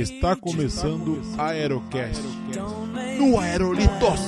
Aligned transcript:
Está 0.00 0.34
começando 0.34 1.20
Aerocast 1.36 2.22
no 3.18 3.38
Aerolitos. 3.38 4.20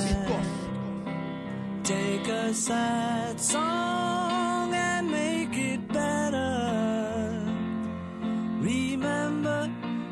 Take 1.83 2.31
a 2.31 2.53
sad 2.53 3.39
song 3.39 4.71
and 4.71 5.09
make 5.09 5.57
it 5.57 5.81
better. 5.91 7.41
Remember 8.61 9.67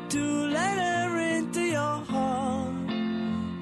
to 0.08 0.48
let 0.48 0.78
her 0.78 1.38
into 1.38 1.60
your 1.60 2.02
heart. 2.08 2.74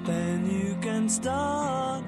Then 0.03 0.49
you 0.49 0.75
can 0.81 1.07
start 1.07 2.03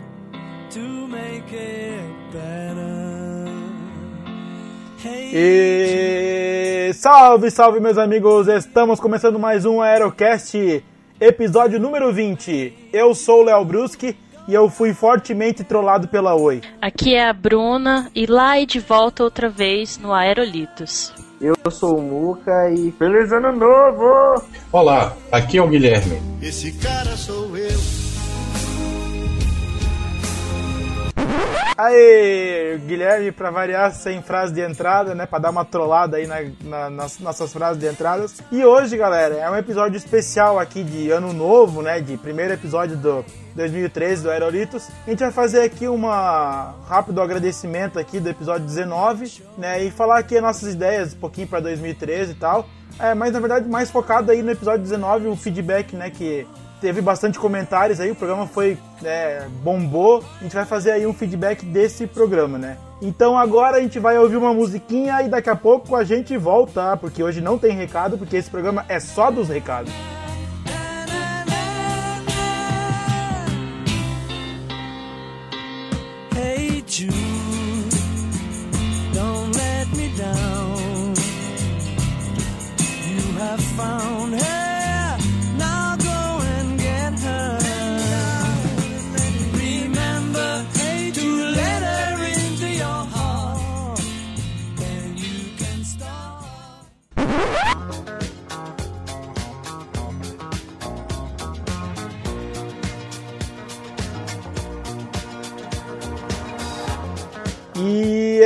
to 0.72 1.08
make 1.08 1.54
it 1.54 2.32
better. 2.32 3.48
Hey, 4.98 5.30
E 5.36 6.23
salve, 7.04 7.52
salve 7.52 7.80
meus 7.82 7.98
amigos! 7.98 8.48
Estamos 8.48 8.98
começando 8.98 9.38
mais 9.38 9.66
um 9.66 9.82
Aerocast, 9.82 10.82
episódio 11.20 11.78
número 11.78 12.14
20. 12.14 12.92
Eu 12.94 13.14
sou 13.14 13.42
o 13.42 13.44
Léo 13.44 13.66
Bruschi 13.66 14.16
e 14.48 14.54
eu 14.54 14.70
fui 14.70 14.94
fortemente 14.94 15.66
trollado 15.66 16.08
pela 16.08 16.34
Oi. 16.34 16.62
Aqui 16.82 17.14
é 17.14 17.28
a 17.28 17.34
Bruna 17.34 18.10
e 18.16 18.26
lá 18.26 18.58
e 18.58 18.66
de 18.66 18.80
volta 18.80 19.22
outra 19.22 19.50
vez 19.50 19.98
no 19.98 20.14
Aerolitos. 20.14 21.14
Eu 21.42 21.56
sou 21.70 21.98
o 21.98 22.02
Muca 22.02 22.72
e 22.72 22.90
feliz 22.94 23.34
ano 23.34 23.52
novo! 23.52 24.42
Olá, 24.72 25.14
aqui 25.30 25.58
é 25.58 25.62
o 25.62 25.68
Guilherme. 25.68 26.22
Esse 26.42 26.72
cara 26.72 27.18
sou 27.18 27.58
eu. 27.58 28.03
Aê, 31.78 32.78
Guilherme, 32.86 33.32
pra 33.32 33.50
variar, 33.50 33.92
sem 33.92 34.22
frase 34.22 34.54
de 34.54 34.62
entrada, 34.62 35.16
né? 35.16 35.26
Pra 35.26 35.40
dar 35.40 35.50
uma 35.50 35.66
trollada 35.66 36.18
aí 36.18 36.28
na- 36.28 36.42
na- 36.64 36.90
nas 36.90 37.20
nossas 37.20 37.52
frases 37.52 37.80
de 37.80 37.88
entradas. 37.88 38.42
E 38.52 38.64
hoje, 38.64 38.96
galera, 38.96 39.36
é 39.36 39.50
um 39.50 39.56
episódio 39.56 39.98
especial 39.98 40.60
aqui 40.60 40.84
de 40.84 41.10
ano 41.10 41.34
novo, 41.34 41.82
né? 41.82 42.00
De 42.00 42.16
primeiro 42.16 42.54
episódio 42.54 42.96
do 42.96 43.26
2013 43.56 44.22
do 44.24 44.30
Aerolitos. 44.30 44.88
A 45.06 45.10
gente 45.10 45.20
vai 45.20 45.32
fazer 45.32 45.62
aqui 45.62 45.88
uma 45.88 46.76
rápido 46.88 47.20
agradecimento 47.22 47.98
aqui 47.98 48.20
do 48.20 48.30
episódio 48.30 48.66
19, 48.66 49.42
né? 49.58 49.84
E 49.84 49.90
falar 49.92 50.20
aqui 50.20 50.36
as 50.38 50.44
nossas 50.44 50.74
ideias 50.74 51.14
um 51.14 51.18
pouquinho 51.18 51.48
pra 51.48 51.60
2013 51.60 52.34
e 52.34 52.36
tal. 52.36 52.68
É, 53.00 53.16
mas 53.16 53.32
na 53.34 53.40
verdade 53.40 53.68
mais 53.68 53.90
focado 53.90 54.32
aí 54.32 54.44
no 54.44 54.52
episódio 54.52 54.84
19, 54.84 55.28
o 55.28 55.36
feedback, 55.36 55.96
né? 55.96 56.12
Que 56.12 56.46
teve 56.84 57.00
bastante 57.00 57.40
comentários 57.40 58.02
aí, 58.02 58.12
o 58.12 58.16
programa 58.16 58.46
foi, 58.46 58.78
né, 59.02 59.48
bombou. 59.64 60.22
A 60.42 60.44
gente 60.44 60.54
vai 60.54 60.66
fazer 60.66 60.92
aí 60.92 61.08
um 61.08 61.14
feedback 61.14 61.66
desse 61.66 62.06
programa, 62.06 62.58
né? 62.58 62.78
Então 63.02 63.38
agora 63.38 63.78
a 63.78 63.80
gente 63.80 64.00
vai 64.00 64.18
ouvir 64.18 64.36
uma 64.36 64.54
musiquinha 64.54 65.22
e 65.22 65.30
daqui 65.30 65.50
a 65.50 65.56
pouco 65.56 65.96
a 65.96 66.04
gente 66.04 66.36
volta, 66.36 66.98
porque 66.98 67.24
hoje 67.24 67.40
não 67.40 67.58
tem 67.58 67.72
recado, 67.72 68.18
porque 68.18 68.36
esse 68.36 68.50
programa 68.50 68.84
é 68.90 69.00
só 69.00 69.32
dos 69.32 69.48
recados. 69.48 69.94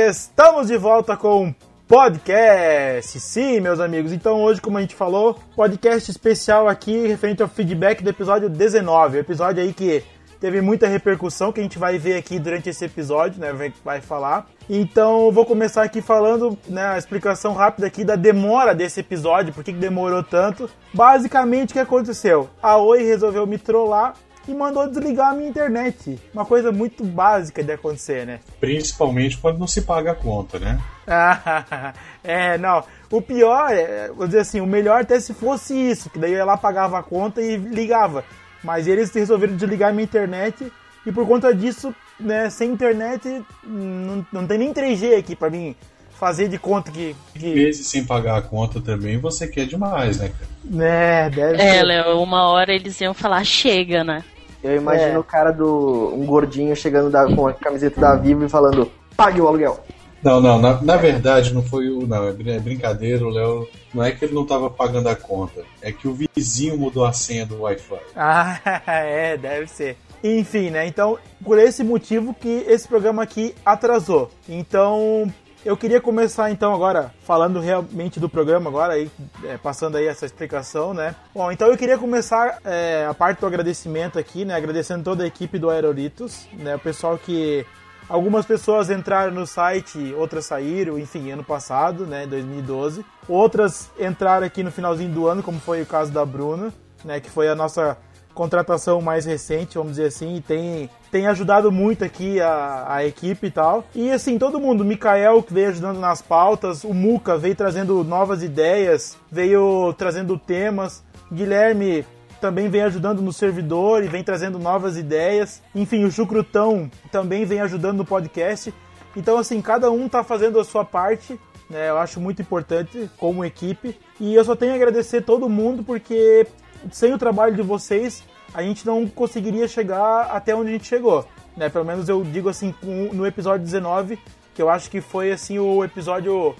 Estamos 0.06 0.68
de 0.68 0.76
volta 0.76 1.16
com 1.16 1.46
um 1.46 1.54
podcast. 1.88 3.18
Sim, 3.18 3.60
meus 3.60 3.80
amigos. 3.80 4.12
Então 4.12 4.40
hoje, 4.42 4.60
como 4.60 4.78
a 4.78 4.80
gente 4.80 4.94
falou, 4.94 5.38
podcast 5.56 6.08
especial 6.08 6.68
aqui 6.68 7.06
referente 7.06 7.42
ao 7.42 7.48
feedback 7.48 8.02
do 8.02 8.10
episódio 8.10 8.48
19. 8.48 9.18
Episódio 9.18 9.62
aí 9.62 9.72
que 9.72 10.04
teve 10.38 10.60
muita 10.60 10.86
repercussão 10.86 11.50
que 11.50 11.58
a 11.58 11.62
gente 11.62 11.80
vai 11.80 11.98
ver 11.98 12.16
aqui 12.16 12.38
durante 12.38 12.68
esse 12.70 12.84
episódio, 12.84 13.40
né? 13.40 13.52
Vai, 13.84 14.00
falar. 14.00 14.46
Então 14.70 15.32
vou 15.32 15.44
começar 15.44 15.82
aqui 15.82 16.00
falando, 16.00 16.56
né, 16.68 16.86
a 16.86 16.98
explicação 16.98 17.52
rápida 17.52 17.88
aqui 17.88 18.04
da 18.04 18.14
demora 18.14 18.74
desse 18.74 19.00
episódio, 19.00 19.52
por 19.52 19.64
que 19.64 19.72
demorou 19.72 20.22
tanto. 20.22 20.70
Basicamente 20.94 21.70
o 21.70 21.72
que 21.72 21.80
aconteceu? 21.80 22.48
A 22.62 22.76
Oi 22.76 23.02
resolveu 23.02 23.46
me 23.46 23.58
trollar 23.58 24.14
e 24.48 24.54
mandou 24.54 24.88
desligar 24.88 25.30
a 25.30 25.34
minha 25.34 25.48
internet. 25.48 26.18
Uma 26.32 26.44
coisa 26.44 26.72
muito 26.72 27.04
básica 27.04 27.62
de 27.62 27.72
acontecer, 27.72 28.26
né? 28.26 28.40
Principalmente 28.60 29.38
quando 29.38 29.58
não 29.58 29.66
se 29.66 29.82
paga 29.82 30.12
a 30.12 30.14
conta, 30.14 30.58
né? 30.58 30.80
é, 32.24 32.58
não. 32.58 32.82
O 33.10 33.20
pior, 33.20 33.70
é, 33.72 34.08
vou 34.08 34.26
dizer 34.26 34.40
assim, 34.40 34.60
o 34.60 34.66
melhor 34.66 35.02
até 35.02 35.18
se 35.20 35.34
fosse 35.34 35.74
isso, 35.74 36.10
que 36.10 36.18
daí 36.18 36.32
eu 36.32 36.38
ia 36.38 36.44
lá, 36.44 36.56
pagava 36.56 36.98
a 36.98 37.02
conta 37.02 37.40
e 37.42 37.56
ligava. 37.56 38.24
Mas 38.62 38.86
eles 38.86 39.12
resolveram 39.12 39.56
desligar 39.56 39.90
a 39.90 39.92
minha 39.92 40.04
internet 40.04 40.72
e 41.06 41.12
por 41.12 41.26
conta 41.26 41.54
disso, 41.54 41.94
né, 42.18 42.50
sem 42.50 42.70
internet, 42.70 43.42
não, 43.64 44.26
não 44.32 44.46
tem 44.46 44.58
nem 44.58 44.74
3G 44.74 45.18
aqui 45.18 45.36
pra 45.36 45.48
mim 45.48 45.74
fazer 46.18 46.48
de 46.48 46.58
conta 46.58 46.90
que. 46.90 47.14
que 47.34 47.54
Meses 47.54 47.86
sem 47.86 48.04
pagar 48.04 48.38
a 48.38 48.42
conta 48.42 48.80
também, 48.80 49.18
você 49.18 49.46
quer 49.46 49.66
demais, 49.66 50.18
né? 50.18 50.28
cara? 50.30 50.50
né, 50.64 51.30
deve 51.30 51.62
É. 51.62 51.82
Léo, 51.82 52.20
uma 52.20 52.48
hora 52.48 52.74
eles 52.74 53.00
iam 53.00 53.14
falar 53.14 53.44
chega, 53.44 54.02
né? 54.02 54.24
Eu 54.62 54.76
imagino 54.76 55.14
É. 55.14 55.18
o 55.18 55.24
cara 55.24 55.50
do. 55.52 56.12
um 56.14 56.26
gordinho 56.26 56.74
chegando 56.74 57.10
da- 57.10 57.26
com 57.34 57.46
a 57.46 57.52
camiseta 57.54 58.00
da 58.00 58.14
Vivo 58.16 58.44
e 58.44 58.48
falando: 58.48 58.90
pague 59.16 59.40
o 59.40 59.46
aluguel. 59.46 59.78
Não, 60.22 60.40
não, 60.40 60.58
na, 60.58 60.80
na 60.82 60.96
verdade 60.96 61.54
não 61.54 61.62
foi 61.62 61.88
o. 61.90 62.04
Não, 62.06 62.24
é 62.26 62.30
é 62.30 62.58
brincadeira, 62.58 63.24
o 63.24 63.30
Léo. 63.30 63.68
Não 63.94 64.02
é 64.02 64.10
que 64.10 64.24
ele 64.24 64.34
não 64.34 64.44
tava 64.44 64.68
pagando 64.68 65.08
a 65.08 65.14
conta, 65.14 65.62
é 65.80 65.92
que 65.92 66.08
o 66.08 66.16
vizinho 66.36 66.76
mudou 66.76 67.04
a 67.04 67.12
senha 67.12 67.46
do 67.46 67.60
Wi-Fi. 67.62 67.98
Ah, 68.16 68.58
é, 68.86 69.36
deve 69.36 69.68
ser. 69.68 69.96
Enfim, 70.22 70.70
né? 70.70 70.84
Então, 70.88 71.16
por 71.44 71.56
esse 71.58 71.84
motivo 71.84 72.34
que 72.34 72.64
esse 72.66 72.88
programa 72.88 73.22
aqui 73.22 73.54
atrasou. 73.64 74.28
Então, 74.48 75.32
eu 75.64 75.76
queria 75.76 76.00
começar 76.00 76.50
então 76.50 76.74
agora 76.74 77.12
falando 77.24 77.60
realmente 77.60 78.18
do 78.20 78.28
programa 78.28 78.70
agora 78.70 78.94
aí, 78.94 79.10
é, 79.44 79.56
passando 79.56 79.96
aí 79.96 80.06
essa 80.06 80.26
explicação, 80.26 80.94
né? 80.94 81.14
Bom, 81.34 81.50
então 81.50 81.68
eu 81.68 81.76
queria 81.76 81.98
começar 81.98 82.58
é, 82.64 83.06
a 83.08 83.14
parte 83.14 83.40
do 83.40 83.46
agradecimento 83.46 84.18
aqui, 84.18 84.44
né? 84.44 84.54
Agradecendo 84.54 85.04
toda 85.04 85.24
a 85.24 85.26
equipe 85.26 85.58
do 85.58 85.70
Aerolitos, 85.70 86.46
né? 86.54 86.76
O 86.76 86.80
pessoal 86.80 87.18
que 87.18 87.66
Algumas 88.08 88.46
pessoas 88.46 88.88
entraram 88.88 89.34
no 89.34 89.46
site, 89.46 90.14
outras 90.14 90.46
saíram, 90.46 90.98
enfim, 90.98 91.30
ano 91.30 91.44
passado, 91.44 92.06
né, 92.06 92.26
2012. 92.26 93.04
Outras 93.28 93.90
entraram 94.00 94.46
aqui 94.46 94.62
no 94.62 94.72
finalzinho 94.72 95.12
do 95.12 95.28
ano, 95.28 95.42
como 95.42 95.60
foi 95.60 95.82
o 95.82 95.86
caso 95.86 96.10
da 96.10 96.24
Bruna, 96.24 96.72
né, 97.04 97.20
que 97.20 97.28
foi 97.28 97.48
a 97.50 97.54
nossa 97.54 97.98
contratação 98.38 99.00
mais 99.00 99.26
recente, 99.26 99.76
vamos 99.76 99.96
dizer 99.96 100.06
assim, 100.06 100.36
e 100.36 100.40
tem, 100.40 100.88
tem 101.10 101.26
ajudado 101.26 101.72
muito 101.72 102.04
aqui 102.04 102.40
a, 102.40 102.84
a 102.86 103.04
equipe 103.04 103.48
e 103.48 103.50
tal. 103.50 103.84
E 103.92 104.12
assim, 104.12 104.38
todo 104.38 104.60
mundo, 104.60 104.84
Mikael 104.84 105.42
que 105.42 105.52
veio 105.52 105.70
ajudando 105.70 105.98
nas 105.98 106.22
pautas, 106.22 106.84
o 106.84 106.94
Muca 106.94 107.36
veio 107.36 107.56
trazendo 107.56 108.04
novas 108.04 108.40
ideias, 108.40 109.18
veio 109.28 109.92
trazendo 109.94 110.38
temas, 110.38 111.02
Guilherme 111.32 112.06
também 112.40 112.68
vem 112.68 112.82
ajudando 112.82 113.20
no 113.20 113.32
servidor 113.32 114.04
e 114.04 114.06
vem 114.06 114.22
trazendo 114.22 114.56
novas 114.56 114.96
ideias. 114.96 115.60
Enfim, 115.74 116.04
o 116.04 116.12
Chucrutão 116.12 116.88
também 117.10 117.44
vem 117.44 117.60
ajudando 117.60 117.98
no 117.98 118.04
podcast. 118.04 118.72
Então, 119.16 119.36
assim, 119.36 119.60
cada 119.60 119.90
um 119.90 120.08
tá 120.08 120.22
fazendo 120.22 120.60
a 120.60 120.64
sua 120.64 120.84
parte, 120.84 121.40
né? 121.68 121.90
Eu 121.90 121.98
acho 121.98 122.20
muito 122.20 122.40
importante 122.40 123.10
como 123.18 123.44
equipe. 123.44 123.98
E 124.20 124.32
eu 124.32 124.44
só 124.44 124.54
tenho 124.54 124.72
a 124.72 124.76
agradecer 124.76 125.22
todo 125.22 125.48
mundo 125.48 125.82
porque 125.82 126.46
sem 126.90 127.12
o 127.12 127.18
trabalho 127.18 127.54
de 127.54 127.62
vocês, 127.62 128.22
a 128.52 128.62
gente 128.62 128.86
não 128.86 129.06
conseguiria 129.06 129.68
chegar 129.68 130.22
até 130.30 130.54
onde 130.54 130.70
a 130.70 130.72
gente 130.72 130.86
chegou, 130.86 131.26
né? 131.56 131.68
Pelo 131.68 131.84
menos 131.84 132.08
eu 132.08 132.22
digo 132.24 132.48
assim 132.48 132.74
no 133.12 133.26
episódio 133.26 133.64
19, 133.64 134.18
que 134.54 134.62
eu 134.62 134.70
acho 134.70 134.90
que 134.90 135.00
foi 135.00 135.32
assim 135.32 135.58
o 135.58 135.84
episódio 135.84 136.54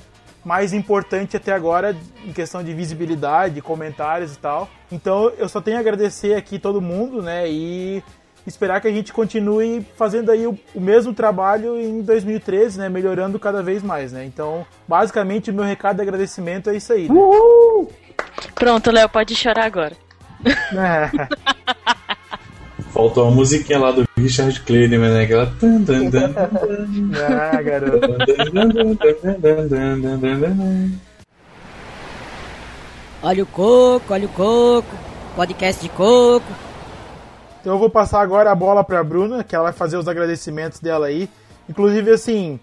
mais 0.45 0.73
importante 0.73 1.37
até 1.37 1.53
agora 1.53 1.97
em 2.25 2.33
questão 2.33 2.63
de 2.63 2.73
visibilidade, 2.73 3.61
comentários 3.61 4.35
e 4.35 4.39
tal. 4.39 4.69
Então 4.91 5.33
eu 5.37 5.49
só 5.49 5.61
tenho 5.61 5.77
a 5.77 5.81
agradecer 5.81 6.35
aqui 6.35 6.59
todo 6.59 6.81
mundo, 6.81 7.23
né? 7.23 7.49
E 7.49 8.03
esperar 8.47 8.81
que 8.81 8.89
a 8.89 8.93
gente 8.93 9.13
continue 9.13 9.87
fazendo 9.97 10.31
aí 10.31 10.47
o, 10.47 10.59
o 10.75 10.81
mesmo 10.81 11.13
trabalho 11.13 11.79
em 11.79 12.03
2013, 12.03 12.79
né? 12.79 12.89
Melhorando 12.89 13.39
cada 13.39 13.63
vez 13.63 13.83
mais, 13.83 14.13
né? 14.13 14.25
Então, 14.25 14.67
basicamente, 14.87 15.51
o 15.51 15.55
meu 15.55 15.65
recado 15.65 15.97
de 15.97 16.03
agradecimento 16.03 16.71
é 16.71 16.77
isso 16.77 16.93
aí. 16.93 17.09
Né? 17.09 17.21
Pronto, 18.55 18.91
Léo, 18.91 19.09
pode 19.09 19.35
chorar 19.35 19.67
agora. 19.67 20.08
Faltou 22.93 23.25
uma 23.25 23.35
musiquinha 23.35 23.79
lá 23.79 23.93
do 23.93 24.05
Richard 24.17 24.61
Kleiderman, 24.61 25.11
né? 25.11 25.25
Aquela. 25.25 25.53
ah, 27.15 27.61
olha 33.23 33.43
o 33.43 33.47
coco, 33.47 34.13
olha 34.13 34.27
o 34.27 34.31
coco. 34.31 34.97
Podcast 35.37 35.83
de 35.83 35.89
coco. 35.91 36.47
Então 37.61 37.75
eu 37.75 37.79
vou 37.79 37.91
passar 37.91 38.21
agora 38.21 38.51
a 38.51 38.55
bola 38.55 38.83
pra 38.83 39.05
Bruna, 39.05 39.45
que 39.45 39.55
ela 39.55 39.65
vai 39.65 39.73
fazer 39.73 39.97
os 39.97 40.09
agradecimentos 40.09 40.81
dela 40.81 41.07
aí. 41.07 41.29
Inclusive, 41.69 42.11
assim, 42.13 42.59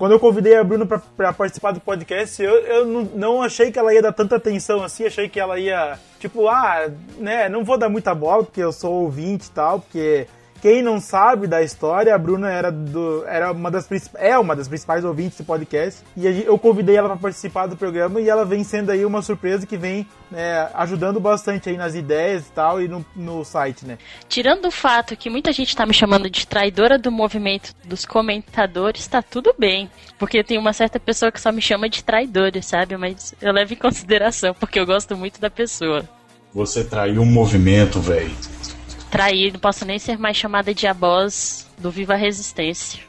quando 0.00 0.12
eu 0.12 0.18
convidei 0.18 0.56
a 0.56 0.64
Bruna 0.64 0.86
pra 0.86 1.30
participar 1.30 1.72
do 1.72 1.80
podcast, 1.80 2.42
eu, 2.42 2.54
eu 2.60 2.86
não, 2.86 3.02
não 3.02 3.42
achei 3.42 3.70
que 3.70 3.78
ela 3.78 3.92
ia 3.92 4.00
dar 4.00 4.14
tanta 4.14 4.36
atenção 4.36 4.82
assim, 4.82 5.04
achei 5.04 5.28
que 5.28 5.38
ela 5.38 5.58
ia, 5.60 5.98
tipo, 6.18 6.48
ah, 6.48 6.90
né, 7.18 7.50
não 7.50 7.62
vou 7.62 7.76
dar 7.76 7.90
muita 7.90 8.14
bola, 8.14 8.42
porque 8.42 8.62
eu 8.62 8.72
sou 8.72 9.02
ouvinte 9.02 9.48
e 9.48 9.50
tal, 9.50 9.80
porque 9.80 10.26
quem 10.60 10.82
não 10.82 11.00
sabe 11.00 11.46
da 11.46 11.62
história, 11.62 12.14
a 12.14 12.18
Bruna 12.18 12.50
era, 12.50 12.70
do, 12.70 13.24
era 13.26 13.52
uma 13.52 13.70
das 13.70 13.86
principais, 13.86 14.24
é 14.24 14.38
uma 14.38 14.54
das 14.54 14.68
principais 14.68 15.04
ouvintes 15.04 15.38
do 15.38 15.44
podcast. 15.44 16.02
E 16.16 16.26
eu 16.44 16.58
convidei 16.58 16.96
ela 16.96 17.08
para 17.08 17.16
participar 17.16 17.66
do 17.66 17.76
programa 17.76 18.20
e 18.20 18.28
ela 18.28 18.44
vem 18.44 18.62
sendo 18.62 18.90
aí 18.90 19.04
uma 19.04 19.22
surpresa 19.22 19.66
que 19.66 19.76
vem 19.76 20.06
né, 20.30 20.68
ajudando 20.74 21.18
bastante 21.18 21.68
aí 21.68 21.76
nas 21.76 21.94
ideias 21.94 22.46
e 22.46 22.52
tal 22.52 22.80
e 22.80 22.88
no, 22.88 23.04
no 23.16 23.44
site, 23.44 23.86
né? 23.86 23.98
Tirando 24.28 24.66
o 24.66 24.70
fato 24.70 25.16
que 25.16 25.30
muita 25.30 25.52
gente 25.52 25.74
tá 25.74 25.86
me 25.86 25.94
chamando 25.94 26.28
de 26.28 26.46
traidora 26.46 26.98
do 26.98 27.10
movimento 27.10 27.74
dos 27.84 28.04
comentadores, 28.04 29.06
tá 29.06 29.22
tudo 29.22 29.54
bem. 29.58 29.90
Porque 30.18 30.44
tem 30.44 30.58
uma 30.58 30.72
certa 30.72 31.00
pessoa 31.00 31.32
que 31.32 31.40
só 31.40 31.50
me 31.50 31.62
chama 31.62 31.88
de 31.88 32.04
traidora, 32.04 32.60
sabe? 32.62 32.96
Mas 32.96 33.34
eu 33.40 33.52
levo 33.52 33.72
em 33.72 33.76
consideração, 33.76 34.54
porque 34.54 34.78
eu 34.78 34.86
gosto 34.86 35.16
muito 35.16 35.40
da 35.40 35.50
pessoa. 35.50 36.04
Você 36.52 36.82
traiu 36.82 37.22
um 37.22 37.26
movimento, 37.26 38.00
velho. 38.00 38.34
Trair, 39.10 39.52
não 39.52 39.60
posso 39.60 39.84
nem 39.84 39.98
ser 39.98 40.18
mais 40.18 40.36
chamada 40.36 40.72
de 40.72 40.86
a 40.86 40.94
boss 40.94 41.66
do 41.78 41.90
Viva 41.90 42.14
Resistência. 42.14 43.02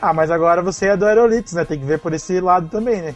ah, 0.00 0.12
mas 0.12 0.30
agora 0.30 0.62
você 0.62 0.86
é 0.86 0.96
do 0.96 1.06
Aerolitos, 1.06 1.52
né? 1.52 1.64
Tem 1.64 1.78
que 1.78 1.84
ver 1.84 1.98
por 1.98 2.12
esse 2.12 2.40
lado 2.40 2.68
também, 2.68 3.02
né? 3.02 3.14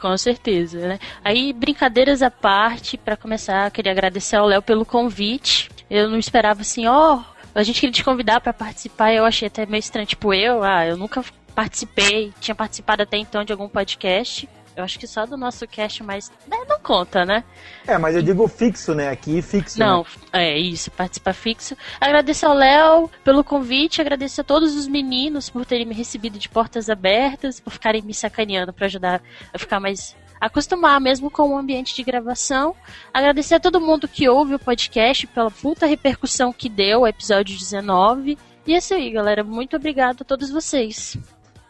Com 0.00 0.16
certeza, 0.16 0.78
né? 0.86 0.98
Aí, 1.24 1.52
brincadeiras 1.52 2.22
à 2.22 2.30
parte, 2.30 2.96
pra 2.96 3.16
começar, 3.16 3.70
queria 3.70 3.92
agradecer 3.92 4.36
ao 4.36 4.46
Léo 4.46 4.62
pelo 4.62 4.84
convite. 4.84 5.70
Eu 5.90 6.08
não 6.08 6.18
esperava 6.18 6.60
assim, 6.60 6.86
ó, 6.86 7.20
a 7.54 7.62
gente 7.62 7.80
queria 7.80 7.92
te 7.92 8.04
convidar 8.04 8.40
pra 8.40 8.52
participar, 8.52 9.12
eu 9.12 9.24
achei 9.24 9.48
até 9.48 9.66
meio 9.66 9.80
estranho, 9.80 10.06
tipo, 10.06 10.32
eu, 10.32 10.62
ah, 10.62 10.86
eu 10.86 10.96
nunca 10.96 11.24
participei, 11.54 12.32
tinha 12.40 12.54
participado 12.54 13.02
até 13.02 13.16
então 13.16 13.42
de 13.42 13.52
algum 13.52 13.68
podcast. 13.68 14.48
Eu 14.78 14.84
acho 14.84 14.96
que 14.96 15.08
só 15.08 15.26
do 15.26 15.36
nosso 15.36 15.66
cast, 15.66 16.04
mas 16.04 16.30
né, 16.46 16.56
não 16.68 16.78
conta, 16.78 17.24
né? 17.24 17.42
É, 17.84 17.98
mas 17.98 18.14
eu 18.14 18.22
digo 18.22 18.46
fixo, 18.46 18.94
né? 18.94 19.08
Aqui 19.08 19.42
fixo. 19.42 19.76
Não, 19.76 20.06
né? 20.32 20.52
é 20.52 20.56
isso, 20.56 20.88
participar 20.92 21.32
fixo. 21.32 21.76
Agradecer 22.00 22.46
ao 22.46 22.54
Léo 22.54 23.10
pelo 23.24 23.42
convite, 23.42 24.00
agradecer 24.00 24.42
a 24.42 24.44
todos 24.44 24.76
os 24.76 24.86
meninos 24.86 25.50
por 25.50 25.66
terem 25.66 25.84
me 25.84 25.96
recebido 25.96 26.38
de 26.38 26.48
portas 26.48 26.88
abertas, 26.88 27.58
por 27.58 27.72
ficarem 27.72 28.02
me 28.02 28.14
sacaneando 28.14 28.72
pra 28.72 28.86
ajudar 28.86 29.20
a 29.52 29.58
ficar 29.58 29.80
mais 29.80 30.14
acostumar 30.40 31.00
mesmo 31.00 31.28
com 31.28 31.50
o 31.50 31.58
ambiente 31.58 31.92
de 31.96 32.04
gravação. 32.04 32.72
Agradecer 33.12 33.56
a 33.56 33.60
todo 33.60 33.80
mundo 33.80 34.06
que 34.06 34.28
ouve 34.28 34.54
o 34.54 34.60
podcast 34.60 35.26
pela 35.26 35.50
puta 35.50 35.86
repercussão 35.86 36.52
que 36.52 36.68
deu 36.68 37.00
o 37.00 37.06
episódio 37.08 37.58
19. 37.58 38.38
E 38.64 38.74
é 38.74 38.78
isso 38.78 38.94
aí, 38.94 39.10
galera. 39.10 39.42
Muito 39.42 39.74
obrigado 39.74 40.22
a 40.22 40.24
todos 40.24 40.50
vocês. 40.50 41.18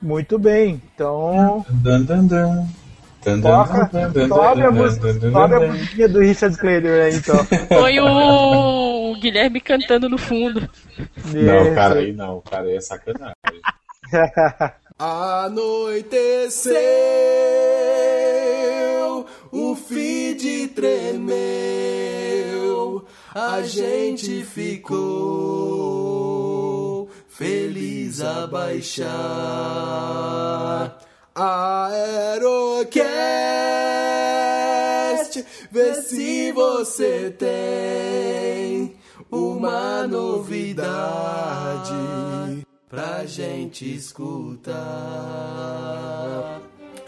Muito 0.02 0.38
bem. 0.38 0.82
Então, 0.94 1.64
Dan, 1.70 2.02
dan, 2.02 2.26
dan. 2.26 2.66
Toca, 3.22 3.90
sobe 4.28 4.62
a 4.62 4.70
musiquinha 4.70 6.08
do 6.08 6.20
Richard 6.20 6.56
Clayder 6.56 7.04
aí, 7.04 7.16
então. 7.16 7.44
Foi 7.68 7.98
o 8.00 9.16
Guilherme 9.20 9.60
cantando 9.60 10.08
no 10.08 10.16
fundo. 10.16 10.68
Não, 11.34 11.74
cara, 11.74 11.98
aí 11.98 12.12
não, 12.12 12.40
cara, 12.40 12.64
aí 12.64 12.76
é 12.76 12.80
sacanagem. 12.80 13.34
Anoiteceu, 14.98 16.74
o 19.52 19.76
feed 19.76 20.68
tremeu, 20.68 21.74
a 23.34 23.62
gente 23.62 24.42
ficou 24.44 25.48
feliz 27.28 28.20
a 28.20 28.46
baixar. 28.48 29.08
Aerocast, 31.40 32.58
vê 35.70 35.94
se 36.02 36.50
você 36.50 37.30
tem 37.30 38.96
uma 39.30 40.04
novidade 40.08 41.94
pra 42.90 43.24
gente 43.24 43.94
escutar. 43.94 44.74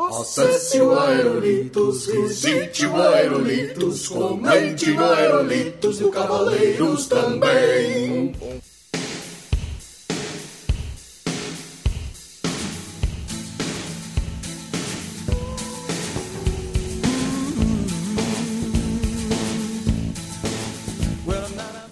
Acesse 0.00 0.80
o 0.80 0.96
Aerolitos, 0.96 2.06
visite 2.06 2.86
o 2.86 3.02
Aerolitos, 3.02 4.06
comente 4.06 4.92
no 4.92 5.04
Aerolitos 5.04 6.00
e 6.00 6.04
o 6.04 6.10
Cavaleiros 6.12 7.08
também. 7.08 8.32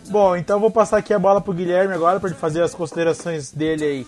Bom, 0.08 0.36
então 0.36 0.56
eu 0.56 0.60
vou 0.60 0.70
passar 0.70 0.98
aqui 0.98 1.12
a 1.12 1.18
bola 1.18 1.40
pro 1.40 1.52
Guilherme 1.52 1.92
agora 1.92 2.20
para 2.20 2.30
ele 2.30 2.38
fazer 2.38 2.62
as 2.62 2.72
considerações 2.72 3.50
dele 3.50 3.84
aí. 3.84 4.06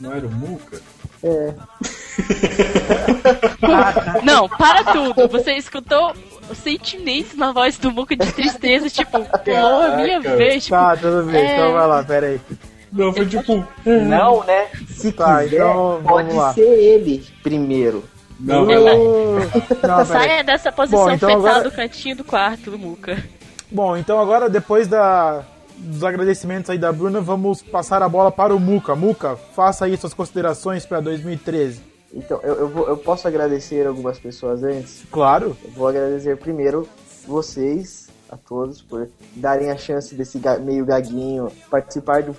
Não 0.00 0.12
era 0.14 0.26
o 0.26 0.30
Muca? 0.30 0.93
É. 1.26 1.54
Não, 4.22 4.48
para 4.48 4.84
tudo. 4.84 5.28
Você 5.28 5.52
escutou 5.54 6.12
o 6.50 6.54
sentimento 6.54 7.36
na 7.36 7.52
voz 7.52 7.78
do 7.78 7.90
Muca 7.90 8.14
de 8.16 8.30
tristeza, 8.32 8.88
tipo, 8.90 9.18
pô, 9.20 9.96
minha 9.96 10.20
vez. 10.20 10.64
Tipo, 10.64 10.76
Tá, 10.76 10.96
tudo 10.96 11.22
bem, 11.24 11.36
é. 11.40 11.54
então 11.54 11.72
vai 11.72 11.86
lá, 11.86 12.02
pera 12.04 12.26
aí. 12.26 12.40
Não, 12.92 13.12
foi 13.12 13.26
tipo. 13.26 13.66
Não, 13.84 14.44
né? 14.44 14.66
Se 14.88 15.10
Tá, 15.12 15.42
quiser, 15.42 15.56
então, 15.56 16.00
pode 16.04 16.28
vamos 16.28 16.42
lá. 16.42 16.52
ser 16.52 16.60
ele 16.62 17.24
primeiro. 17.42 18.04
Não, 18.38 18.64
não, 18.66 19.38
aí. 19.38 20.06
Saia 20.06 20.44
dessa 20.44 20.70
posição 20.70 21.04
Bom, 21.04 21.10
então 21.10 21.28
fetal 21.30 21.46
agora- 21.46 21.64
do 21.64 21.70
cantinho 21.72 22.16
do 22.16 22.24
quarto, 22.24 22.76
Muca. 22.78 23.16
Bom, 23.70 23.96
então 23.96 24.20
agora 24.20 24.48
depois 24.50 24.86
da, 24.86 25.42
dos 25.76 26.04
agradecimentos 26.04 26.70
aí 26.70 26.78
da 26.78 26.92
Bruna, 26.92 27.20
vamos 27.20 27.62
passar 27.62 28.02
a 28.02 28.08
bola 28.08 28.30
para 28.30 28.54
o 28.54 28.60
Muca. 28.60 28.94
Muca, 28.94 29.36
faça 29.36 29.84
aí 29.84 29.96
suas 29.96 30.14
considerações 30.14 30.86
para 30.86 31.00
2013. 31.00 31.80
Então, 32.12 32.38
eu, 32.42 32.54
eu, 32.54 32.68
vou- 32.68 32.88
eu 32.88 32.96
posso 32.96 33.26
agradecer 33.26 33.86
algumas 33.86 34.18
pessoas 34.18 34.62
antes? 34.62 35.04
Claro. 35.10 35.56
Eu 35.64 35.70
vou 35.72 35.88
agradecer 35.88 36.36
primeiro 36.36 36.88
vocês, 37.26 38.08
a 38.30 38.36
todos, 38.36 38.80
por 38.80 39.08
darem 39.34 39.70
a 39.70 39.76
chance 39.76 40.14
desse 40.14 40.40
meio 40.62 40.84
gaguinho 40.86 41.48
participar 41.70 42.22
um 42.22 42.32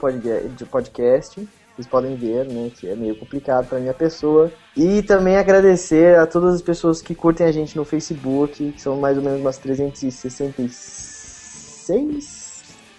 de 0.55 0.63
um 0.63 0.67
podcast. 0.67 1.47
Vocês 1.75 1.87
podem 1.87 2.15
ver, 2.15 2.45
né, 2.45 2.71
que 2.73 2.87
é 2.87 2.95
meio 2.95 3.19
complicado 3.19 3.67
para 3.67 3.79
minha 3.79 3.93
pessoa. 3.93 4.49
E 4.77 5.03
também 5.03 5.35
agradecer 5.35 6.17
a 6.17 6.25
todas 6.25 6.55
as 6.55 6.61
pessoas 6.61 7.01
que 7.01 7.13
curtem 7.13 7.45
a 7.45 7.51
gente 7.51 7.75
no 7.75 7.83
Facebook, 7.83 8.71
que 8.71 8.81
são 8.81 8.95
mais 8.95 9.17
ou 9.17 9.23
menos 9.23 9.41
umas 9.41 9.57
366 9.57 12.34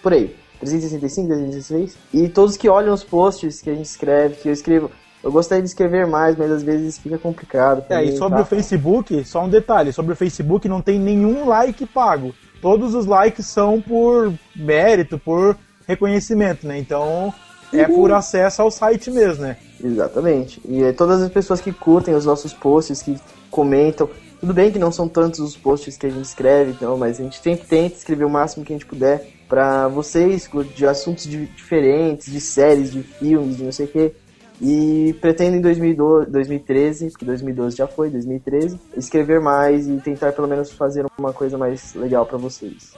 por 0.06 0.12
aí. 0.12 0.32
365, 0.60 1.26
316. 1.26 1.98
E 2.14 2.28
todos 2.28 2.56
que 2.56 2.68
olham 2.68 2.94
os 2.94 3.02
posts 3.02 3.60
que 3.60 3.68
a 3.68 3.74
gente 3.74 3.86
escreve, 3.86 4.36
que 4.36 4.48
eu 4.48 4.52
escrevo. 4.52 4.88
Eu 5.20 5.32
gostaria 5.32 5.60
de 5.60 5.68
escrever 5.68 6.06
mais, 6.06 6.36
mas 6.36 6.48
às 6.52 6.62
vezes 6.62 6.96
fica 6.96 7.18
complicado. 7.18 7.84
É, 7.88 8.04
e 8.04 8.16
sobre 8.16 8.38
tá? 8.38 8.44
o 8.44 8.46
Facebook, 8.46 9.24
só 9.24 9.44
um 9.44 9.48
detalhe, 9.48 9.92
sobre 9.92 10.12
o 10.12 10.16
Facebook 10.16 10.68
não 10.68 10.80
tem 10.80 11.00
nenhum 11.00 11.48
like 11.48 11.84
pago. 11.86 12.32
Todos 12.62 12.94
os 12.94 13.04
likes 13.04 13.46
são 13.46 13.82
por 13.82 14.32
mérito, 14.54 15.18
por 15.18 15.58
reconhecimento, 15.88 16.64
né? 16.68 16.78
Então 16.78 17.34
é 17.72 17.84
por 17.84 18.12
acesso 18.12 18.62
ao 18.62 18.70
site 18.70 19.10
mesmo, 19.10 19.42
né? 19.42 19.56
Exatamente. 19.82 20.60
E 20.64 20.84
é, 20.84 20.92
todas 20.92 21.20
as 21.20 21.32
pessoas 21.32 21.60
que 21.60 21.72
curtem 21.72 22.14
os 22.14 22.24
nossos 22.24 22.52
posts, 22.52 23.02
que 23.02 23.18
comentam. 23.50 24.08
Tudo 24.38 24.54
bem 24.54 24.70
que 24.70 24.78
não 24.78 24.92
são 24.92 25.08
tantos 25.08 25.40
os 25.40 25.56
posts 25.56 25.96
que 25.96 26.06
a 26.06 26.10
gente 26.10 26.26
escreve, 26.26 26.70
então, 26.70 26.96
mas 26.96 27.18
a 27.18 27.24
gente 27.24 27.42
sempre 27.42 27.66
tenta 27.66 27.96
escrever 27.96 28.24
o 28.24 28.30
máximo 28.30 28.64
que 28.64 28.72
a 28.72 28.76
gente 28.76 28.86
puder 28.86 29.35
pra 29.48 29.88
vocês, 29.88 30.48
de 30.74 30.86
assuntos 30.86 31.24
de- 31.24 31.46
diferentes, 31.46 32.30
de 32.32 32.40
séries, 32.40 32.92
de 32.92 33.02
filmes, 33.02 33.56
de 33.56 33.64
não 33.64 33.72
sei 33.72 33.86
o 33.86 33.88
quê. 33.88 34.12
E 34.60 35.14
pretendo 35.20 35.56
em 35.56 35.60
2012, 35.60 36.30
2013, 36.30 37.10
porque 37.10 37.26
2012 37.26 37.76
já 37.76 37.86
foi, 37.86 38.08
2013, 38.08 38.80
escrever 38.96 39.38
mais 39.40 39.86
e 39.86 39.96
tentar 39.98 40.32
pelo 40.32 40.48
menos 40.48 40.72
fazer 40.72 41.04
uma 41.18 41.32
coisa 41.32 41.58
mais 41.58 41.94
legal 41.94 42.24
pra 42.24 42.38
vocês. 42.38 42.94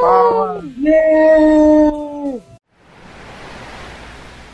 Palmas! 0.00 0.64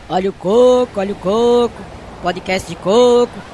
Olha 0.09 0.31
o 0.31 0.33
coco, 0.33 1.01
olha 1.01 1.13
o 1.13 1.17
coco. 1.17 1.83
Podcast 2.23 2.69
de 2.69 2.77
coco. 2.77 3.54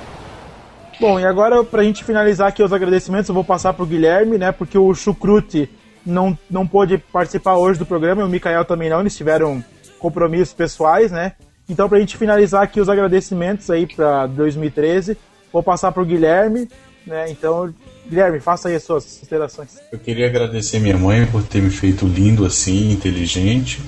Bom, 1.00 1.18
e 1.18 1.24
agora 1.24 1.64
pra 1.64 1.82
gente 1.82 2.04
finalizar 2.04 2.48
aqui 2.48 2.62
os 2.62 2.74
agradecimentos, 2.74 3.26
eu 3.26 3.34
vou 3.34 3.42
passar 3.42 3.72
pro 3.72 3.86
Guilherme, 3.86 4.36
né? 4.36 4.52
Porque 4.52 4.76
o 4.76 4.94
Chucrute 4.94 5.66
não, 6.04 6.38
não 6.50 6.66
pôde 6.66 6.98
participar 6.98 7.56
hoje 7.56 7.78
do 7.78 7.86
programa, 7.86 8.20
e 8.20 8.24
o 8.24 8.28
Mikael 8.28 8.66
também 8.66 8.90
não, 8.90 9.00
eles 9.00 9.16
tiveram 9.16 9.64
compromissos 9.98 10.52
pessoais, 10.52 11.10
né? 11.10 11.32
Então, 11.66 11.88
pra 11.88 11.98
gente 12.00 12.18
finalizar 12.18 12.62
aqui 12.62 12.82
os 12.82 12.88
agradecimentos 12.88 13.70
aí 13.70 13.86
pra 13.86 14.26
2013, 14.26 15.16
vou 15.50 15.62
passar 15.62 15.90
pro 15.90 16.04
Guilherme, 16.04 16.68
né? 17.06 17.30
Então, 17.30 17.72
Guilherme, 18.06 18.38
faça 18.38 18.68
aí 18.68 18.74
as 18.74 18.82
suas 18.82 19.04
considerações. 19.04 19.78
Eu 19.90 19.98
queria 19.98 20.26
agradecer 20.26 20.80
minha 20.80 20.98
mãe 20.98 21.24
por 21.26 21.42
ter 21.42 21.62
me 21.62 21.70
feito 21.70 22.06
lindo 22.06 22.44
assim, 22.44 22.92
inteligente. 22.92 23.80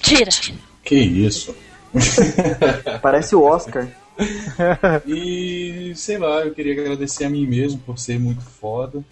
Tira. 0.00 0.30
Que 0.84 0.94
isso? 0.94 1.56
Parece 3.02 3.34
o 3.34 3.42
Oscar. 3.42 3.88
E 5.06 5.92
sei 5.94 6.18
lá, 6.18 6.40
eu 6.40 6.54
queria 6.54 6.80
agradecer 6.80 7.24
a 7.24 7.30
mim 7.30 7.46
mesmo 7.46 7.80
por 7.80 7.98
ser 7.98 8.18
muito 8.18 8.42
foda. 8.42 9.02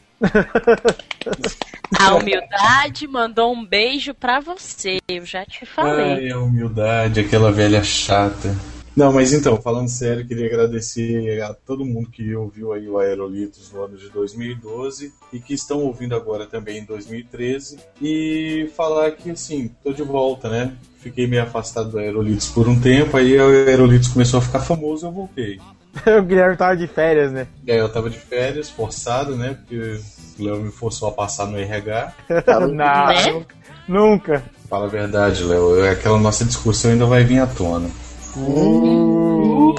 A 1.98 2.14
humildade 2.14 3.06
mandou 3.06 3.52
um 3.52 3.64
beijo 3.64 4.14
pra 4.14 4.40
você, 4.40 4.98
eu 5.08 5.24
já 5.24 5.44
te 5.44 5.64
falei. 5.66 6.26
Ai, 6.26 6.30
a 6.30 6.38
humildade, 6.38 7.20
aquela 7.20 7.50
velha 7.50 7.82
chata. 7.82 8.54
Não, 8.98 9.12
mas 9.12 9.32
então, 9.32 9.62
falando 9.62 9.88
sério, 9.88 10.26
queria 10.26 10.46
agradecer 10.46 11.40
a 11.40 11.54
todo 11.54 11.84
mundo 11.84 12.10
que 12.10 12.34
ouviu 12.34 12.72
aí 12.72 12.88
o 12.88 12.98
Aerolitos 12.98 13.70
no 13.72 13.84
ano 13.84 13.96
de 13.96 14.08
2012 14.08 15.14
e 15.32 15.38
que 15.38 15.54
estão 15.54 15.84
ouvindo 15.84 16.16
agora 16.16 16.46
também 16.46 16.78
em 16.78 16.84
2013 16.84 17.78
e 18.02 18.68
falar 18.76 19.12
que 19.12 19.30
assim, 19.30 19.70
tô 19.84 19.92
de 19.92 20.02
volta, 20.02 20.48
né? 20.48 20.72
Fiquei 20.98 21.28
meio 21.28 21.44
afastado 21.44 21.90
do 21.90 21.98
Aerolitos 22.00 22.48
por 22.48 22.68
um 22.68 22.80
tempo, 22.80 23.16
aí 23.16 23.38
o 23.38 23.68
Aerolitos 23.68 24.08
começou 24.08 24.38
a 24.38 24.42
ficar 24.42 24.58
famoso 24.58 25.06
eu 25.06 25.12
voltei. 25.12 25.60
o 26.18 26.22
Guilherme 26.24 26.56
tava 26.56 26.76
de 26.76 26.88
férias, 26.88 27.30
né? 27.30 27.46
Aí 27.68 27.76
eu 27.76 27.88
tava 27.88 28.10
de 28.10 28.18
férias, 28.18 28.68
forçado, 28.68 29.36
né? 29.36 29.58
Porque 29.60 30.00
o 30.40 30.44
Léo 30.44 30.60
me 30.60 30.72
forçou 30.72 31.08
a 31.08 31.12
passar 31.12 31.46
no 31.46 31.56
RH. 31.56 32.14
não, 32.48 32.66
Né? 32.66 33.46
nunca. 33.86 34.42
Fala 34.68 34.86
a 34.86 34.90
verdade, 34.90 35.44
Léo, 35.44 35.88
aquela 35.88 36.18
nossa 36.18 36.44
discussão 36.44 36.90
ainda 36.90 37.06
vai 37.06 37.22
vir 37.22 37.38
à 37.38 37.46
tona. 37.46 37.88
Uh, 38.36 39.74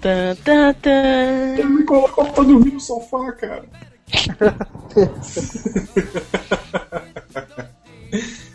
tan, 0.00 0.34
tan, 0.44 0.72
tan. 0.74 1.68
me 1.68 1.84
colocou 1.84 2.24
pra 2.32 2.44
dormir 2.44 2.72
no 2.72 2.80
sofá, 2.80 3.32
cara. 3.32 3.64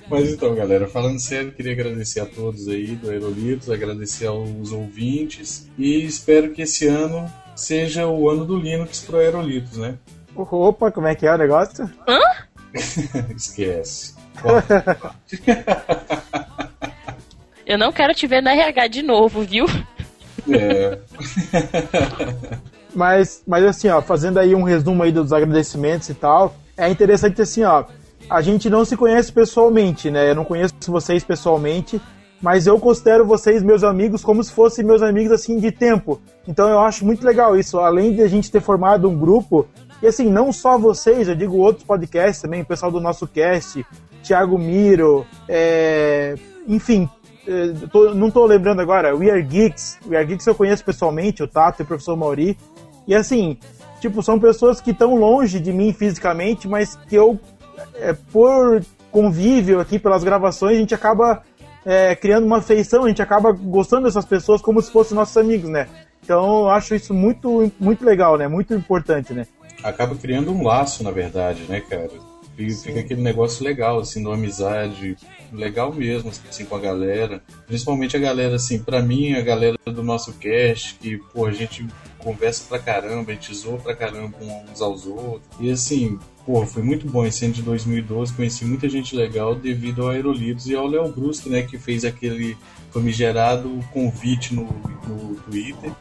Mas 0.09 0.29
então, 0.29 0.55
galera, 0.55 0.87
falando 0.87 1.19
sério, 1.19 1.51
queria 1.51 1.73
agradecer 1.73 2.21
a 2.21 2.25
todos 2.25 2.69
aí 2.69 2.95
do 2.95 3.09
Aerolitos, 3.09 3.69
agradecer 3.69 4.27
aos 4.27 4.71
ouvintes 4.71 5.67
e 5.77 6.05
espero 6.05 6.53
que 6.53 6.61
esse 6.61 6.87
ano 6.87 7.29
seja 7.55 8.07
o 8.07 8.29
ano 8.29 8.45
do 8.45 8.57
Linux 8.57 9.01
pro 9.01 9.17
Aerolitos, 9.17 9.77
né? 9.77 9.97
Opa, 10.35 10.89
como 10.91 11.07
é 11.07 11.15
que 11.15 11.27
é 11.27 11.33
o 11.33 11.37
negócio? 11.37 11.89
Esquece. 13.35 14.15
Eu 17.67 17.77
não 17.77 17.91
quero 17.91 18.13
te 18.15 18.25
ver 18.25 18.41
na 18.41 18.53
RH 18.53 18.87
de 18.87 19.03
novo, 19.03 19.41
viu? 19.41 19.65
É, 20.49 20.97
Mas, 22.95 23.43
mas 23.45 23.63
assim, 23.63 23.89
ó, 23.89 24.01
fazendo 24.01 24.39
aí 24.39 24.55
um 24.55 24.63
resumo 24.63 25.03
aí 25.03 25.11
dos 25.11 25.31
agradecimentos 25.31 26.09
e 26.09 26.15
tal, 26.15 26.55
é 26.75 26.89
interessante 26.89 27.39
assim, 27.39 27.63
ó, 27.63 27.83
a 28.27 28.41
gente 28.41 28.71
não 28.71 28.83
se 28.83 28.97
conhece 28.97 29.31
pessoalmente, 29.31 30.09
né? 30.09 30.31
Eu 30.31 30.33
não 30.33 30.43
conheço 30.43 30.73
vocês 30.87 31.23
pessoalmente, 31.23 32.01
mas 32.41 32.65
eu 32.65 32.79
considero 32.79 33.23
vocês 33.23 33.61
meus 33.61 33.83
amigos 33.83 34.23
como 34.23 34.43
se 34.43 34.51
fossem 34.51 34.83
meus 34.83 35.03
amigos 35.03 35.31
assim 35.31 35.59
de 35.59 35.71
tempo. 35.71 36.19
Então 36.47 36.67
eu 36.67 36.79
acho 36.79 37.05
muito 37.05 37.23
legal 37.23 37.55
isso, 37.55 37.77
além 37.77 38.15
de 38.15 38.23
a 38.23 38.27
gente 38.27 38.49
ter 38.49 38.61
formado 38.61 39.07
um 39.07 39.15
grupo, 39.15 39.67
e 40.01 40.07
assim, 40.07 40.27
não 40.27 40.51
só 40.51 40.75
vocês, 40.75 41.27
eu 41.27 41.35
digo 41.35 41.57
outros 41.57 41.85
podcasts 41.85 42.41
também, 42.41 42.63
o 42.63 42.65
pessoal 42.65 42.91
do 42.91 42.99
nosso 42.99 43.27
cast, 43.27 43.85
Thiago 44.23 44.57
Miro, 44.57 45.23
é, 45.47 46.33
enfim, 46.67 47.07
tô- 47.91 48.13
não 48.13 48.29
tô 48.29 48.45
lembrando 48.45 48.81
agora, 48.81 49.15
We 49.15 49.29
Are 49.29 49.41
Geeks, 49.41 49.99
We 50.07 50.17
Are 50.17 50.25
Geeks 50.25 50.45
eu 50.47 50.55
conheço 50.55 50.83
pessoalmente, 50.83 51.41
o 51.43 51.47
Tato 51.47 51.81
e 51.81 51.83
o 51.83 51.85
professor 51.85 52.15
Mauri, 52.15 52.57
e 53.07 53.15
assim, 53.15 53.57
tipo, 53.99 54.21
são 54.21 54.39
pessoas 54.39 54.81
que 54.81 54.91
estão 54.91 55.15
longe 55.15 55.59
de 55.59 55.71
mim 55.71 55.93
fisicamente, 55.93 56.67
mas 56.67 56.95
que 57.07 57.15
eu, 57.15 57.39
é, 57.95 58.13
por 58.13 58.83
convívio 59.11 59.79
aqui 59.79 59.97
pelas 59.97 60.23
gravações, 60.23 60.77
a 60.77 60.79
gente 60.79 60.93
acaba 60.93 61.41
é, 61.85 62.15
criando 62.15 62.45
uma 62.45 62.57
afeição, 62.57 63.05
a 63.05 63.07
gente 63.07 63.21
acaba 63.21 63.51
gostando 63.51 64.03
dessas 64.03 64.25
pessoas 64.25 64.61
como 64.61 64.81
se 64.81 64.91
fossem 64.91 65.15
nossos 65.15 65.37
amigos, 65.37 65.69
né? 65.69 65.87
Então 66.21 66.63
eu 66.63 66.69
acho 66.69 66.93
isso 66.93 67.13
muito, 67.13 67.71
muito 67.79 68.03
legal, 68.03 68.37
né? 68.37 68.47
Muito 68.47 68.73
importante, 68.73 69.33
né? 69.33 69.45
acaba 69.83 70.15
criando 70.15 70.51
um 70.51 70.63
laço, 70.63 71.03
na 71.03 71.11
verdade, 71.11 71.63
né, 71.69 71.79
cara? 71.81 72.09
E 72.57 72.73
fica 72.73 73.01
aquele 73.01 73.21
negócio 73.21 73.63
legal, 73.63 73.99
assim, 73.99 74.21
de 74.21 74.25
uma 74.25 74.35
amizade 74.35 75.15
legal 75.53 75.93
mesmo, 75.93 76.31
assim, 76.49 76.65
com 76.65 76.75
a 76.75 76.79
galera. 76.79 77.41
Principalmente 77.67 78.17
a 78.17 78.19
galera, 78.19 78.55
assim, 78.55 78.79
pra 78.79 79.01
mim, 79.01 79.33
a 79.33 79.41
galera 79.41 79.77
do 79.85 80.01
nosso 80.01 80.33
cast, 80.33 80.95
que, 80.95 81.17
pô, 81.33 81.45
a 81.45 81.51
gente 81.51 81.85
conversa 82.17 82.65
pra 82.67 82.79
caramba, 82.79 83.31
a 83.31 83.35
gente 83.35 83.53
zoa 83.53 83.77
pra 83.77 83.95
caramba 83.95 84.35
uns 84.41 84.81
aos 84.81 85.05
outros. 85.05 85.43
E, 85.59 85.69
assim, 85.69 86.17
pô, 86.45 86.65
foi 86.65 86.81
muito 86.81 87.07
bom 87.07 87.25
esse 87.25 87.45
ano 87.45 87.53
de 87.53 87.61
2012, 87.61 88.33
conheci 88.33 88.65
muita 88.65 88.89
gente 88.89 89.15
legal 89.15 89.53
devido 89.53 90.03
ao 90.03 90.09
Aerolitos 90.09 90.67
e 90.67 90.75
ao 90.75 90.87
Léo 90.87 91.11
Brusque, 91.11 91.49
né, 91.49 91.61
que 91.61 91.77
fez 91.77 92.03
aquele 92.03 92.57
famigerado 92.91 93.69
convite 93.93 94.55
no, 94.55 94.63
no 95.07 95.35
Twitter. 95.41 95.91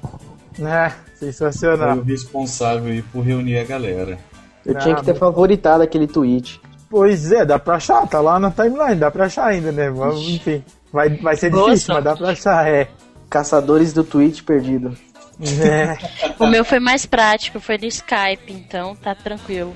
Foi 1.19 1.29
sensacional. 1.29 1.99
o 1.99 2.03
responsável 2.03 2.91
aí 2.91 3.03
por 3.03 3.21
reunir 3.21 3.59
a 3.59 3.65
galera. 3.65 4.19
Eu 4.67 4.77
Ah, 4.77 4.81
tinha 4.81 4.95
que 4.97 5.05
ter 5.05 5.15
favoritado 5.15 5.83
aquele 5.83 6.07
tweet. 6.07 6.61
Pois 6.91 7.31
é, 7.33 7.45
dá 7.45 7.59
pra 7.59 7.77
achar, 7.77 8.07
tá 8.07 8.21
lá 8.21 8.39
na 8.39 8.51
timeline, 8.51 8.97
dá 8.97 9.11
pra 9.11 9.27
achar 9.27 9.47
ainda, 9.47 9.73
né? 9.73 9.91
Mas, 9.91 10.15
Enfim, 10.17 10.65
vai, 10.93 11.09
vai 11.11 11.37
ser 11.37 11.51
Boa 11.51 11.71
difícil, 11.71 11.95
mas 11.95 12.05
dá 12.05 12.17
pra 12.17 12.31
achar, 12.31 12.67
é. 12.69 12.89
Caçadores 13.31 13.93
do 13.93 14.05
tweet 14.05 14.43
perdido. 14.45 14.97
É, 15.41 15.97
O 16.39 16.47
meu 16.47 16.65
foi 16.65 16.81
mais 16.81 17.05
prático, 17.05 17.61
foi 17.61 17.77
no 17.79 17.87
Skype, 17.87 18.53
então 18.53 18.95
tá 18.97 19.15
tranquilo. 19.15 19.75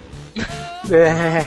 é. 0.90 1.46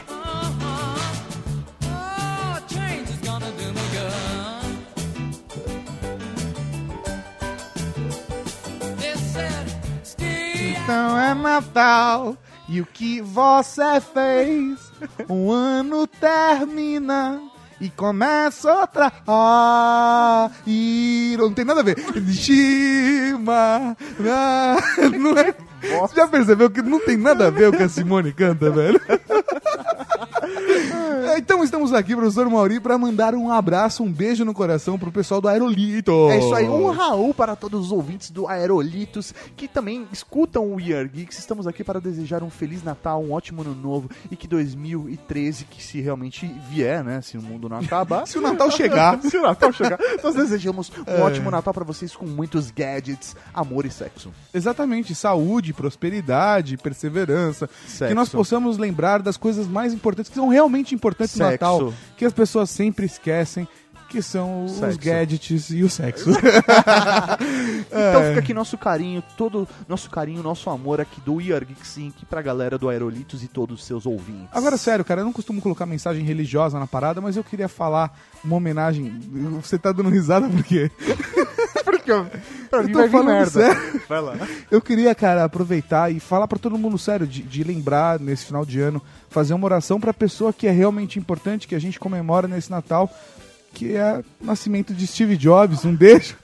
Então 10.84 11.20
é 11.20 11.34
Natal 11.34 12.38
e 12.68 12.82
o 12.82 12.86
que 12.86 13.22
você 13.22 14.00
fez? 14.00 14.92
Um 15.30 15.52
ano 15.52 16.08
termina 16.08 17.42
e 17.80 17.90
começa 17.90 18.74
outra. 18.74 19.12
Ah, 19.28 20.50
e 20.66 21.36
não 21.38 21.54
tem 21.54 21.66
nada 21.66 21.82
a 21.82 21.84
ver. 21.84 21.98
Shima, 22.32 23.98
ah, 24.26 24.78
não 25.20 25.38
é? 25.38 25.54
Você 26.02 26.16
já 26.16 26.28
percebeu 26.28 26.70
que 26.70 26.82
não 26.82 27.00
tem 27.00 27.18
nada 27.18 27.48
a 27.48 27.50
ver 27.50 27.70
o 27.70 27.72
que 27.72 27.84
a 27.84 27.90
Simone 27.90 28.32
canta, 28.34 28.70
velho? 28.70 29.00
É, 31.26 31.38
Então 31.38 31.64
estamos 31.64 31.94
aqui, 31.94 32.16
professor 32.16 32.48
Mauri, 32.50 32.80
para 32.80 32.98
mandar 32.98 33.34
um 33.34 33.50
abraço, 33.52 34.04
um 34.04 34.12
beijo 34.12 34.44
no 34.46 34.54
coração 34.54 35.00
pro 35.00 35.12
pessoal 35.12 35.40
do 35.42 35.48
Aerolito. 35.48 36.30
É 36.30 36.38
isso 36.38 36.54
aí, 36.54 36.68
um 36.68 36.90
Raul 36.92 37.34
para 37.34 37.56
todos 37.56 37.86
os 37.88 37.92
ouvintes 37.92 38.30
do 38.30 38.48
Aerolitos 38.48 39.34
que 39.56 39.68
também 39.68 40.08
escutam 40.12 40.66
o 40.66 40.76
We 40.76 40.94
Are 40.94 41.08
Geeks. 41.08 41.40
Estamos 41.40 41.66
aqui 41.66 41.84
para 41.84 42.00
desejar 42.00 42.44
um 42.44 42.50
Feliz 42.50 42.84
Natal, 42.84 43.24
um 43.24 43.32
ótimo 43.32 43.62
ano 43.62 43.74
novo 43.74 44.10
e 44.30 44.36
que 44.36 44.48
2013, 44.48 45.66
que 45.66 45.82
se 45.84 46.00
realmente 46.02 46.46
vier, 46.70 47.04
né? 47.04 47.22
Se 47.22 47.38
o 47.38 47.42
mundo 47.42 47.68
não 47.70 47.78
acabar. 47.78 48.28
Se 48.34 48.38
o 48.38 48.42
Natal 48.42 48.70
chegar. 48.72 49.20
se 49.24 49.38
o 49.38 49.42
Natal 49.42 49.72
chegar, 49.72 49.98
nós 50.24 50.36
desejamos 50.36 50.92
um 51.08 51.12
É. 51.12 51.22
ótimo 51.22 51.50
Natal 51.50 51.74
para 51.74 51.84
vocês 51.86 52.16
com 52.16 52.26
muitos 52.26 52.70
gadgets, 52.72 53.36
amor 53.54 53.86
e 53.86 53.92
sexo. 53.92 54.32
Exatamente, 54.54 55.16
saúde, 55.16 55.73
prosperidade, 55.74 56.78
perseverança. 56.78 57.70
Sexo. 57.88 58.08
Que 58.08 58.14
nós 58.14 58.30
possamos 58.30 58.78
lembrar 58.78 59.22
das 59.22 59.36
coisas 59.38 59.68
mais 59.68 59.94
importantes, 59.94 60.30
que 60.30 60.36
são 60.36 60.48
realmente 60.48 60.94
importantes 60.96 61.36
no 61.36 61.46
Sexo. 61.46 61.52
Natal, 61.52 61.94
que 62.18 62.26
as 62.26 62.34
pessoas 62.34 62.70
sempre 62.70 63.06
esquecem, 63.06 63.68
que 64.10 64.22
são 64.22 64.66
os 64.66 64.74
Sexo. 64.74 65.00
gadgets 65.00 65.70
e 65.72 65.82
o 65.82 65.90
sexo. 65.90 66.30
Então 67.88 68.22
É. 68.22 68.28
fica 68.30 68.40
aqui 68.40 68.54
nosso 68.54 68.78
carinho, 68.78 69.24
todo 69.38 69.68
nosso 69.88 70.10
carinho, 70.10 70.42
nosso 70.44 70.70
amor 70.70 71.02
aqui 71.02 71.20
do 71.22 71.38
Geeks 71.38 71.98
Inc. 71.98 72.24
pra 72.30 72.42
galera 72.42 72.78
do 72.78 72.90
Aerolitos 72.90 73.44
e 73.44 73.48
todos 73.48 73.80
os 73.82 73.86
seus 73.86 74.06
ouvintes. 74.06 74.50
Agora, 74.52 74.78
sério, 74.78 75.04
cara, 75.06 75.22
eu 75.22 75.26
não 75.26 75.34
costumo 75.34 75.62
colocar 75.62 75.86
mensagem 75.86 76.24
religiosa 76.24 76.80
na 76.80 76.88
parada, 76.88 77.20
mas 77.22 77.38
eu 77.38 77.44
queria 77.44 77.68
falar 77.68 78.16
uma 78.44 78.56
homenagem. 78.56 79.20
Você 79.62 79.78
tá 79.78 79.92
dando 79.92 80.10
risada 80.10 80.48
por 80.48 80.64
quê? 80.64 80.92
Porque 82.04 82.40
pra 82.70 82.80
Eu 82.82 82.88
mim 82.88 82.94
vai 82.94 83.04
vir 83.08 83.12
falando 83.12 83.28
merda. 83.28 83.50
sério. 83.50 84.02
Vai 84.08 84.22
lá. 84.22 84.36
Eu 84.70 84.82
queria, 84.82 85.14
cara, 85.16 85.44
aproveitar 85.44 86.12
e 86.12 86.20
falar 86.20 86.48
pra 86.48 86.60
todo 86.60 86.78
mundo 86.78 86.98
sério, 86.98 87.26
de, 87.28 87.42
de 87.42 87.64
lembrar 87.64 88.20
nesse 88.20 88.46
final 88.46 88.66
de 88.66 88.80
ano, 88.80 89.02
fazer 89.30 89.54
uma 89.54 89.66
oração 89.66 90.00
pra 90.00 90.14
pessoa 90.14 90.52
que 90.54 90.68
é 90.68 90.72
realmente 90.72 91.18
importante, 91.20 91.68
que 91.68 91.76
a 91.76 91.80
gente 91.80 92.00
comemora 92.00 92.48
nesse 92.48 92.70
Natal, 92.70 93.10
que 93.74 93.96
é 93.96 94.22
o 94.42 94.46
nascimento 94.46 94.94
de 94.94 95.08
Steve 95.08 95.36
Jobs. 95.38 95.84
Um 95.86 95.96
beijo. 95.96 96.36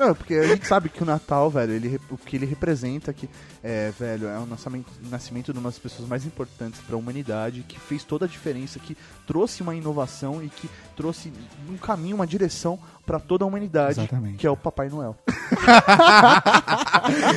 Não, 0.00 0.14
porque 0.14 0.34
a 0.34 0.46
gente 0.46 0.66
sabe 0.66 0.88
que 0.88 1.02
o 1.02 1.06
Natal, 1.06 1.50
velho, 1.50 1.74
ele, 1.74 2.00
o 2.10 2.16
que 2.16 2.34
ele 2.34 2.46
representa 2.46 3.12
que 3.12 3.28
é, 3.62 3.92
velho, 3.98 4.28
é 4.28 4.38
o 4.38 4.46
nascimento, 4.46 4.90
nascimento 5.10 5.52
de 5.52 5.58
uma 5.58 5.68
das 5.68 5.78
pessoas 5.78 6.08
mais 6.08 6.24
importantes 6.24 6.80
para 6.80 6.96
a 6.96 6.98
humanidade, 6.98 7.62
que 7.68 7.78
fez 7.78 8.02
toda 8.02 8.24
a 8.24 8.28
diferença, 8.28 8.78
que 8.78 8.96
trouxe 9.26 9.60
uma 9.60 9.74
inovação 9.74 10.42
e 10.42 10.48
que 10.48 10.70
trouxe 10.96 11.30
um 11.68 11.76
caminho, 11.76 12.16
uma 12.16 12.26
direção 12.26 12.78
para 13.04 13.18
toda 13.18 13.44
a 13.44 13.46
humanidade, 13.46 13.98
Exatamente. 13.98 14.38
que 14.38 14.46
é 14.46 14.50
o 14.50 14.56
Papai 14.56 14.88
Noel. 14.88 15.16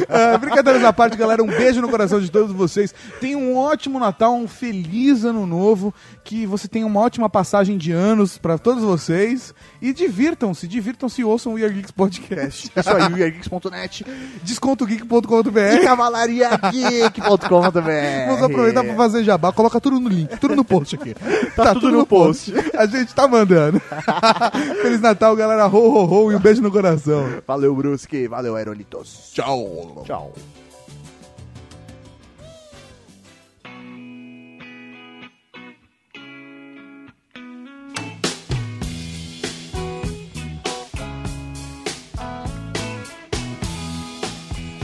Ah, 0.08 0.38
brincadeiras 0.39 0.84
à 0.84 0.93
parte, 0.93 1.17
galera. 1.17 1.41
Um 1.41 1.48
beijo 1.48 1.82
no 1.82 1.89
coração 1.89 2.22
de 2.22 2.29
todos 2.29 2.51
vocês. 2.51 2.93
Tenham 3.20 3.41
um 3.41 3.58
ótimo 3.58 4.00
Natal, 4.00 4.36
um 4.36 4.48
feliz 4.48 5.24
ano 5.24 5.48
novo. 5.48 5.93
Que 6.24 6.46
você 6.46 6.67
tenha 6.67 6.86
uma 6.86 7.00
ótima 7.00 7.27
passagem 7.29 7.77
de 7.77 7.91
anos 7.91 8.38
pra 8.38 8.60
todos 8.60 8.84
vocês. 8.84 9.53
E 9.82 9.91
divirtam-se, 9.93 10.67
divirtam-se 10.67 11.22
e 11.22 11.25
ouçam 11.25 11.53
o 11.53 11.55
We 11.55 11.63
Are 11.63 11.74
Geeks 11.74 11.91
Podcast. 11.91 12.52
Isso 12.53 12.89
aí, 12.95 13.13
weargeeks.net 13.13 14.05
Descontogeek.com.br. 14.43 15.83
cavalariageek.com 15.83 17.72
também. 17.72 18.27
Vamos 18.27 18.43
aproveitar 18.43 18.83
pra 18.83 18.95
fazer 18.95 19.24
jabá. 19.24 19.51
Coloca 19.51 19.79
tudo 19.81 20.00
no 20.00 20.10
link, 20.10 20.38
tudo 20.39 20.55
no 20.55 20.63
post 20.63 20.95
aqui. 20.95 21.15
Tá, 21.55 21.74
tudo 21.74 21.91
no 21.91 22.05
post. 22.05 22.53
A 22.75 22.86
gente 22.86 23.13
tá 23.13 23.27
mandando. 23.27 23.81
Feliz 24.81 25.01
Natal, 25.01 25.36
galera. 25.36 25.67
Ho, 25.67 25.77
ho, 25.77 26.25
ho. 26.25 26.31
E 26.31 26.36
um 26.36 26.39
beijo 26.39 26.62
no 26.62 26.72
coração. 26.72 27.41
Valeu, 27.48 27.75
Brusque. 27.75 28.27
Valeu, 28.27 28.55
Aerolitos. 28.55 29.31
Tchau. 29.33 30.03
Tchau. 30.05 30.33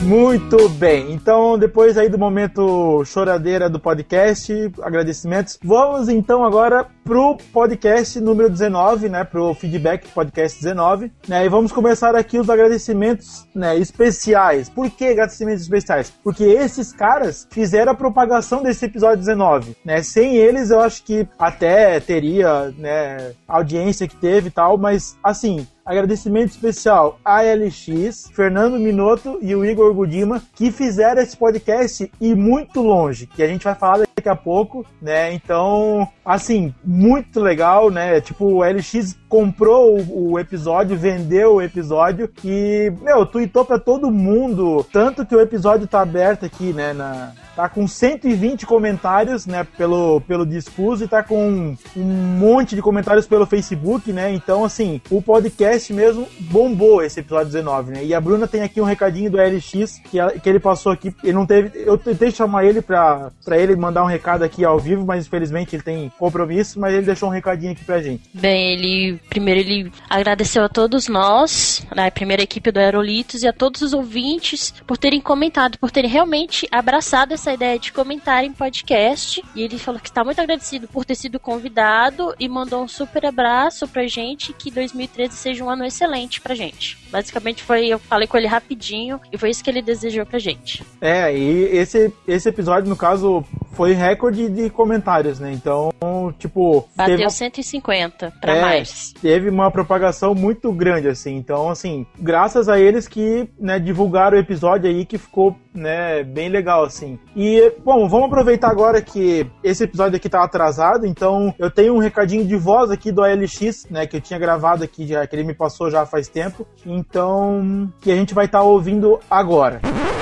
Muito 0.09 0.67
bem, 0.69 1.11
então 1.11 1.55
depois 1.55 1.95
aí 1.95 2.09
do 2.09 2.17
momento 2.17 3.05
choradeira 3.05 3.69
do 3.69 3.79
podcast, 3.79 4.51
agradecimentos, 4.81 5.59
vamos 5.63 6.09
então 6.09 6.43
agora 6.43 6.87
pro 7.03 7.37
podcast 7.53 8.19
número 8.19 8.49
19, 8.49 9.07
né, 9.07 9.23
pro 9.23 9.53
feedback 9.53 10.07
podcast 10.09 10.57
19, 10.63 11.11
né, 11.27 11.45
e 11.45 11.49
vamos 11.49 11.71
começar 11.71 12.15
aqui 12.15 12.39
os 12.39 12.49
agradecimentos, 12.49 13.47
né, 13.53 13.77
especiais. 13.77 14.67
Por 14.67 14.89
que 14.89 15.09
agradecimentos 15.09 15.61
especiais? 15.61 16.11
Porque 16.23 16.43
esses 16.43 16.91
caras 16.91 17.47
fizeram 17.51 17.91
a 17.91 17.95
propagação 17.95 18.63
desse 18.63 18.85
episódio 18.85 19.17
19, 19.17 19.77
né, 19.85 20.01
sem 20.01 20.37
eles 20.37 20.71
eu 20.71 20.79
acho 20.79 21.03
que 21.03 21.27
até 21.37 21.99
teria, 21.99 22.73
né, 22.79 23.33
a 23.47 23.57
audiência 23.57 24.07
que 24.07 24.15
teve 24.15 24.47
e 24.47 24.51
tal, 24.51 24.75
mas 24.75 25.15
assim, 25.23 25.67
Agradecimento 25.85 26.49
especial 26.49 27.19
a 27.23 27.41
LX, 27.41 28.29
Fernando 28.33 28.79
Minotto 28.79 29.39
e 29.41 29.55
o 29.55 29.65
Igor 29.65 29.93
Gudima, 29.93 30.41
que 30.55 30.71
fizeram 30.71 31.21
esse 31.21 31.35
podcast 31.35 32.11
ir 32.21 32.35
muito 32.35 32.81
longe, 32.81 33.25
que 33.27 33.41
a 33.41 33.47
gente 33.47 33.63
vai 33.63 33.75
falar 33.75 34.05
daqui 34.15 34.29
a 34.29 34.35
pouco, 34.35 34.85
né? 35.01 35.33
Então, 35.33 36.07
assim, 36.23 36.73
muito 36.83 37.39
legal, 37.39 37.89
né? 37.89 38.21
Tipo, 38.21 38.45
o 38.45 38.63
LX 38.63 39.17
comprou 39.27 39.99
o, 40.09 40.39
episódio, 40.39 40.97
vendeu 40.97 41.55
o 41.55 41.61
episódio 41.61 42.29
e, 42.43 42.91
meu, 43.01 43.25
tweetou 43.25 43.63
pra 43.63 43.79
todo 43.79 44.11
mundo, 44.11 44.85
tanto 44.91 45.25
que 45.25 45.35
o 45.35 45.41
episódio 45.41 45.87
tá 45.87 46.01
aberto 46.01 46.45
aqui, 46.45 46.73
né, 46.73 46.93
na, 46.93 47.33
tá 47.59 47.67
com 47.67 47.85
120 47.85 48.65
comentários, 48.65 49.45
né, 49.45 49.67
pelo, 49.77 50.21
pelo 50.21 50.45
Discus 50.45 51.01
e 51.01 51.09
tá 51.09 51.21
com 51.21 51.75
um 51.93 52.03
monte 52.03 52.73
de 52.73 52.81
comentários 52.81 53.27
pelo 53.27 53.45
Facebook, 53.45 54.13
né, 54.13 54.31
então, 54.33 54.63
assim, 54.63 55.01
o 55.09 55.21
podcast 55.21 55.91
mesmo 55.91 56.25
bombou 56.39 57.03
esse 57.03 57.19
episódio 57.19 57.47
19, 57.47 57.91
né, 57.91 58.05
e 58.05 58.13
a 58.13 58.21
Bruna 58.21 58.47
tem 58.47 58.61
aqui 58.61 58.79
um 58.79 58.85
recadinho 58.85 59.29
do 59.29 59.37
LX 59.37 59.99
que, 60.09 60.17
ela- 60.17 60.31
que 60.31 60.47
ele 60.47 60.57
passou 60.59 60.89
aqui, 60.93 61.13
ele 61.21 61.33
não 61.33 61.45
teve, 61.45 61.71
eu 61.85 61.97
tentei 61.97 62.31
chamar 62.31 62.63
ele 62.63 62.81
pra, 62.81 63.29
pra 63.43 63.57
ele 63.57 63.75
mandar 63.75 64.03
um 64.03 64.07
recado 64.07 64.43
aqui 64.43 64.63
ao 64.63 64.79
vivo, 64.79 65.05
mas 65.05 65.25
infelizmente 65.27 65.75
ele 65.75 65.83
tem 65.83 66.09
compromisso, 66.17 66.79
mas 66.79 66.93
ele 66.93 67.05
deixou 67.05 67.27
um 67.27 67.31
recadinho 67.33 67.73
aqui 67.73 67.83
pra 67.83 68.01
gente. 68.01 68.23
Bem, 68.33 68.71
ele 68.73 69.19
primeiro 69.29 69.59
ele 69.59 69.91
agradeceu 70.09 70.63
a 70.63 70.69
todos 70.69 71.09
nós, 71.09 71.85
né, 71.93 72.07
a 72.07 72.11
primeira 72.11 72.41
equipe 72.41 72.71
do 72.71 72.79
Aerolitos 72.79 73.43
e 73.43 73.47
a 73.49 73.51
todos 73.53 73.81
os 73.81 73.91
ouvintes 73.93 74.73
por 74.87 74.97
terem 74.97 75.19
comentado, 75.19 75.77
por 75.77 75.91
terem 75.91 76.09
realmente 76.09 76.65
abraçado 76.71 77.33
essa 77.33 77.48
ideia 77.53 77.77
de 77.79 77.91
comentar 77.91 78.43
em 78.43 78.51
podcast. 78.51 79.43
E 79.55 79.61
ele 79.61 79.77
falou 79.77 79.99
que 79.99 80.09
está 80.09 80.23
muito 80.23 80.39
agradecido 80.39 80.87
por 80.87 81.05
ter 81.05 81.15
sido 81.15 81.39
convidado 81.39 82.33
e 82.39 82.47
mandou 82.47 82.83
um 82.83 82.87
super 82.87 83.25
abraço 83.25 83.87
pra 83.87 84.07
gente 84.07 84.53
que 84.53 84.71
2013 84.71 85.35
seja 85.35 85.63
um 85.63 85.69
ano 85.69 85.85
excelente 85.85 86.41
pra 86.41 86.55
gente. 86.55 86.97
Basicamente 87.11 87.63
foi, 87.63 87.87
eu 87.87 87.99
falei 87.99 88.27
com 88.27 88.37
ele 88.37 88.47
rapidinho 88.47 89.19
e 89.31 89.37
foi 89.37 89.49
isso 89.49 89.63
que 89.63 89.69
ele 89.69 89.81
desejou 89.81 90.25
pra 90.25 90.39
gente. 90.39 90.83
É, 91.01 91.35
e 91.35 91.63
esse, 91.75 92.13
esse 92.27 92.49
episódio, 92.49 92.89
no 92.89 92.95
caso, 92.95 93.43
foi 93.79 93.93
recorde 93.93 94.49
de 94.49 94.69
comentários, 94.69 95.39
né? 95.39 95.53
Então, 95.53 95.89
tipo. 96.37 96.85
Bateu 96.97 97.15
teve- 97.15 97.29
150 97.29 98.33
pra 98.41 98.53
É, 98.57 98.61
mais. 98.61 99.13
Teve 99.21 99.47
uma 99.49 99.71
propagação 99.71 100.35
muito 100.35 100.69
grande, 100.73 101.07
assim. 101.07 101.37
Então, 101.37 101.69
assim, 101.69 102.05
graças 102.19 102.67
a 102.67 102.77
eles 102.77 103.07
que 103.07 103.49
né, 103.57 103.79
divulgaram 103.79 104.35
o 104.35 104.39
episódio 104.41 104.89
aí 104.89 105.05
que 105.05 105.17
ficou 105.17 105.55
né, 105.73 106.23
bem 106.23 106.49
legal, 106.49 106.83
assim. 106.83 107.17
E, 107.33 107.71
bom, 107.85 108.09
vamos 108.09 108.27
aproveitar 108.27 108.69
agora 108.69 109.01
que 109.01 109.49
esse 109.63 109.85
episódio 109.85 110.17
aqui 110.17 110.27
tá 110.27 110.43
atrasado, 110.43 111.05
então 111.05 111.55
eu 111.57 111.71
tenho 111.71 111.95
um 111.95 111.99
recadinho 111.99 112.45
de 112.45 112.57
voz 112.57 112.91
aqui 112.91 113.13
do 113.13 113.23
ALX, 113.23 113.87
né, 113.89 114.05
que 114.05 114.17
eu 114.17 114.21
tinha 114.21 114.37
gravado 114.37 114.83
aqui, 114.83 115.07
já, 115.07 115.25
que 115.25 115.33
ele 115.37 115.45
me 115.45 115.53
passou 115.53 115.89
já 115.89 116.05
faz 116.05 116.27
tempo. 116.27 116.67
Então, 116.85 117.89
que 118.01 118.11
a 118.11 118.15
gente 118.15 118.33
vai 118.33 118.43
estar 118.43 118.61
ouvindo 118.61 119.19
agora. 119.31 119.79
E 119.85 120.18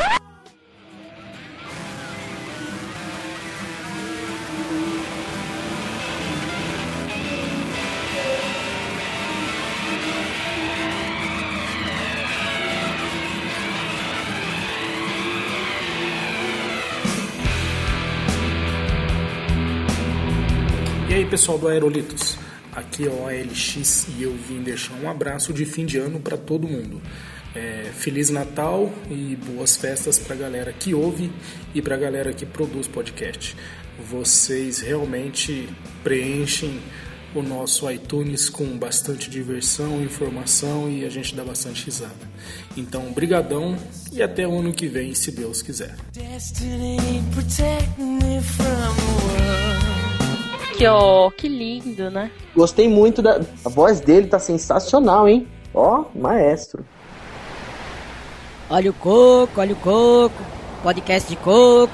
pessoal 21.38 21.60
do 21.60 21.68
Aerolitos, 21.68 22.36
aqui 22.74 23.06
é 23.06 23.12
o 23.12 23.28
ALX 23.28 24.08
e 24.18 24.24
eu 24.24 24.36
vim 24.36 24.64
deixar 24.64 24.96
um 24.96 25.08
abraço 25.08 25.54
de 25.54 25.66
fim 25.66 25.86
de 25.86 26.00
ano 26.00 26.20
para 26.20 26.36
todo 26.36 26.68
mundo. 26.68 27.00
É, 27.54 27.92
Feliz 27.94 28.32
Natal 28.32 28.92
e 29.08 29.36
boas 29.36 29.78
festas 29.78 30.18
para 30.18 30.34
a 30.34 30.38
galera 30.40 30.74
que 30.74 30.96
ouve 30.96 31.32
e 31.76 31.82
para 31.82 31.94
a 31.94 31.98
galera 32.00 32.34
que 32.34 32.44
produz 32.44 32.88
podcast. 32.88 33.56
Vocês 34.10 34.80
realmente 34.80 35.70
preenchem 36.04 36.80
o 37.36 37.44
nosso 37.44 37.88
iTunes 37.92 38.50
com 38.50 38.76
bastante 38.76 39.30
diversão, 39.30 40.02
informação 40.02 40.90
e 40.90 41.06
a 41.06 41.10
gente 41.10 41.36
dá 41.36 41.44
bastante 41.44 41.86
risada. 41.86 42.16
Então, 42.76 43.14
brigadão 43.14 43.78
e 44.12 44.24
até 44.24 44.48
o 44.48 44.58
ano 44.58 44.74
que 44.74 44.88
vem, 44.88 45.14
se 45.14 45.30
Deus 45.30 45.62
quiser. 45.62 45.96
Destiny 46.14 46.98
ó. 50.86 51.32
Que 51.32 51.48
lindo, 51.48 52.12
né? 52.12 52.30
Gostei 52.56 52.88
muito 52.88 53.22
da. 53.22 53.42
A 53.66 53.70
voz 53.70 54.00
dele 54.00 54.28
tá 54.28 54.38
sensacional, 54.38 55.28
hein? 55.28 55.48
Ó, 55.74 56.06
maestro. 56.14 56.86
Olha 58.70 58.92
o 58.92 58.94
coco, 58.94 59.62
olha 59.62 59.74
o 59.74 59.78
coco. 59.78 60.44
Podcast 60.84 61.30
de 61.30 61.36
coco. 61.38 61.94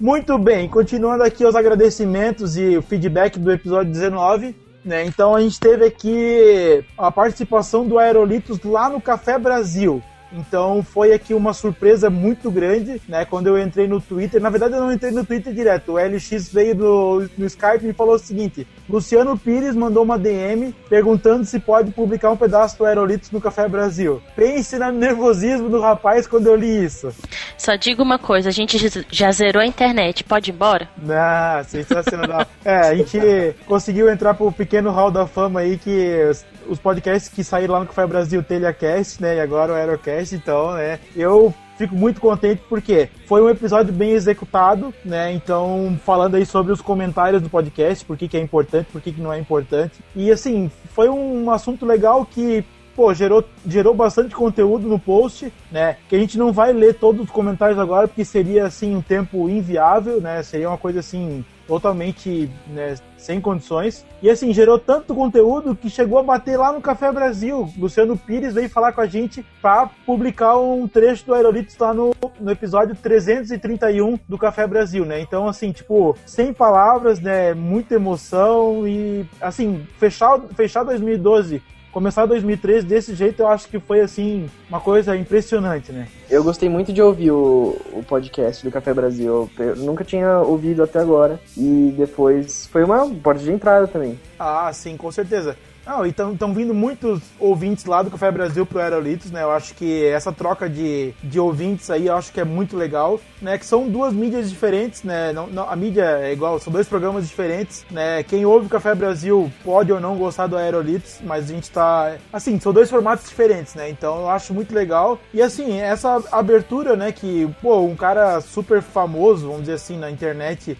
Muito 0.00 0.38
bem, 0.38 0.68
continuando 0.68 1.24
aqui 1.24 1.44
os 1.44 1.56
agradecimentos 1.56 2.56
e 2.56 2.76
o 2.76 2.82
feedback 2.82 3.38
do 3.38 3.52
episódio 3.52 3.92
19. 3.92 4.54
Né? 4.84 5.04
Então 5.04 5.34
a 5.34 5.40
gente 5.40 5.58
teve 5.58 5.84
aqui 5.84 6.84
a 6.96 7.10
participação 7.10 7.86
do 7.86 7.98
Aerolitos 7.98 8.62
lá 8.62 8.88
no 8.88 9.00
Café 9.00 9.38
Brasil. 9.38 10.02
Então 10.32 10.82
foi 10.82 11.12
aqui 11.12 11.34
uma 11.34 11.52
surpresa 11.52 12.10
muito 12.10 12.50
grande, 12.50 13.00
né? 13.08 13.24
Quando 13.24 13.46
eu 13.46 13.58
entrei 13.58 13.86
no 13.86 14.00
Twitter, 14.00 14.40
na 14.40 14.50
verdade 14.50 14.74
eu 14.74 14.80
não 14.80 14.92
entrei 14.92 15.10
no 15.10 15.24
Twitter 15.24 15.52
direto. 15.52 15.92
O 15.92 15.98
LX 15.98 16.52
veio 16.52 16.74
do, 16.74 17.30
no 17.36 17.46
Skype 17.46 17.82
e 17.82 17.86
me 17.88 17.92
falou 17.92 18.14
o 18.14 18.18
seguinte: 18.18 18.66
Luciano 18.88 19.38
Pires 19.38 19.74
mandou 19.74 20.02
uma 20.02 20.18
DM 20.18 20.74
perguntando 20.88 21.44
se 21.44 21.58
pode 21.58 21.90
publicar 21.90 22.30
um 22.30 22.36
pedaço 22.36 22.78
do 22.78 22.84
Aerolitos 22.84 23.30
no 23.30 23.40
Café 23.40 23.68
Brasil. 23.68 24.22
Pense 24.36 24.78
no 24.78 24.92
nervosismo 24.92 25.68
do 25.68 25.80
rapaz 25.80 26.26
quando 26.26 26.46
eu 26.46 26.56
li 26.56 26.84
isso. 26.84 27.12
Só 27.56 27.76
digo 27.76 28.02
uma 28.02 28.18
coisa, 28.18 28.48
a 28.48 28.52
gente 28.52 28.78
já 29.10 29.32
zerou 29.32 29.62
a 29.62 29.66
internet, 29.66 30.24
pode 30.24 30.50
ir 30.50 30.54
embora? 30.54 30.88
Ah, 31.10 31.62
sensacional. 31.66 32.46
é, 32.64 32.76
a 32.76 32.94
gente 32.94 33.18
conseguiu 33.66 34.08
entrar 34.08 34.34
pro 34.34 34.52
pequeno 34.52 34.90
hall 34.90 35.10
da 35.10 35.26
fama 35.26 35.60
aí 35.60 35.76
que 35.76 36.30
os, 36.68 36.78
podcasts 36.78 37.32
que 37.32 37.42
saíram 37.42 37.74
lá 37.74 37.80
no 37.80 37.86
Café 37.86 38.06
Brasil, 38.06 38.42
Telecast, 38.42 39.20
né, 39.22 39.36
e 39.36 39.40
agora 39.40 39.72
o 39.72 39.74
Aerocast, 39.74 40.34
então, 40.34 40.72
né, 40.72 40.98
eu 41.16 41.54
fico 41.76 41.94
muito 41.94 42.20
contente 42.20 42.60
porque 42.68 43.08
foi 43.26 43.40
um 43.40 43.48
episódio 43.48 43.92
bem 43.92 44.10
executado, 44.10 44.92
né? 45.04 45.32
Então, 45.32 45.96
falando 46.04 46.34
aí 46.34 46.44
sobre 46.44 46.72
os 46.72 46.82
comentários 46.82 47.40
do 47.40 47.48
podcast, 47.48 48.04
por 48.04 48.16
que, 48.16 48.26
que 48.26 48.36
é 48.36 48.40
importante, 48.40 48.88
por 48.90 49.00
que, 49.00 49.12
que 49.12 49.20
não 49.20 49.32
é 49.32 49.38
importante. 49.38 50.00
E 50.16 50.32
assim, 50.32 50.68
foi 50.92 51.08
um 51.08 51.48
assunto 51.52 51.86
legal 51.86 52.26
que 52.26 52.64
pô, 52.98 53.14
gerou, 53.14 53.44
gerou 53.64 53.94
bastante 53.94 54.34
conteúdo 54.34 54.88
no 54.88 54.98
post, 54.98 55.52
né? 55.70 55.98
Que 56.08 56.16
a 56.16 56.18
gente 56.18 56.36
não 56.36 56.52
vai 56.52 56.72
ler 56.72 56.94
todos 56.94 57.22
os 57.22 57.30
comentários 57.30 57.78
agora, 57.78 58.08
porque 58.08 58.24
seria, 58.24 58.66
assim, 58.66 58.96
um 58.96 59.00
tempo 59.00 59.48
inviável, 59.48 60.20
né? 60.20 60.42
Seria 60.42 60.68
uma 60.68 60.76
coisa, 60.76 60.98
assim, 60.98 61.44
totalmente 61.68 62.50
né, 62.66 62.96
sem 63.16 63.40
condições. 63.40 64.04
E 64.20 64.28
assim, 64.28 64.52
gerou 64.52 64.80
tanto 64.80 65.14
conteúdo 65.14 65.76
que 65.76 65.88
chegou 65.88 66.18
a 66.18 66.22
bater 66.24 66.56
lá 66.56 66.72
no 66.72 66.80
Café 66.80 67.12
Brasil. 67.12 67.70
Luciano 67.78 68.16
Pires 68.16 68.54
veio 68.54 68.70
falar 68.70 68.92
com 68.92 69.02
a 69.02 69.06
gente 69.06 69.44
para 69.62 69.88
publicar 70.04 70.56
um 70.56 70.88
trecho 70.88 71.26
do 71.26 71.34
Aerolitos 71.34 71.76
lá 71.78 71.92
no, 71.92 72.12
no 72.40 72.50
episódio 72.50 72.96
331 72.96 74.18
do 74.26 74.38
Café 74.38 74.66
Brasil, 74.66 75.04
né? 75.04 75.20
Então, 75.20 75.46
assim, 75.46 75.70
tipo, 75.70 76.16
sem 76.24 76.52
palavras, 76.52 77.20
né? 77.20 77.52
Muita 77.54 77.94
emoção 77.94 78.88
e, 78.88 79.24
assim, 79.40 79.86
fechar, 79.98 80.40
fechar 80.56 80.82
2012 80.82 81.62
começar 81.98 82.26
2013 82.26 82.86
desse 82.86 83.12
jeito, 83.12 83.40
eu 83.42 83.48
acho 83.48 83.66
que 83.66 83.80
foi 83.80 84.00
assim 84.00 84.48
uma 84.68 84.78
coisa 84.78 85.16
impressionante, 85.16 85.90
né? 85.90 86.06
Eu 86.30 86.44
gostei 86.44 86.68
muito 86.68 86.92
de 86.92 87.02
ouvir 87.02 87.32
o, 87.32 87.76
o 87.92 88.04
podcast 88.06 88.64
do 88.64 88.70
Café 88.70 88.94
Brasil. 88.94 89.50
Eu 89.58 89.74
nunca 89.74 90.04
tinha 90.04 90.38
ouvido 90.38 90.84
até 90.84 91.00
agora 91.00 91.40
e 91.56 91.92
depois 91.98 92.68
foi 92.68 92.84
uma 92.84 93.04
porta 93.16 93.42
de 93.42 93.50
entrada 93.50 93.88
também. 93.88 94.16
Ah, 94.38 94.70
sim, 94.72 94.96
com 94.96 95.10
certeza. 95.10 95.56
Não, 95.88 96.04
então 96.04 96.34
estão 96.34 96.52
vindo 96.52 96.74
muitos 96.74 97.22
ouvintes 97.40 97.86
lá 97.86 98.02
do 98.02 98.10
Café 98.10 98.30
Brasil 98.30 98.66
pro 98.66 98.78
Aerolitos, 98.78 99.30
né? 99.30 99.42
Eu 99.42 99.50
acho 99.50 99.72
que 99.72 100.04
essa 100.04 100.30
troca 100.30 100.68
de, 100.68 101.14
de 101.22 101.40
ouvintes 101.40 101.88
aí, 101.88 102.08
eu 102.08 102.14
acho 102.14 102.30
que 102.30 102.38
é 102.38 102.44
muito 102.44 102.76
legal, 102.76 103.18
né? 103.40 103.56
Que 103.56 103.64
são 103.64 103.88
duas 103.88 104.12
mídias 104.12 104.50
diferentes, 104.50 105.02
né? 105.02 105.32
Não, 105.32 105.46
não, 105.46 105.66
a 105.66 105.74
mídia 105.74 106.18
é 106.20 106.30
igual, 106.30 106.58
são 106.58 106.70
dois 106.70 106.86
programas 106.86 107.26
diferentes, 107.26 107.86
né? 107.90 108.22
Quem 108.22 108.44
ouve 108.44 108.66
o 108.66 108.68
Café 108.68 108.94
Brasil 108.94 109.50
pode 109.64 109.90
ou 109.90 109.98
não 109.98 110.14
gostar 110.18 110.46
do 110.46 110.58
Aerolitos, 110.58 111.20
mas 111.24 111.50
a 111.50 111.54
gente 111.54 111.70
tá... 111.70 112.16
Assim, 112.30 112.60
são 112.60 112.70
dois 112.70 112.90
formatos 112.90 113.26
diferentes, 113.26 113.74
né? 113.74 113.88
Então 113.88 114.20
eu 114.20 114.28
acho 114.28 114.52
muito 114.52 114.74
legal. 114.74 115.18
E 115.32 115.40
assim, 115.40 115.80
essa 115.80 116.22
abertura, 116.30 116.96
né? 116.96 117.12
Que, 117.12 117.48
pô, 117.62 117.80
um 117.80 117.96
cara 117.96 118.42
super 118.42 118.82
famoso, 118.82 119.46
vamos 119.46 119.62
dizer 119.62 119.74
assim, 119.74 119.96
na 119.96 120.10
internet, 120.10 120.76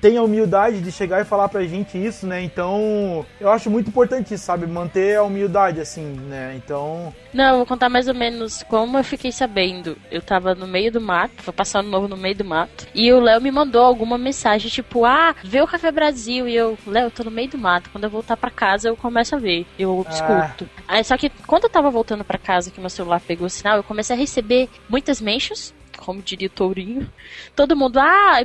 tem 0.00 0.16
a 0.16 0.22
humildade 0.24 0.80
de 0.80 0.90
chegar 0.90 1.20
e 1.20 1.24
falar 1.24 1.48
pra 1.48 1.62
gente 1.62 1.96
isso, 1.96 2.26
né? 2.26 2.42
Então 2.42 3.24
eu 3.40 3.50
acho 3.52 3.70
muito 3.70 3.90
importante 3.90 4.34
isso 4.34 4.47
sabe? 4.48 4.66
Manter 4.66 5.16
a 5.16 5.22
humildade, 5.22 5.78
assim, 5.78 6.04
né? 6.04 6.54
Então. 6.56 7.14
Não, 7.34 7.50
eu 7.50 7.56
vou 7.58 7.66
contar 7.66 7.90
mais 7.90 8.08
ou 8.08 8.14
menos 8.14 8.62
como 8.62 8.96
eu 8.96 9.04
fiquei 9.04 9.30
sabendo. 9.30 9.98
Eu 10.10 10.22
tava 10.22 10.54
no 10.54 10.66
meio 10.66 10.90
do 10.90 11.02
mato, 11.02 11.42
foi 11.42 11.52
passar 11.52 11.80
ano 11.80 11.90
novo 11.90 12.08
no 12.08 12.16
meio 12.16 12.34
do 12.34 12.46
mato. 12.46 12.86
E 12.94 13.12
o 13.12 13.20
Léo 13.20 13.42
me 13.42 13.50
mandou 13.50 13.84
alguma 13.84 14.16
mensagem, 14.16 14.70
tipo, 14.70 15.04
ah, 15.04 15.34
vê 15.44 15.60
o 15.60 15.66
Café 15.66 15.92
Brasil. 15.92 16.48
E 16.48 16.56
eu, 16.56 16.78
Léo, 16.86 17.10
tô 17.10 17.24
no 17.24 17.30
meio 17.30 17.50
do 17.50 17.58
mato. 17.58 17.90
Quando 17.90 18.04
eu 18.04 18.10
voltar 18.10 18.38
pra 18.38 18.50
casa, 18.50 18.88
eu 18.88 18.96
começo 18.96 19.36
a 19.36 19.38
ver. 19.38 19.66
Eu 19.78 20.02
ah. 20.08 20.10
escuto. 20.10 20.70
Aí, 20.88 21.04
só 21.04 21.18
que 21.18 21.28
quando 21.46 21.64
eu 21.64 21.70
tava 21.70 21.90
voltando 21.90 22.24
pra 22.24 22.38
casa, 22.38 22.70
que 22.70 22.80
meu 22.80 22.88
celular 22.88 23.20
pegou 23.20 23.48
o 23.48 23.50
sinal, 23.50 23.76
eu 23.76 23.84
comecei 23.84 24.16
a 24.16 24.18
receber 24.18 24.70
muitas 24.88 25.20
mentions, 25.20 25.74
como 25.98 26.22
diria 26.22 26.48
o 26.48 26.50
Tourinho. 26.50 27.06
Todo 27.54 27.76
mundo, 27.76 27.98
ah, 27.98 28.38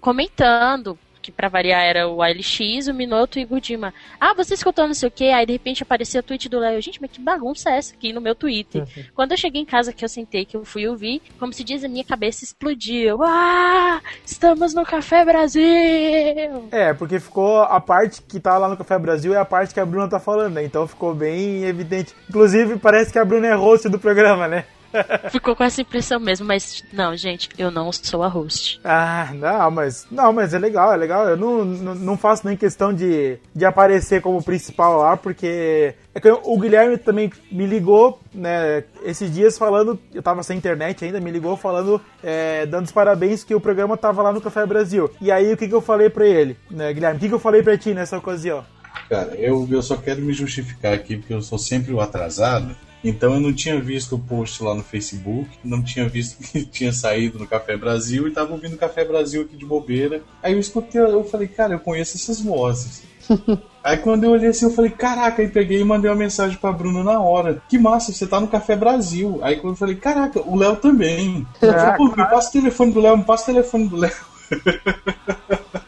comentando, 0.00 0.98
que 1.24 1.32
pra 1.32 1.48
variar 1.48 1.82
era 1.82 2.06
o 2.06 2.22
ALX, 2.22 2.86
o 2.86 2.92
Minoto 2.92 3.38
e 3.38 3.44
o 3.44 3.48
Gudima. 3.48 3.94
Ah, 4.20 4.34
você 4.34 4.52
escutou 4.52 4.86
não 4.86 4.92
sei 4.92 5.08
o 5.08 5.12
que? 5.12 5.30
Aí 5.30 5.46
de 5.46 5.54
repente 5.54 5.82
aparecia 5.82 6.20
o 6.20 6.22
tweet 6.22 6.50
do 6.50 6.58
Léo. 6.58 6.82
Gente, 6.82 7.00
mas 7.00 7.10
que 7.10 7.20
bagunça 7.20 7.70
é 7.70 7.78
essa 7.78 7.94
aqui 7.94 8.12
no 8.12 8.20
meu 8.20 8.34
Twitter? 8.34 8.82
Uhum. 8.82 9.04
Quando 9.14 9.32
eu 9.32 9.38
cheguei 9.38 9.62
em 9.62 9.64
casa, 9.64 9.92
que 9.92 10.04
eu 10.04 10.08
sentei, 10.08 10.44
que 10.44 10.54
eu 10.54 10.64
fui 10.66 10.86
ouvir, 10.86 11.22
como 11.38 11.52
se 11.52 11.64
diz, 11.64 11.82
a 11.82 11.88
minha 11.88 12.04
cabeça 12.04 12.44
explodiu. 12.44 13.22
Ah, 13.22 14.02
estamos 14.24 14.74
no 14.74 14.84
Café 14.84 15.24
Brasil! 15.24 16.68
É, 16.70 16.92
porque 16.92 17.18
ficou 17.18 17.62
a 17.62 17.80
parte 17.80 18.20
que 18.20 18.38
tá 18.38 18.58
lá 18.58 18.68
no 18.68 18.76
Café 18.76 18.98
Brasil 18.98 19.32
é 19.32 19.38
a 19.38 19.44
parte 19.46 19.72
que 19.72 19.80
a 19.80 19.86
Bruna 19.86 20.08
tá 20.08 20.20
falando, 20.20 20.54
né? 20.54 20.64
Então 20.64 20.86
ficou 20.86 21.14
bem 21.14 21.64
evidente. 21.64 22.14
Inclusive, 22.28 22.78
parece 22.78 23.10
que 23.10 23.18
a 23.18 23.24
Bruna 23.24 23.46
é 23.46 23.54
host 23.54 23.88
do 23.88 23.98
programa, 23.98 24.46
né? 24.46 24.66
Ficou 25.30 25.54
com 25.56 25.64
essa 25.64 25.80
impressão 25.80 26.18
mesmo, 26.20 26.46
mas 26.46 26.84
não, 26.92 27.16
gente, 27.16 27.48
eu 27.58 27.70
não 27.70 27.90
sou 27.92 28.22
a 28.22 28.28
host. 28.28 28.80
Ah, 28.84 29.30
não, 29.34 29.70
mas 29.70 30.06
não, 30.10 30.32
mas 30.32 30.54
é 30.54 30.58
legal, 30.58 30.92
é 30.92 30.96
legal. 30.96 31.28
Eu 31.28 31.36
não, 31.36 31.64
não, 31.64 31.94
não 31.94 32.18
faço 32.18 32.46
nem 32.46 32.56
questão 32.56 32.92
de, 32.92 33.38
de 33.54 33.64
aparecer 33.64 34.20
como 34.20 34.42
principal 34.42 34.98
lá, 34.98 35.16
porque 35.16 35.94
é 36.14 36.20
que 36.20 36.30
o 36.30 36.58
Guilherme 36.58 36.96
também 36.96 37.32
me 37.50 37.66
ligou, 37.66 38.20
né, 38.32 38.84
esses 39.02 39.32
dias 39.32 39.58
falando, 39.58 39.98
eu 40.12 40.22
tava 40.22 40.42
sem 40.42 40.56
internet 40.56 41.04
ainda, 41.04 41.20
me 41.20 41.30
ligou 41.30 41.56
falando, 41.56 42.00
é, 42.22 42.66
dando 42.66 42.84
os 42.84 42.92
parabéns 42.92 43.42
que 43.42 43.54
o 43.54 43.60
programa 43.60 43.96
tava 43.96 44.22
lá 44.22 44.32
no 44.32 44.40
Café 44.40 44.64
Brasil. 44.64 45.10
E 45.20 45.30
aí 45.30 45.52
o 45.52 45.56
que 45.56 45.68
que 45.68 45.74
eu 45.74 45.80
falei 45.80 46.08
pra 46.08 46.26
ele, 46.26 46.56
né, 46.70 46.92
Guilherme? 46.92 47.16
O 47.16 47.20
que 47.20 47.28
que 47.28 47.34
eu 47.34 47.40
falei 47.40 47.62
pra 47.62 47.76
ti 47.76 47.92
nessa 47.92 48.16
ocasião? 48.16 48.64
Cara, 49.08 49.34
eu, 49.34 49.66
eu 49.70 49.82
só 49.82 49.96
quero 49.96 50.22
me 50.22 50.32
justificar 50.32 50.94
aqui, 50.94 51.16
porque 51.16 51.34
eu 51.34 51.42
sou 51.42 51.58
sempre 51.58 51.92
o 51.92 52.00
atrasado. 52.00 52.74
Então 53.04 53.34
eu 53.34 53.40
não 53.40 53.52
tinha 53.52 53.78
visto 53.78 54.16
o 54.16 54.18
post 54.18 54.62
lá 54.62 54.74
no 54.74 54.82
Facebook, 54.82 55.48
não 55.62 55.82
tinha 55.82 56.08
visto 56.08 56.42
que 56.42 56.64
tinha 56.66 56.92
saído 56.92 57.38
no 57.38 57.46
Café 57.46 57.76
Brasil 57.76 58.26
e 58.26 58.30
tava 58.30 58.52
ouvindo 58.52 58.78
Café 58.78 59.04
Brasil 59.04 59.42
aqui 59.42 59.56
de 59.56 59.66
bobeira. 59.66 60.22
Aí 60.42 60.54
eu 60.54 60.58
escutei, 60.58 61.00
eu 61.00 61.22
falei, 61.24 61.46
cara, 61.46 61.74
eu 61.74 61.80
conheço 61.80 62.16
essas 62.16 62.40
vozes. 62.40 63.02
Aí 63.84 63.98
quando 63.98 64.24
eu 64.24 64.30
olhei 64.30 64.48
assim, 64.48 64.64
eu 64.64 64.70
falei, 64.70 64.90
caraca, 64.90 65.42
aí 65.42 65.48
peguei 65.48 65.78
e 65.78 65.84
mandei 65.84 66.10
uma 66.10 66.16
mensagem 66.16 66.56
pra 66.56 66.72
Bruna 66.72 67.04
na 67.04 67.20
hora. 67.20 67.62
Que 67.68 67.78
massa, 67.78 68.14
você 68.14 68.26
tá 68.26 68.40
no 68.40 68.48
Café 68.48 68.74
Brasil. 68.74 69.38
Aí 69.42 69.56
quando 69.56 69.74
eu 69.74 69.78
falei, 69.78 69.94
caraca, 69.94 70.40
o 70.40 70.56
Léo 70.56 70.76
também. 70.76 71.46
Eu 71.60 71.70
falei, 71.70 71.96
Pô, 71.98 72.04
me 72.06 72.14
passa 72.16 72.48
o 72.48 72.52
telefone 72.52 72.92
do 72.92 73.00
Léo, 73.00 73.18
me 73.18 73.24
passa 73.24 73.42
o 73.42 73.54
telefone 73.54 73.86
do 73.86 73.96
Léo. 73.96 74.16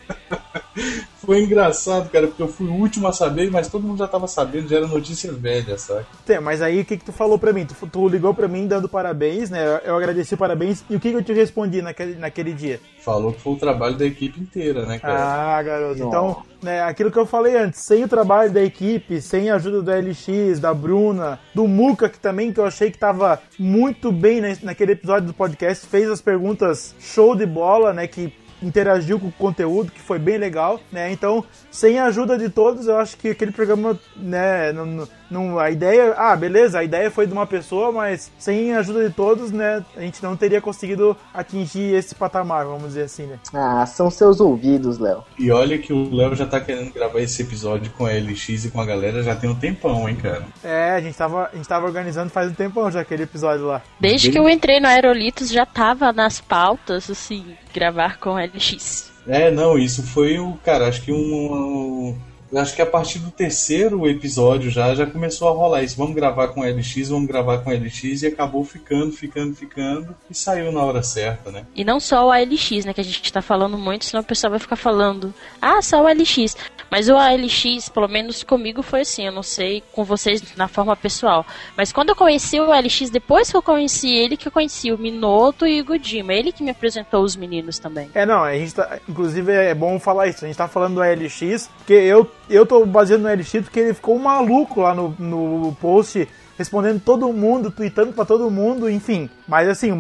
Foi 1.27 1.43
engraçado, 1.43 2.09
cara, 2.09 2.29
porque 2.29 2.41
eu 2.41 2.47
fui 2.47 2.69
o 2.69 2.73
último 2.73 3.09
a 3.09 3.12
saber, 3.12 3.51
mas 3.51 3.69
todo 3.69 3.85
mundo 3.85 3.99
já 3.99 4.07
tava 4.07 4.29
sabendo, 4.29 4.69
já 4.69 4.77
era 4.77 4.87
notícia 4.87 5.33
velha, 5.33 5.77
sabe? 5.77 6.07
É, 6.29 6.39
mas 6.39 6.62
aí 6.62 6.81
o 6.81 6.85
que, 6.85 6.97
que 6.97 7.05
tu 7.05 7.12
falou 7.12 7.37
pra 7.37 7.53
mim? 7.53 7.67
Tu, 7.67 7.75
tu, 7.89 8.09
ligou 8.09 8.33
pra 8.33 8.47
mim 8.47 8.69
dando 8.69 8.89
parabéns, 8.89 9.51
né? 9.51 9.81
Eu 9.85 9.97
agradeci 9.97 10.37
parabéns. 10.37 10.85
E 10.89 10.95
o 10.95 11.01
que, 11.01 11.11
que 11.11 11.17
eu 11.17 11.25
te 11.25 11.33
respondi 11.33 11.83
naquele, 11.83 12.15
naquele 12.15 12.53
dia? 12.53 12.81
Falou 13.05 13.33
que 13.33 13.41
foi 13.41 13.55
o 13.55 13.59
trabalho 13.59 13.97
da 13.97 14.07
equipe 14.07 14.41
inteira, 14.41 14.87
né, 14.87 15.01
cara? 15.01 15.19
Ah, 15.19 15.62
garoto. 15.62 15.99
Não. 15.99 16.07
Então, 16.07 16.43
né, 16.62 16.83
aquilo 16.83 17.11
que 17.11 17.19
eu 17.19 17.27
falei 17.27 17.57
antes, 17.57 17.81
sem 17.81 18.05
o 18.05 18.09
trabalho 18.09 18.53
da 18.53 18.62
equipe, 18.62 19.21
sem 19.21 19.51
a 19.51 19.57
ajuda 19.57 19.83
do 19.83 19.91
LX, 19.91 20.61
da 20.61 20.73
Bruna, 20.73 21.41
do 21.53 21.67
Muca, 21.67 22.09
que 22.09 22.21
também 22.21 22.53
que 22.53 22.61
eu 22.61 22.67
achei 22.67 22.91
que 22.91 22.99
tava 22.99 23.41
muito 23.59 24.12
bem 24.12 24.41
naquele 24.62 24.93
episódio 24.93 25.27
do 25.27 25.35
podcast, 25.35 25.87
fez 25.87 26.09
as 26.09 26.21
perguntas 26.21 26.95
show 27.01 27.35
de 27.35 27.47
bola, 27.47 27.93
né? 27.93 28.07
Que 28.07 28.33
interagiu 28.62 29.19
com 29.19 29.29
o 29.29 29.33
conteúdo, 29.33 29.92
que 29.92 30.01
foi 30.01 30.19
bem 30.19 30.38
legal, 30.38 30.81
né? 30.90 31.12
Então, 31.12 31.45
sem 31.71 31.99
a 31.99 32.07
ajuda 32.07 32.38
de 32.38 32.49
todos, 32.49 32.87
eu 32.87 32.99
acho 32.99 33.16
que 33.16 33.29
aquele 33.29 33.53
programa, 33.53 33.99
né, 34.16 34.73
não, 34.73 35.07
não, 35.31 35.59
a 35.59 35.71
ideia, 35.71 36.14
ah, 36.16 36.35
beleza, 36.37 36.79
a 36.79 36.85
ideia 36.85 37.11
foi 37.11 37.27
de 37.27 37.33
uma 37.33 37.47
pessoa, 37.47 37.92
mas 37.92 38.31
sem 38.38 38.73
a 38.73 38.79
ajuda 38.79 39.09
de 39.09 39.14
todos, 39.14 39.51
né, 39.51 39.85
a 39.97 40.01
gente 40.01 40.23
não 40.23 40.37
teria 40.37 40.61
conseguido 40.61 41.16
atingir 41.35 41.95
esse 41.95 42.14
patamar, 42.14 42.64
vamos 42.64 42.88
dizer 42.88 43.03
assim, 43.03 43.27
né? 43.27 43.38
Ah, 43.53 43.85
são 43.87 44.11
seus 44.11 44.40
ouvidos, 44.40 44.99
Léo. 44.99 45.25
E 45.38 45.51
olha 45.51 45.79
que 45.79 45.92
o 45.92 46.14
Léo 46.14 46.35
já 46.35 46.47
tá 46.47 46.61
querendo 46.61 46.92
gravar 46.92 47.21
esse 47.21 47.42
episódio 47.42 47.90
com 47.92 48.07
a 48.07 48.11
LX 48.11 48.64
e 48.64 48.71
com 48.71 48.81
a 48.81 48.87
galera 48.87 49.23
já 49.23 49.35
tem 49.35 49.51
um 49.51 49.55
tempão, 49.55 50.09
hein, 50.09 50.16
cara? 50.16 50.45
É, 50.62 50.92
a 50.92 51.01
gente 51.01 51.16
tava, 51.16 51.51
a 51.53 51.57
gente 51.57 51.69
tava 51.69 51.87
organizando 51.87 52.31
faz 52.31 52.51
um 52.51 52.55
tempão 52.55 52.90
já 52.90 53.01
aquele 53.01 53.25
episódio 53.25 53.66
lá. 53.66 53.83
Desde 54.01 54.31
que 54.31 54.38
eu 54.38 54.49
entrei 54.49 54.81
no 54.81 54.87
Aerolitos 54.87 55.51
já 55.51 55.66
tava 55.66 56.12
nas 56.12 56.40
pautas, 56.40 57.11
assim, 57.11 57.57
gravar 57.77 58.19
com 58.19 58.37
LX. 58.37 59.12
É, 59.27 59.51
não, 59.51 59.77
isso 59.77 60.03
foi 60.03 60.39
o. 60.39 60.55
Cara, 60.65 60.89
acho 60.89 61.03
que 61.03 61.12
um. 61.12 62.17
Acho 62.55 62.77
que 62.77 62.81
a 62.81 62.87
partir 62.87 63.19
do 63.19 63.31
terceiro 63.31 64.09
episódio 64.09 64.71
já, 64.71 64.95
já 64.95 65.05
começou 65.05 65.49
a 65.49 65.51
rolar 65.51 65.83
isso. 65.83 65.97
Vamos 65.97 66.15
gravar 66.15 66.49
com 66.49 66.62
LX, 66.62 67.09
vamos 67.09 67.27
gravar 67.27 67.59
com 67.59 67.71
LX 67.71 68.23
e 68.23 68.27
acabou 68.29 68.65
ficando, 68.65 69.11
ficando, 69.12 69.55
ficando 69.55 70.15
e 70.31 70.35
saiu 70.35 70.71
na 70.71 70.81
hora 70.83 71.03
certa, 71.03 71.51
né? 71.51 71.67
E 71.75 71.85
não 71.85 71.99
só 71.99 72.29
o 72.29 72.31
ALX, 72.31 72.85
né, 72.85 72.95
que 72.95 73.01
a 73.01 73.05
gente 73.05 73.33
tá 73.33 73.43
falando 73.43 73.77
muito, 73.77 74.05
senão 74.05 74.23
o 74.23 74.27
pessoal 74.27 74.53
vai 74.53 74.61
ficar 74.61 74.77
falando, 74.77 75.35
ah, 75.61 75.83
só 75.83 76.03
o 76.03 76.07
ALX. 76.07 76.57
Mas 76.90 77.09
o 77.09 77.16
ALX, 77.16 77.88
pelo 77.88 78.09
menos 78.09 78.42
comigo, 78.42 78.83
foi 78.83 79.01
assim, 79.01 79.27
eu 79.27 79.33
não 79.33 79.42
sei 79.42 79.83
com 79.92 80.05
vocês 80.05 80.42
na 80.57 80.68
forma 80.68 80.96
pessoal. 80.96 81.44
Mas 81.77 81.92
quando 81.92 82.11
eu 82.11 82.16
conheci 82.16 82.61
o 82.61 82.72
ALX, 82.72 83.11
depois 83.11 83.51
que 83.51 83.57
eu 83.57 83.62
conheci 83.62 84.12
ele, 84.12 84.37
que 84.37 84.49
eu 84.49 84.53
conheci 84.53 84.92
o 84.92 84.99
Minoto 84.99 85.66
e 85.66 85.81
o 85.81 85.85
Godima. 85.85 86.33
Ele 86.33 86.53
que 86.53 86.62
me 86.62 86.70
apresentou 86.70 87.22
os 87.22 87.37
meninos 87.37 87.79
também. 87.79 88.11
É, 88.14 88.27
não, 88.27 88.42
a 88.42 88.55
gente 88.55 88.75
tá. 88.75 88.99
Inclusive 89.09 89.53
é 89.53 89.75
bom 89.75 89.99
falar 89.99 90.29
isso. 90.29 90.44
A 90.44 90.49
gente 90.49 90.57
tá 90.57 90.68
falando 90.68 90.94
do 90.94 91.01
LX, 91.01 91.70
porque 91.79 91.94
eu, 91.94 92.31
eu 92.49 92.66
tô 92.66 92.85
baseando 92.85 93.25
no 93.25 93.35
LX 93.35 93.53
porque 93.62 93.81
ele 93.81 93.94
ficou 93.94 94.18
maluco 94.18 94.81
lá 94.81 94.94
no, 94.94 95.14
no 95.18 95.77
post. 95.81 96.29
Respondendo 96.59 97.03
todo 97.03 97.31
mundo, 97.35 97.70
tweetando 97.70 98.14
pra 98.14 98.25
todo 98.25 98.51
mundo, 98.51 98.88
enfim. 98.88 99.29
Mas 99.46 99.68
assim, 99.68 99.90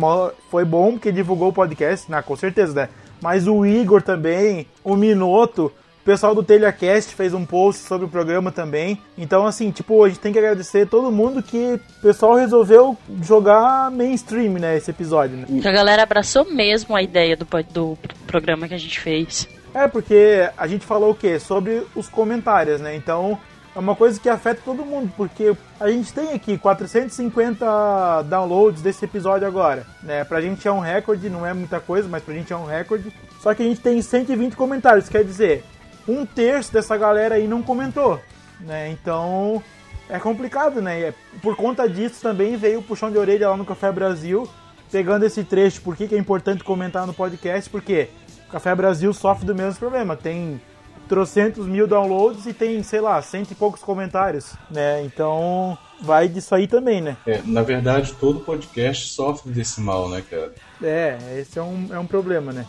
foi 0.50 0.64
bom 0.64 0.92
porque 0.92 1.12
divulgou 1.12 1.48
o 1.48 1.52
podcast, 1.52 2.10
né, 2.10 2.22
com 2.22 2.34
certeza, 2.34 2.72
né? 2.72 2.88
Mas 3.20 3.46
o 3.46 3.66
Igor 3.66 4.00
também, 4.00 4.66
o 4.82 4.96
Minoto, 4.96 5.70
pessoal 6.06 6.36
do 6.36 6.42
TelhaCast 6.42 7.16
fez 7.16 7.34
um 7.34 7.44
post 7.44 7.82
sobre 7.82 8.06
o 8.06 8.08
programa 8.08 8.52
também. 8.52 9.02
Então, 9.18 9.44
assim, 9.44 9.72
tipo, 9.72 10.04
a 10.04 10.08
gente 10.08 10.20
tem 10.20 10.32
que 10.32 10.38
agradecer 10.38 10.86
todo 10.86 11.10
mundo 11.10 11.42
que 11.42 11.74
o 11.74 12.00
pessoal 12.00 12.36
resolveu 12.36 12.96
jogar 13.22 13.90
mainstream, 13.90 14.52
né, 14.52 14.76
esse 14.76 14.90
episódio, 14.90 15.36
né? 15.36 15.46
A 15.64 15.72
galera 15.72 16.04
abraçou 16.04 16.44
mesmo 16.44 16.94
a 16.94 17.02
ideia 17.02 17.36
do, 17.36 17.46
do 17.72 17.98
programa 18.24 18.68
que 18.68 18.74
a 18.74 18.78
gente 18.78 19.00
fez. 19.00 19.48
É, 19.74 19.88
porque 19.88 20.48
a 20.56 20.66
gente 20.68 20.86
falou 20.86 21.10
o 21.10 21.14
quê? 21.14 21.40
Sobre 21.40 21.82
os 21.94 22.08
comentários, 22.08 22.80
né? 22.80 22.94
Então, 22.94 23.38
é 23.74 23.78
uma 23.78 23.96
coisa 23.96 24.18
que 24.18 24.28
afeta 24.28 24.62
todo 24.64 24.86
mundo, 24.86 25.12
porque 25.16 25.54
a 25.80 25.90
gente 25.90 26.12
tem 26.12 26.32
aqui 26.32 26.56
450 26.56 28.22
downloads 28.22 28.80
desse 28.80 29.04
episódio 29.04 29.46
agora, 29.46 29.84
né? 30.02 30.24
Pra 30.24 30.40
gente 30.40 30.66
é 30.66 30.72
um 30.72 30.80
recorde, 30.80 31.28
não 31.28 31.44
é 31.44 31.52
muita 31.52 31.80
coisa, 31.80 32.08
mas 32.08 32.22
pra 32.22 32.32
gente 32.32 32.52
é 32.52 32.56
um 32.56 32.64
recorde. 32.64 33.12
Só 33.42 33.52
que 33.52 33.62
a 33.62 33.66
gente 33.66 33.80
tem 33.80 34.00
120 34.00 34.56
comentários, 34.56 35.08
quer 35.08 35.24
dizer, 35.24 35.62
um 36.08 36.24
terço 36.24 36.72
dessa 36.72 36.96
galera 36.96 37.34
aí 37.36 37.46
não 37.46 37.62
comentou, 37.62 38.20
né? 38.60 38.90
Então, 38.90 39.62
é 40.08 40.18
complicado, 40.18 40.80
né? 40.80 41.00
É- 41.00 41.14
por 41.42 41.56
conta 41.56 41.88
disso 41.88 42.20
também 42.22 42.56
veio 42.56 42.80
o 42.80 42.82
puxão 42.82 43.10
de 43.10 43.18
orelha 43.18 43.48
lá 43.48 43.56
no 43.56 43.64
Café 43.64 43.90
Brasil, 43.90 44.48
pegando 44.90 45.24
esse 45.24 45.42
trecho, 45.44 45.82
por 45.82 45.96
que, 45.96 46.06
que 46.08 46.14
é 46.14 46.18
importante 46.18 46.62
comentar 46.62 47.06
no 47.06 47.12
podcast, 47.14 47.68
porque 47.68 48.08
o 48.48 48.52
Café 48.52 48.74
Brasil 48.74 49.12
sofre 49.12 49.44
do 49.44 49.54
mesmo 49.54 49.78
problema, 49.78 50.16
tem 50.16 50.60
trocentos 51.08 51.66
mil 51.66 51.86
downloads 51.86 52.46
e 52.46 52.52
tem, 52.52 52.82
sei 52.82 53.00
lá, 53.00 53.20
cento 53.22 53.50
e 53.50 53.54
poucos 53.54 53.82
comentários, 53.82 54.54
né? 54.70 55.02
Então, 55.04 55.76
vai 56.00 56.28
disso 56.28 56.54
aí 56.54 56.66
também, 56.66 57.00
né? 57.00 57.16
É, 57.26 57.40
na 57.44 57.62
verdade, 57.62 58.12
todo 58.14 58.40
podcast 58.40 59.08
sofre 59.08 59.52
desse 59.52 59.80
mal, 59.80 60.08
né, 60.08 60.22
cara? 60.28 60.52
É, 60.82 61.16
esse 61.38 61.58
é 61.58 61.62
um, 61.62 61.88
é 61.90 61.98
um 61.98 62.06
problema, 62.06 62.52
né? 62.52 62.66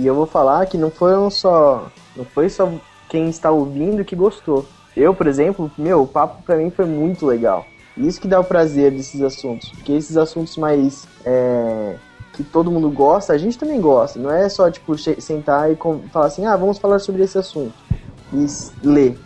E 0.00 0.06
eu 0.06 0.14
vou 0.14 0.24
falar 0.24 0.64
que 0.64 0.78
não 0.78 0.90
foram 0.90 1.28
só. 1.28 1.88
Não 2.16 2.24
foi 2.24 2.48
só 2.48 2.72
quem 3.06 3.28
está 3.28 3.50
ouvindo 3.50 4.02
que 4.02 4.16
gostou. 4.16 4.64
Eu, 4.96 5.14
por 5.14 5.26
exemplo, 5.26 5.70
meu, 5.76 6.02
o 6.02 6.06
papo 6.06 6.42
pra 6.42 6.56
mim 6.56 6.70
foi 6.70 6.86
muito 6.86 7.26
legal. 7.26 7.66
Isso 7.98 8.18
que 8.18 8.26
dá 8.26 8.40
o 8.40 8.44
prazer 8.44 8.90
desses 8.92 9.20
assuntos. 9.20 9.68
Porque 9.72 9.92
esses 9.92 10.16
assuntos 10.16 10.56
mais. 10.56 11.06
é, 11.26 11.96
que 12.32 12.42
todo 12.42 12.70
mundo 12.70 12.88
gosta, 12.88 13.34
a 13.34 13.38
gente 13.38 13.58
também 13.58 13.78
gosta. 13.78 14.18
Não 14.18 14.30
é 14.30 14.48
só, 14.48 14.70
tipo, 14.70 14.96
sentar 14.96 15.70
e 15.70 15.76
falar 16.10 16.26
assim, 16.26 16.46
ah, 16.46 16.56
vamos 16.56 16.78
falar 16.78 16.98
sobre 16.98 17.22
esse 17.22 17.36
assunto. 17.36 17.74
E 18.32 18.46
ler. 18.82 19.18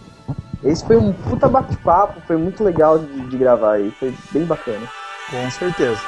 Esse 0.65 0.85
foi 0.85 0.97
um 0.97 1.13
puta 1.13 1.47
bate-papo, 1.47 2.21
foi 2.27 2.37
muito 2.37 2.65
legal 2.65 2.99
de, 2.99 3.29
de 3.29 3.37
gravar 3.37 3.75
aí. 3.75 3.93
Foi 3.93 4.13
bem 4.33 4.45
bacana. 4.45 4.89
Com 5.31 5.51
certeza. 5.53 6.01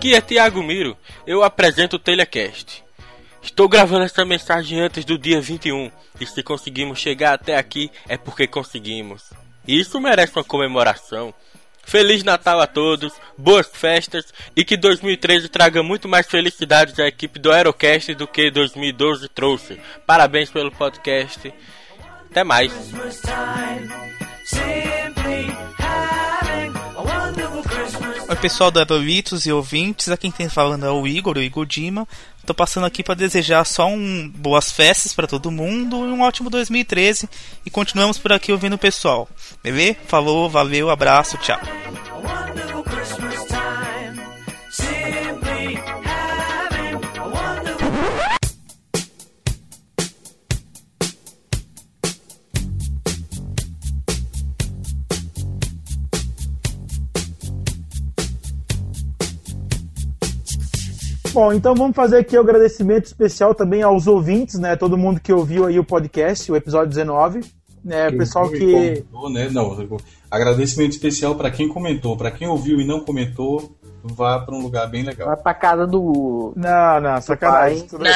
Aqui 0.00 0.14
é 0.14 0.20
Thiago 0.22 0.62
Miro, 0.62 0.96
eu 1.26 1.42
apresento 1.42 1.96
o 1.96 1.98
Telecast. 1.98 2.82
Estou 3.42 3.68
gravando 3.68 4.04
essa 4.04 4.24
mensagem 4.24 4.80
antes 4.80 5.04
do 5.04 5.18
dia 5.18 5.42
21, 5.42 5.90
e 6.18 6.24
se 6.24 6.42
conseguimos 6.42 6.98
chegar 6.98 7.34
até 7.34 7.54
aqui 7.54 7.90
é 8.08 8.16
porque 8.16 8.46
conseguimos. 8.46 9.24
E 9.68 9.78
isso 9.78 10.00
merece 10.00 10.32
uma 10.38 10.42
comemoração. 10.42 11.34
Feliz 11.84 12.24
Natal 12.24 12.62
a 12.62 12.66
todos, 12.66 13.12
boas 13.36 13.68
festas 13.70 14.32
e 14.56 14.64
que 14.64 14.74
2013 14.74 15.50
traga 15.50 15.82
muito 15.82 16.08
mais 16.08 16.26
felicidades 16.26 16.98
à 16.98 17.06
equipe 17.06 17.38
do 17.38 17.52
Aerocast 17.52 18.14
do 18.14 18.26
que 18.26 18.50
2012 18.50 19.28
trouxe. 19.28 19.78
Parabéns 20.06 20.48
pelo 20.48 20.72
podcast. 20.72 21.52
Até 22.30 22.42
mais. 22.42 22.72
Pessoal 28.40 28.70
do 28.70 28.78
Aerolitos 28.78 29.44
e 29.44 29.52
ouvintes, 29.52 30.08
aqui 30.08 30.30
quem 30.30 30.46
tá 30.46 30.52
falando 30.52 30.86
é 30.86 30.90
o 30.90 31.06
Igor, 31.06 31.36
o 31.36 31.42
Igor 31.42 31.66
Dima. 31.66 32.08
Tô 32.46 32.54
passando 32.54 32.86
aqui 32.86 33.02
para 33.02 33.14
desejar 33.14 33.66
só 33.66 33.86
um 33.86 34.32
boas 34.34 34.72
festas 34.72 35.12
para 35.12 35.26
todo 35.26 35.50
mundo 35.50 36.08
e 36.08 36.10
um 36.10 36.22
ótimo 36.22 36.48
2013 36.48 37.28
e 37.66 37.70
continuamos 37.70 38.16
por 38.16 38.32
aqui 38.32 38.50
ouvindo 38.50 38.76
o 38.76 38.78
pessoal. 38.78 39.28
Beleza? 39.62 39.98
Falou, 40.06 40.48
valeu, 40.48 40.88
abraço, 40.88 41.36
tchau. 41.36 41.60
Bom, 61.32 61.52
então 61.52 61.74
vamos 61.74 61.94
fazer 61.94 62.18
aqui 62.18 62.36
o 62.36 62.40
agradecimento 62.40 63.06
especial 63.06 63.54
também 63.54 63.82
aos 63.82 64.06
ouvintes, 64.06 64.58
né? 64.58 64.74
Todo 64.74 64.98
mundo 64.98 65.20
que 65.20 65.32
ouviu 65.32 65.64
aí 65.66 65.78
o 65.78 65.84
podcast, 65.84 66.50
o 66.50 66.56
episódio 66.56 66.88
19. 66.88 67.40
Né, 67.82 68.08
o 68.08 68.18
pessoal 68.18 68.46
que. 68.50 68.58
comentou, 68.58 69.30
né? 69.30 69.48
Não, 69.50 69.74
agradecimento 70.30 70.92
especial 70.92 71.34
para 71.34 71.50
quem 71.50 71.66
comentou, 71.66 72.14
para 72.14 72.30
quem 72.30 72.46
ouviu 72.46 72.78
e 72.78 72.86
não 72.86 73.00
comentou, 73.00 73.74
vá 74.02 74.38
para 74.38 74.54
um 74.54 74.60
lugar 74.60 74.86
bem 74.86 75.02
legal. 75.02 75.28
Vai 75.28 75.36
pra 75.38 75.54
casa 75.54 75.86
do. 75.86 76.52
Não, 76.56 77.00
não, 77.00 77.20
sacanagem. 77.22 77.78
pai. 77.78 77.88
Tudo 77.88 78.04
bem. 78.04 78.12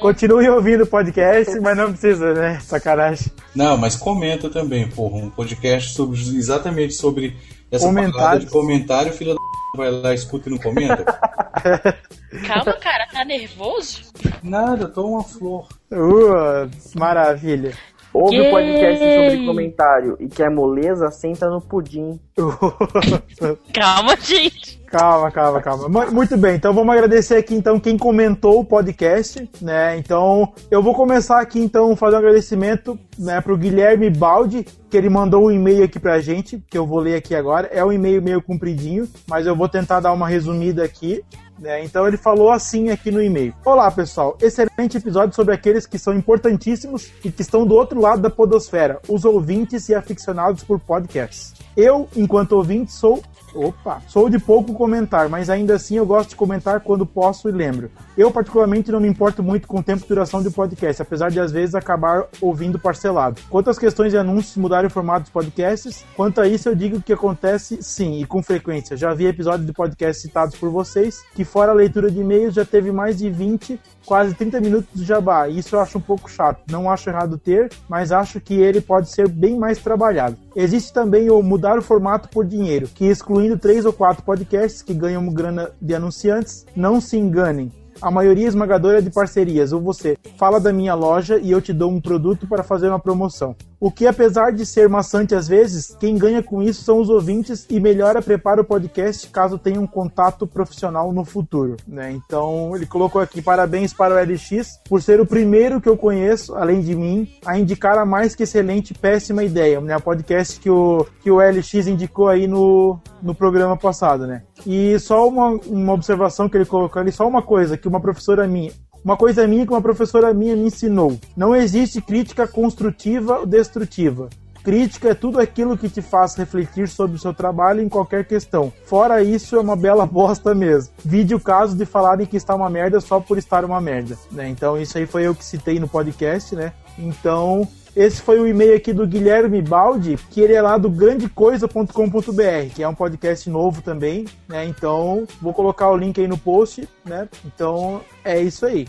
Continue 0.00 0.48
ouvindo 0.48 0.82
o 0.82 0.86
podcast, 0.88 1.60
mas 1.60 1.76
não 1.76 1.92
precisa, 1.92 2.34
né? 2.34 2.58
Sacanagem. 2.60 3.30
Não, 3.54 3.76
mas 3.76 3.94
comenta 3.94 4.50
também, 4.50 4.88
porra, 4.88 5.18
um 5.18 5.30
podcast 5.30 5.94
sobre, 5.94 6.18
exatamente 6.18 6.94
sobre 6.94 7.36
essa 7.70 7.86
Comentários. 7.86 8.16
parada 8.16 8.40
de 8.40 8.50
comentário, 8.50 9.12
filha 9.12 9.34
da 9.34 9.40
vai 9.76 9.90
lá, 9.90 10.12
escuta 10.12 10.48
e 10.48 10.52
não 10.52 10.58
comenta. 10.58 11.04
Calma, 12.46 12.72
cara, 12.74 13.06
tá 13.06 13.24
nervoso? 13.24 14.02
Nada, 14.42 14.88
tô 14.88 15.06
uma 15.06 15.22
flor. 15.22 15.68
Uh, 15.90 16.70
maravilha. 16.98 17.72
Ouve 18.12 18.40
o 18.40 18.50
podcast 18.50 18.98
sobre 18.98 19.46
comentário 19.46 20.16
e 20.18 20.26
quer 20.26 20.50
moleza, 20.50 21.10
senta 21.10 21.48
no 21.48 21.60
pudim. 21.60 22.18
Calma, 23.72 24.16
gente. 24.20 24.80
Calma, 24.86 25.30
calma, 25.30 25.60
calma. 25.62 25.88
Mu- 25.88 26.10
Muito 26.12 26.36
bem, 26.36 26.56
então 26.56 26.74
vamos 26.74 26.92
agradecer 26.92 27.36
aqui 27.36 27.54
então 27.54 27.78
quem 27.78 27.96
comentou 27.96 28.58
o 28.58 28.64
podcast, 28.64 29.48
né? 29.62 29.96
Então, 29.96 30.52
eu 30.68 30.82
vou 30.82 30.94
começar 30.94 31.40
aqui 31.40 31.60
então 31.60 31.94
fazer 31.94 32.16
um 32.16 32.18
agradecimento, 32.18 32.98
né, 33.16 33.40
pro 33.40 33.56
Guilherme 33.56 34.10
Baldi, 34.10 34.66
que 34.90 34.96
ele 34.96 35.08
mandou 35.08 35.44
um 35.46 35.50
e-mail 35.50 35.84
aqui 35.84 36.00
pra 36.00 36.18
gente, 36.20 36.60
que 36.68 36.76
eu 36.76 36.84
vou 36.86 36.98
ler 36.98 37.14
aqui 37.14 37.36
agora. 37.36 37.68
É 37.72 37.84
um 37.84 37.92
e-mail 37.92 38.20
meio 38.20 38.42
compridinho, 38.42 39.06
mas 39.28 39.46
eu 39.46 39.54
vou 39.54 39.68
tentar 39.68 40.00
dar 40.00 40.12
uma 40.12 40.26
resumida 40.26 40.82
aqui. 40.82 41.22
Né? 41.60 41.84
Então 41.84 42.08
ele 42.08 42.16
falou 42.16 42.50
assim 42.50 42.90
aqui 42.90 43.10
no 43.10 43.22
e-mail: 43.22 43.54
Olá 43.64 43.90
pessoal, 43.90 44.36
excelente 44.40 44.96
episódio 44.96 45.34
sobre 45.34 45.54
aqueles 45.54 45.86
que 45.86 45.98
são 45.98 46.14
importantíssimos 46.14 47.12
e 47.22 47.30
que 47.30 47.42
estão 47.42 47.66
do 47.66 47.74
outro 47.74 48.00
lado 48.00 48.22
da 48.22 48.30
podosfera, 48.30 48.98
os 49.08 49.24
ouvintes 49.24 49.88
e 49.88 49.94
aficionados 49.94 50.64
por 50.64 50.80
podcasts. 50.80 51.54
Eu, 51.76 52.08
enquanto 52.16 52.52
ouvinte, 52.52 52.92
sou 52.92 53.22
Opa! 53.54 54.00
Sou 54.08 54.28
de 54.28 54.38
pouco 54.38 54.72
comentar, 54.74 55.28
mas 55.28 55.50
ainda 55.50 55.74
assim 55.74 55.96
eu 55.96 56.06
gosto 56.06 56.30
de 56.30 56.36
comentar 56.36 56.80
quando 56.80 57.04
posso 57.04 57.48
e 57.48 57.52
lembro. 57.52 57.90
Eu, 58.16 58.30
particularmente, 58.30 58.92
não 58.92 59.00
me 59.00 59.08
importo 59.08 59.42
muito 59.42 59.66
com 59.66 59.78
o 59.78 59.82
tempo 59.82 60.02
de 60.02 60.08
duração 60.08 60.42
do 60.42 60.50
podcast, 60.50 61.02
apesar 61.02 61.30
de 61.30 61.40
às 61.40 61.50
vezes 61.50 61.74
acabar 61.74 62.26
ouvindo 62.40 62.78
parcelado. 62.78 63.40
Quanto 63.48 63.70
às 63.70 63.78
questões 63.78 64.12
de 64.12 64.18
anúncios 64.18 64.56
mudarem 64.56 64.86
o 64.86 64.90
formato 64.90 65.22
dos 65.22 65.30
podcasts, 65.30 66.04
quanto 66.16 66.40
a 66.40 66.46
isso 66.46 66.68
eu 66.68 66.74
digo 66.74 67.02
que 67.02 67.12
acontece 67.12 67.82
sim, 67.82 68.20
e 68.20 68.26
com 68.26 68.42
frequência. 68.42 68.96
Já 68.96 69.12
vi 69.14 69.26
episódios 69.26 69.66
de 69.66 69.72
podcast 69.72 70.22
citados 70.22 70.54
por 70.56 70.70
vocês, 70.70 71.24
que 71.34 71.44
fora 71.44 71.72
a 71.72 71.74
leitura 71.74 72.10
de 72.10 72.20
e-mails 72.20 72.54
já 72.54 72.64
teve 72.64 72.92
mais 72.92 73.18
de 73.18 73.30
20, 73.30 73.80
quase 74.10 74.34
30 74.34 74.60
minutos 74.60 74.88
de 74.92 75.04
jabá. 75.04 75.46
Isso 75.46 75.76
eu 75.76 75.80
acho 75.80 75.98
um 75.98 76.00
pouco 76.00 76.28
chato. 76.28 76.64
Não 76.68 76.90
acho 76.90 77.08
errado 77.08 77.38
ter, 77.38 77.70
mas 77.88 78.10
acho 78.10 78.40
que 78.40 78.54
ele 78.54 78.80
pode 78.80 79.08
ser 79.08 79.28
bem 79.28 79.56
mais 79.56 79.78
trabalhado. 79.78 80.36
Existe 80.56 80.92
também 80.92 81.30
o 81.30 81.40
mudar 81.40 81.78
o 81.78 81.82
formato 81.82 82.28
por 82.28 82.44
dinheiro, 82.44 82.88
que 82.92 83.04
excluindo 83.04 83.56
três 83.56 83.84
ou 83.84 83.92
quatro 83.92 84.24
podcasts 84.24 84.82
que 84.82 84.92
ganham 84.92 85.32
grana 85.32 85.70
de 85.80 85.94
anunciantes, 85.94 86.66
não 86.74 87.00
se 87.00 87.16
enganem. 87.16 87.70
A 88.02 88.10
maioria 88.10 88.48
esmagadora 88.48 88.98
é 88.98 89.00
de 89.00 89.10
parcerias, 89.10 89.72
ou 89.72 89.80
você 89.80 90.18
fala 90.36 90.58
da 90.58 90.72
minha 90.72 90.94
loja 90.94 91.38
e 91.38 91.52
eu 91.52 91.60
te 91.60 91.72
dou 91.72 91.92
um 91.92 92.00
produto 92.00 92.48
para 92.48 92.64
fazer 92.64 92.88
uma 92.88 92.98
promoção. 92.98 93.54
O 93.80 93.90
que, 93.90 94.06
apesar 94.06 94.52
de 94.52 94.66
ser 94.66 94.90
maçante 94.90 95.34
às 95.34 95.48
vezes, 95.48 95.96
quem 95.98 96.18
ganha 96.18 96.42
com 96.42 96.62
isso 96.62 96.82
são 96.82 97.00
os 97.00 97.08
ouvintes 97.08 97.66
e 97.70 97.80
melhora 97.80 98.20
prepara 98.20 98.60
o 98.60 98.64
podcast 98.64 99.26
caso 99.28 99.56
tenha 99.56 99.80
um 99.80 99.86
contato 99.86 100.46
profissional 100.46 101.10
no 101.14 101.24
futuro. 101.24 101.78
Né? 101.88 102.12
Então 102.12 102.76
ele 102.76 102.84
colocou 102.84 103.22
aqui 103.22 103.40
parabéns 103.40 103.94
para 103.94 104.14
o 104.14 104.18
LX 104.18 104.80
por 104.86 105.00
ser 105.00 105.18
o 105.18 105.24
primeiro 105.24 105.80
que 105.80 105.88
eu 105.88 105.96
conheço, 105.96 106.54
além 106.54 106.82
de 106.82 106.94
mim, 106.94 107.26
a 107.46 107.58
indicar 107.58 107.96
a 107.96 108.04
mais 108.04 108.34
que 108.34 108.42
excelente 108.42 108.92
péssima 108.92 109.42
ideia, 109.42 109.80
né? 109.80 109.96
O 109.96 110.00
podcast 110.00 110.60
que 110.60 110.68
o, 110.68 111.06
que 111.22 111.30
o 111.30 111.38
LX 111.38 111.86
indicou 111.86 112.28
aí 112.28 112.46
no, 112.46 113.00
no 113.22 113.34
programa 113.34 113.78
passado, 113.78 114.26
né? 114.26 114.42
E 114.66 114.98
só 114.98 115.26
uma, 115.26 115.58
uma 115.66 115.94
observação 115.94 116.48
que 116.48 116.56
ele 116.56 116.66
colocou 116.66 117.00
ali, 117.00 117.12
só 117.12 117.26
uma 117.26 117.40
coisa 117.40 117.78
que 117.78 117.88
uma 117.88 118.00
professora 118.00 118.46
minha, 118.46 118.72
uma 119.04 119.16
coisa 119.16 119.46
minha 119.46 119.66
que 119.66 119.72
uma 119.72 119.80
professora 119.80 120.32
minha 120.34 120.56
me 120.56 120.66
ensinou. 120.66 121.18
Não 121.36 121.54
existe 121.54 122.00
crítica 122.00 122.46
construtiva 122.46 123.40
ou 123.40 123.46
destrutiva. 123.46 124.28
Crítica 124.62 125.08
é 125.08 125.14
tudo 125.14 125.40
aquilo 125.40 125.76
que 125.76 125.88
te 125.88 126.02
faz 126.02 126.34
refletir 126.34 126.86
sobre 126.86 127.16
o 127.16 127.18
seu 127.18 127.32
trabalho 127.32 127.80
em 127.80 127.88
qualquer 127.88 128.26
questão. 128.26 128.70
Fora 128.84 129.22
isso, 129.22 129.56
é 129.56 129.60
uma 129.60 129.74
bela 129.74 130.04
bosta 130.06 130.54
mesmo. 130.54 130.92
Vide 131.02 131.34
o 131.34 131.40
caso 131.40 131.74
de 131.74 131.86
falarem 131.86 132.26
que 132.26 132.36
está 132.36 132.54
uma 132.54 132.68
merda 132.68 133.00
só 133.00 133.18
por 133.18 133.38
estar 133.38 133.64
uma 133.64 133.80
merda. 133.80 134.18
Né? 134.30 134.48
Então, 134.48 134.78
isso 134.78 134.98
aí 134.98 135.06
foi 135.06 135.26
eu 135.26 135.34
que 135.34 135.44
citei 135.44 135.80
no 135.80 135.88
podcast, 135.88 136.54
né? 136.54 136.72
Então, 136.98 137.66
esse 137.94 138.22
foi 138.22 138.38
o 138.38 138.46
e-mail 138.46 138.76
aqui 138.76 138.92
do 138.92 139.06
Guilherme 139.06 139.60
Baldi, 139.60 140.16
que 140.30 140.40
ele 140.40 140.54
é 140.54 140.62
lá 140.62 140.78
do 140.78 140.88
grandecoisa.com.br, 140.88 142.74
que 142.74 142.82
é 142.82 142.88
um 142.88 142.94
podcast 142.94 143.50
novo 143.50 143.82
também, 143.82 144.26
né? 144.48 144.64
Então, 144.64 145.26
vou 145.40 145.52
colocar 145.52 145.90
o 145.90 145.96
link 145.96 146.20
aí 146.20 146.28
no 146.28 146.38
post, 146.38 146.88
né? 147.04 147.28
Então, 147.44 148.00
é 148.24 148.40
isso 148.40 148.64
aí. 148.64 148.86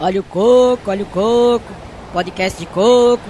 Olha 0.00 0.20
o 0.20 0.24
coco, 0.24 0.90
olha 0.90 1.02
o 1.02 1.06
coco, 1.06 1.72
podcast 2.12 2.58
de 2.58 2.66
coco. 2.66 3.22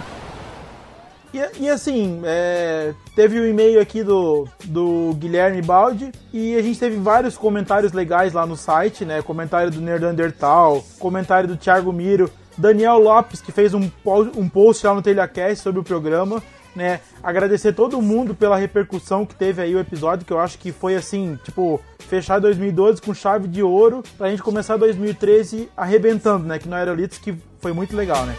E, 1.32 1.64
e 1.64 1.68
assim, 1.68 2.20
é, 2.24 2.92
teve 3.14 3.38
o 3.38 3.42
um 3.42 3.46
e-mail 3.46 3.80
aqui 3.80 4.02
do, 4.02 4.48
do 4.64 5.14
Guilherme 5.14 5.62
Baldi 5.62 6.10
e 6.32 6.56
a 6.56 6.62
gente 6.62 6.78
teve 6.78 6.96
vários 6.96 7.36
comentários 7.36 7.92
legais 7.92 8.32
lá 8.32 8.44
no 8.46 8.56
site, 8.56 9.04
né? 9.04 9.22
Comentário 9.22 9.70
do 9.70 9.80
Nerdandertal, 9.80 10.82
comentário 10.98 11.48
do 11.48 11.56
Thiago 11.56 11.92
Miro, 11.92 12.30
Daniel 12.60 12.98
Lopes, 12.98 13.40
que 13.40 13.50
fez 13.50 13.72
um, 13.72 13.90
um 14.36 14.48
post 14.48 14.86
lá 14.86 14.94
no 14.94 15.02
Telecast 15.02 15.62
sobre 15.62 15.80
o 15.80 15.84
programa. 15.84 16.42
Né, 16.76 17.00
agradecer 17.20 17.72
todo 17.72 18.00
mundo 18.00 18.32
pela 18.32 18.56
repercussão 18.56 19.26
que 19.26 19.34
teve 19.34 19.60
aí 19.60 19.74
o 19.74 19.80
episódio, 19.80 20.24
que 20.24 20.32
eu 20.32 20.38
acho 20.38 20.56
que 20.56 20.70
foi 20.70 20.94
assim, 20.94 21.36
tipo, 21.42 21.80
fechar 21.98 22.38
2012 22.38 23.02
com 23.02 23.12
chave 23.12 23.48
de 23.48 23.60
ouro, 23.60 24.04
pra 24.16 24.30
gente 24.30 24.40
começar 24.40 24.76
2013 24.76 25.68
arrebentando, 25.76 26.46
né, 26.46 26.60
que 26.60 26.68
no 26.68 26.76
Aerolitos, 26.76 27.18
que 27.18 27.34
foi 27.58 27.72
muito 27.72 27.96
legal, 27.96 28.24
né. 28.24 28.36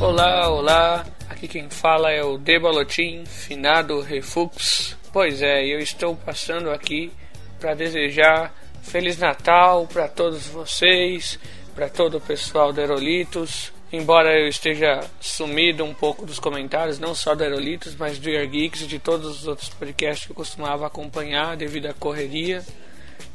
Olá, 0.00 0.48
olá, 0.48 1.04
aqui 1.28 1.48
quem 1.48 1.68
fala 1.68 2.12
é 2.12 2.22
o 2.22 2.38
Debalotim, 2.38 3.24
finado 3.26 4.00
Refux. 4.00 4.96
Pois 5.12 5.42
é, 5.42 5.66
eu 5.66 5.80
estou 5.80 6.14
passando 6.14 6.70
aqui 6.70 7.10
para 7.58 7.74
desejar 7.74 8.59
Feliz 8.82 9.18
Natal 9.18 9.86
para 9.86 10.08
todos 10.08 10.46
vocês, 10.46 11.38
para 11.74 11.88
todo 11.88 12.16
o 12.16 12.20
pessoal 12.20 12.72
da 12.72 12.82
Aerolitos. 12.82 13.72
Embora 13.92 14.38
eu 14.38 14.48
esteja 14.48 15.00
sumido 15.20 15.84
um 15.84 15.92
pouco 15.92 16.24
dos 16.24 16.38
comentários, 16.38 16.98
não 16.98 17.14
só 17.14 17.34
da 17.34 17.44
Aerolitos, 17.44 17.94
mas 17.96 18.18
do 18.18 18.28
Air 18.28 18.48
Geeks 18.48 18.82
e 18.82 18.86
de 18.86 18.98
todos 18.98 19.40
os 19.40 19.46
outros 19.46 19.68
podcasts 19.68 20.26
que 20.26 20.32
eu 20.32 20.36
costumava 20.36 20.86
acompanhar 20.86 21.56
devido 21.56 21.86
à 21.86 21.92
correria. 21.92 22.64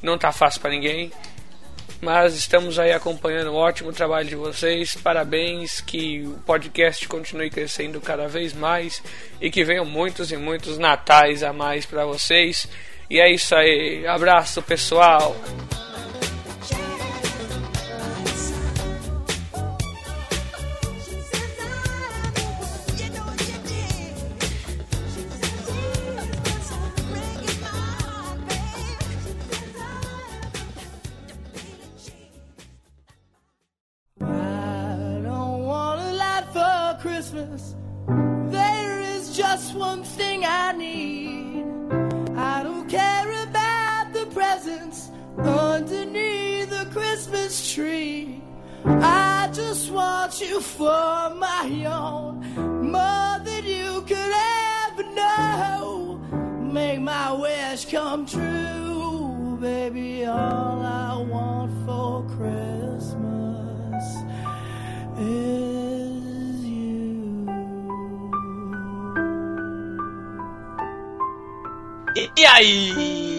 Não 0.02 0.18
tá 0.18 0.32
fácil 0.32 0.62
para 0.62 0.72
ninguém. 0.72 1.12
Mas 2.02 2.36
estamos 2.36 2.78
aí 2.78 2.92
acompanhando 2.92 3.52
o 3.52 3.56
ótimo 3.56 3.92
trabalho 3.92 4.28
de 4.28 4.36
vocês. 4.36 4.96
Parabéns, 4.96 5.82
que 5.82 6.22
o 6.28 6.34
podcast 6.46 7.08
continue 7.08 7.50
crescendo 7.50 8.00
cada 8.02 8.28
vez 8.28 8.54
mais 8.54 9.02
e 9.42 9.50
que 9.50 9.64
venham 9.64 9.86
muitos 9.86 10.32
e 10.32 10.38
muitos 10.38 10.78
natais 10.78 11.42
a 11.42 11.54
mais 11.54 11.86
para 11.86 12.06
vocês. 12.06 12.68
E 13.10 13.20
é 13.20 13.32
isso 13.32 13.56
aí. 13.56 14.06
Abraço, 14.08 14.62
pessoal. 14.62 15.36
There 38.52 39.02
is 39.02 39.36
just 39.36 39.76
one 39.76 40.04
thing 40.04 40.46
I 40.46 40.72
need. 40.74 41.55
Underneath 45.38 46.70
the 46.70 46.86
Christmas 46.92 47.74
tree. 47.74 48.42
I 48.86 49.50
just 49.54 49.92
want 49.92 50.40
you 50.42 50.62
for 50.62 51.34
my 51.36 51.86
own, 51.88 52.42
more 52.92 53.40
than 53.44 53.66
you 53.66 54.02
could 54.02 54.34
ever 54.88 55.04
know. 55.14 56.20
Make 56.62 57.02
my 57.02 57.32
wish 57.34 57.86
come 57.86 58.26
true, 58.26 59.58
baby. 59.60 60.26
All 60.26 60.82
I 60.84 61.18
want 61.18 61.72
for 61.86 62.24
Christmas 62.36 64.06
is 65.20 66.66
you. 66.66 67.48
E, 72.62 73.35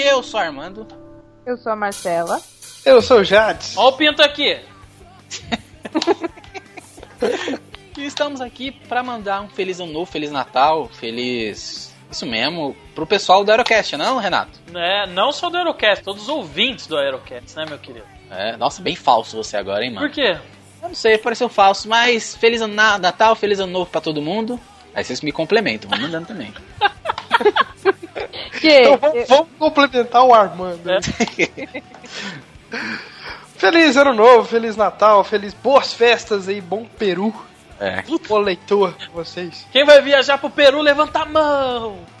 e? 0.00 0.06
Eu 0.06 0.22
sou 0.22 0.40
Armando. 0.40 0.86
Eu 1.44 1.56
sou 1.56 1.72
a 1.72 1.76
Marcela. 1.76 2.40
Eu 2.84 3.02
sou 3.02 3.20
o 3.20 3.24
Jades. 3.24 3.76
Ó 3.76 3.88
o 3.88 3.92
Pinto 3.92 4.22
aqui. 4.22 4.58
e 7.96 8.04
estamos 8.04 8.40
aqui 8.40 8.72
para 8.72 9.02
mandar 9.02 9.42
um 9.42 9.48
feliz 9.48 9.80
ano 9.80 9.92
novo, 9.92 10.10
feliz 10.10 10.30
Natal, 10.30 10.88
feliz 10.88 11.94
isso 12.10 12.26
mesmo, 12.26 12.76
pro 12.94 13.06
pessoal 13.06 13.44
do 13.44 13.50
Aerocast, 13.50 13.96
não, 13.96 14.18
Renato? 14.18 14.58
É, 14.74 15.06
não 15.06 15.32
só 15.32 15.48
do 15.48 15.56
Aerocast, 15.56 16.02
todos 16.02 16.22
os 16.22 16.28
ouvintes 16.28 16.86
do 16.86 16.96
Aerocast, 16.96 17.56
né, 17.56 17.64
meu 17.68 17.78
querido? 17.78 18.06
É, 18.30 18.56
nossa, 18.56 18.82
bem 18.82 18.96
falso 18.96 19.36
você 19.36 19.56
agora, 19.56 19.84
hein, 19.84 19.92
mano? 19.92 20.08
Por 20.08 20.14
quê? 20.14 20.36
Eu 20.82 20.88
não 20.88 20.94
sei, 20.94 21.18
pareceu 21.18 21.48
falso, 21.48 21.88
mas 21.88 22.34
feliz 22.34 22.62
ano 22.62 22.74
Natal, 22.74 23.36
feliz 23.36 23.60
ano 23.60 23.72
novo 23.72 23.90
pra 23.90 24.00
todo 24.00 24.20
mundo. 24.20 24.58
Aí 24.94 25.04
vocês 25.04 25.20
me 25.20 25.30
complementam, 25.30 25.88
vão 25.88 26.00
mandando 26.00 26.26
também. 26.26 26.52
Que? 28.60 28.80
Então 28.80 28.98
vamos, 28.98 29.28
vamos 29.28 29.48
complementar 29.58 30.22
o 30.24 30.34
Armando. 30.34 30.82
feliz 33.56 33.96
ano 33.96 34.12
novo, 34.12 34.46
feliz 34.46 34.76
Natal, 34.76 35.24
feliz 35.24 35.54
boas 35.54 35.92
festas 35.92 36.48
aí, 36.48 36.60
bom 36.60 36.84
Peru. 36.84 37.34
É. 37.78 38.02
Bom 38.28 38.38
leitor 38.38 38.94
vocês. 39.14 39.66
Quem 39.72 39.84
vai 39.86 40.02
viajar 40.02 40.36
pro 40.36 40.50
Peru, 40.50 40.82
levanta 40.82 41.20
a 41.20 41.24
mão! 41.24 41.98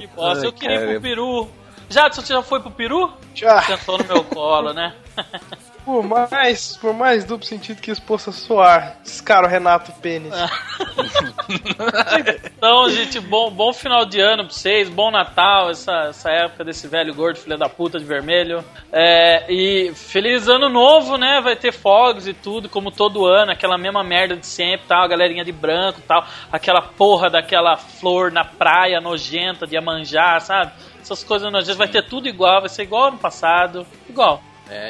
que 0.00 0.06
bosta, 0.08 0.46
eu 0.46 0.52
queria 0.52 0.76
ir 0.76 0.90
pro 0.92 1.00
Peru. 1.00 1.48
Jadson, 1.88 2.22
você 2.22 2.32
já 2.32 2.42
foi 2.42 2.60
pro 2.60 2.72
Peru? 2.72 3.12
Já. 3.34 3.62
Sentou 3.62 3.98
no 3.98 4.04
meu 4.04 4.24
colo, 4.24 4.72
né? 4.72 4.94
Por 5.84 6.02
mais, 6.02 6.76
por 6.78 6.94
mais 6.94 7.24
duplo 7.24 7.46
sentido 7.46 7.80
que 7.80 7.90
isso 7.90 8.00
possa 8.02 8.32
soar, 8.32 8.96
descaro 9.02 9.46
Renato 9.46 9.92
Pênis. 10.00 10.32
Então, 12.56 12.88
gente, 12.88 13.20
bom, 13.20 13.50
bom 13.50 13.72
final 13.72 14.06
de 14.06 14.18
ano 14.18 14.44
pra 14.44 14.54
vocês, 14.54 14.88
bom 14.88 15.10
Natal, 15.10 15.70
essa, 15.70 15.92
essa 16.08 16.30
época 16.30 16.64
desse 16.64 16.88
velho 16.88 17.14
gordo, 17.14 17.38
filho 17.38 17.58
da 17.58 17.68
puta 17.68 17.98
de 17.98 18.04
vermelho. 18.04 18.64
É, 18.90 19.44
e 19.52 19.92
feliz 19.94 20.48
ano 20.48 20.70
novo, 20.70 21.18
né? 21.18 21.42
Vai 21.42 21.56
ter 21.56 21.72
fogos 21.72 22.26
e 22.26 22.32
tudo, 22.32 22.68
como 22.70 22.90
todo 22.90 23.26
ano, 23.26 23.52
aquela 23.52 23.76
mesma 23.76 24.02
merda 24.02 24.34
de 24.34 24.46
sempre, 24.46 24.86
tal, 24.88 25.04
a 25.04 25.08
galerinha 25.08 25.44
de 25.44 25.52
branco 25.52 26.00
tal, 26.08 26.26
aquela 26.50 26.80
porra 26.80 27.28
daquela 27.28 27.76
flor 27.76 28.32
na 28.32 28.44
praia 28.44 29.00
nojenta 29.00 29.66
de 29.66 29.76
Amanjá, 29.76 30.40
sabe? 30.40 30.72
Essas 31.02 31.22
coisas 31.22 31.52
nojentas, 31.52 31.76
vai 31.76 31.88
ter 31.88 32.08
tudo 32.08 32.26
igual, 32.28 32.60
vai 32.60 32.70
ser 32.70 32.84
igual 32.84 33.08
ano 33.08 33.18
passado, 33.18 33.86
igual. 34.08 34.42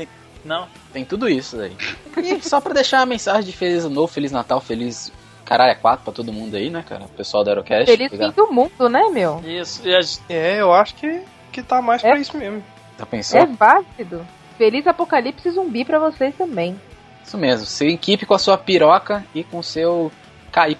Não? 0.43 0.67
Tem 0.93 1.03
tudo 1.03 1.27
isso 1.27 1.57
daí. 1.57 1.75
E 2.17 2.39
só 2.41 2.61
pra 2.61 2.73
deixar 2.73 3.01
a 3.01 3.05
mensagem 3.05 3.43
de 3.43 3.51
Feliz 3.51 3.83
Ano 3.83 3.95
Novo, 3.95 4.07
Feliz 4.07 4.31
Natal, 4.31 4.61
Feliz 4.61 5.11
Caralho 5.45 5.71
é 5.71 5.75
4 5.75 6.03
pra 6.03 6.11
todo 6.11 6.33
mundo 6.33 6.55
aí, 6.55 6.71
né, 6.71 6.83
cara? 6.87 7.05
O 7.05 7.09
pessoal 7.09 7.43
da 7.43 7.51
Aerocast. 7.51 7.85
Feliz 7.85 8.09
fim 8.09 8.31
do 8.31 8.51
mundo, 8.51 8.89
né, 8.89 9.09
meu? 9.11 9.41
Isso. 9.45 9.87
E 9.87 9.95
a 9.95 9.99
É, 10.27 10.59
eu 10.59 10.73
acho 10.73 10.95
que, 10.95 11.21
que 11.55 11.63
tá 11.63 11.81
mais 11.81 12.01
pra 12.01 12.17
isso 12.17 12.37
mesmo. 12.37 12.63
Já 12.99 13.05
pensou? 13.05 13.39
É 13.39 13.45
válido. 13.45 14.25
Feliz 14.57 14.85
apocalipse 14.87 15.49
zumbi 15.51 15.83
pra 15.83 15.99
vocês 15.99 16.33
também. 16.35 16.79
Isso 17.23 17.37
mesmo. 17.37 17.65
Seu 17.65 17.87
equipe 17.89 18.25
com 18.25 18.33
a 18.33 18.39
sua 18.39 18.57
piroca 18.57 19.25
e 19.33 19.43
com 19.43 19.59
o 19.59 19.63
seu 19.63 20.11
KY. 20.51 20.77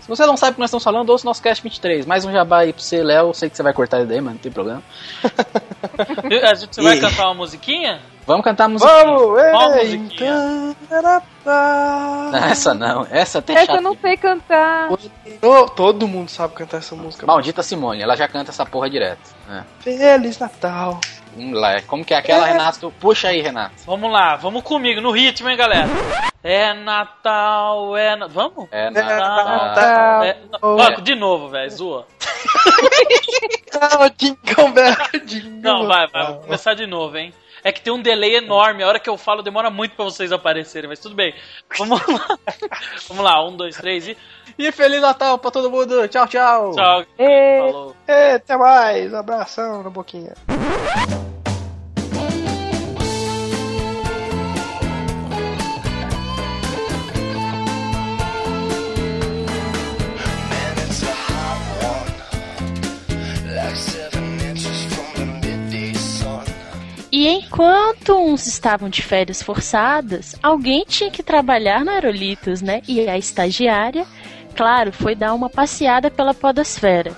Se 0.00 0.08
você 0.08 0.26
não 0.26 0.36
sabe 0.36 0.52
o 0.52 0.54
que 0.54 0.60
nós 0.60 0.68
estamos 0.70 0.82
falando, 0.82 1.10
ouça 1.10 1.24
o 1.24 1.30
nosso 1.30 1.40
Cast 1.42 1.62
23. 1.62 2.06
Mais 2.06 2.24
um 2.24 2.32
jabá 2.32 2.60
aí 2.60 2.72
pra 2.72 2.82
você, 2.82 3.02
Léo. 3.02 3.28
Eu 3.28 3.34
sei 3.34 3.48
que 3.48 3.56
você 3.56 3.62
vai 3.62 3.72
cortar 3.72 3.98
ele 3.98 4.06
daí, 4.08 4.20
mas 4.20 4.34
não 4.34 4.40
tem 4.40 4.50
problema. 4.50 4.82
a 6.50 6.54
gente 6.54 6.82
vai 6.82 6.96
E- 6.96 7.00
cantar 7.00 7.26
uma 7.26 7.34
musiquinha? 7.34 8.00
Vamos 8.26 8.44
cantar 8.44 8.64
a 8.64 8.68
música. 8.68 8.90
Vamos! 8.90 9.38
Não, 11.44 12.38
essa 12.38 12.72
não. 12.72 13.06
Essa 13.10 13.42
tem 13.42 13.56
Essa 13.56 13.72
eu 13.72 13.80
não 13.80 13.96
sei 13.96 14.16
cantar. 14.16 14.88
Todo 15.74 16.06
mundo 16.06 16.28
sabe 16.28 16.54
cantar 16.54 16.78
essa 16.78 16.94
música. 16.94 17.26
Maldita 17.26 17.62
Simone, 17.62 18.02
ela 18.02 18.16
já 18.16 18.28
canta 18.28 18.50
essa 18.50 18.64
porra 18.64 18.88
direto. 18.88 19.34
É. 19.50 19.62
Feliz 19.80 20.38
Natal. 20.38 21.00
Vamos 21.34 21.60
lá. 21.60 21.80
Como 21.82 22.04
que 22.04 22.14
é 22.14 22.18
aquela, 22.18 22.46
Renato? 22.46 22.92
Puxa 23.00 23.28
aí, 23.28 23.40
Renato. 23.40 23.74
Vamos 23.86 24.12
lá, 24.12 24.36
vamos 24.36 24.62
comigo, 24.62 25.00
no 25.00 25.10
ritmo, 25.10 25.48
hein, 25.48 25.56
galera? 25.56 25.88
É 26.44 26.74
Natal, 26.74 27.96
é. 27.96 28.16
Na... 28.16 28.26
Vamos? 28.26 28.68
É 28.70 28.90
Natal. 28.90 30.22
É... 30.24 30.36
Ó, 30.60 30.90
de 31.00 31.14
novo, 31.14 31.48
velho, 31.48 31.70
zoa. 31.70 32.06
Ah, 33.74 34.06
Jingle 34.16 34.70
Bell, 34.70 34.94
Não, 35.62 35.86
vai, 35.86 36.06
vai, 36.06 36.26
vou 36.26 36.42
começar 36.42 36.74
de 36.74 36.86
novo, 36.86 37.16
hein? 37.16 37.32
É 37.64 37.70
que 37.70 37.80
tem 37.80 37.92
um 37.92 38.02
delay 38.02 38.36
enorme, 38.36 38.82
a 38.82 38.88
hora 38.88 38.98
que 38.98 39.08
eu 39.08 39.16
falo 39.16 39.42
demora 39.42 39.70
muito 39.70 39.94
pra 39.94 40.04
vocês 40.04 40.32
aparecerem, 40.32 40.88
mas 40.88 40.98
tudo 40.98 41.14
bem. 41.14 41.34
Vamos 41.78 42.00
lá. 42.06 42.38
Vamos 43.08 43.24
lá, 43.24 43.46
um, 43.46 43.56
dois, 43.56 43.76
três 43.76 44.08
e. 44.08 44.16
E 44.58 44.70
Feliz 44.72 45.00
Natal 45.00 45.38
pra 45.38 45.50
todo 45.50 45.70
mundo. 45.70 46.06
Tchau, 46.08 46.26
tchau. 46.26 46.72
Tchau. 46.72 47.04
Ê, 47.18 47.58
Falou. 47.60 47.96
É, 48.06 48.34
até 48.34 48.56
mais. 48.56 49.14
Abração 49.14 49.82
na 49.82 49.90
boquinha. 49.90 50.34
E 67.22 67.28
enquanto 67.28 68.18
uns 68.18 68.48
estavam 68.48 68.88
de 68.88 69.00
férias 69.00 69.40
forçadas, 69.40 70.34
alguém 70.42 70.84
tinha 70.84 71.08
que 71.08 71.22
trabalhar 71.22 71.84
na 71.84 71.92
Aerolitos, 71.92 72.60
né? 72.60 72.82
E 72.88 73.08
a 73.08 73.16
estagiária, 73.16 74.04
claro, 74.56 74.90
foi 74.90 75.14
dar 75.14 75.32
uma 75.32 75.48
passeada 75.48 76.10
pela 76.10 76.34
podosfera. 76.34 77.16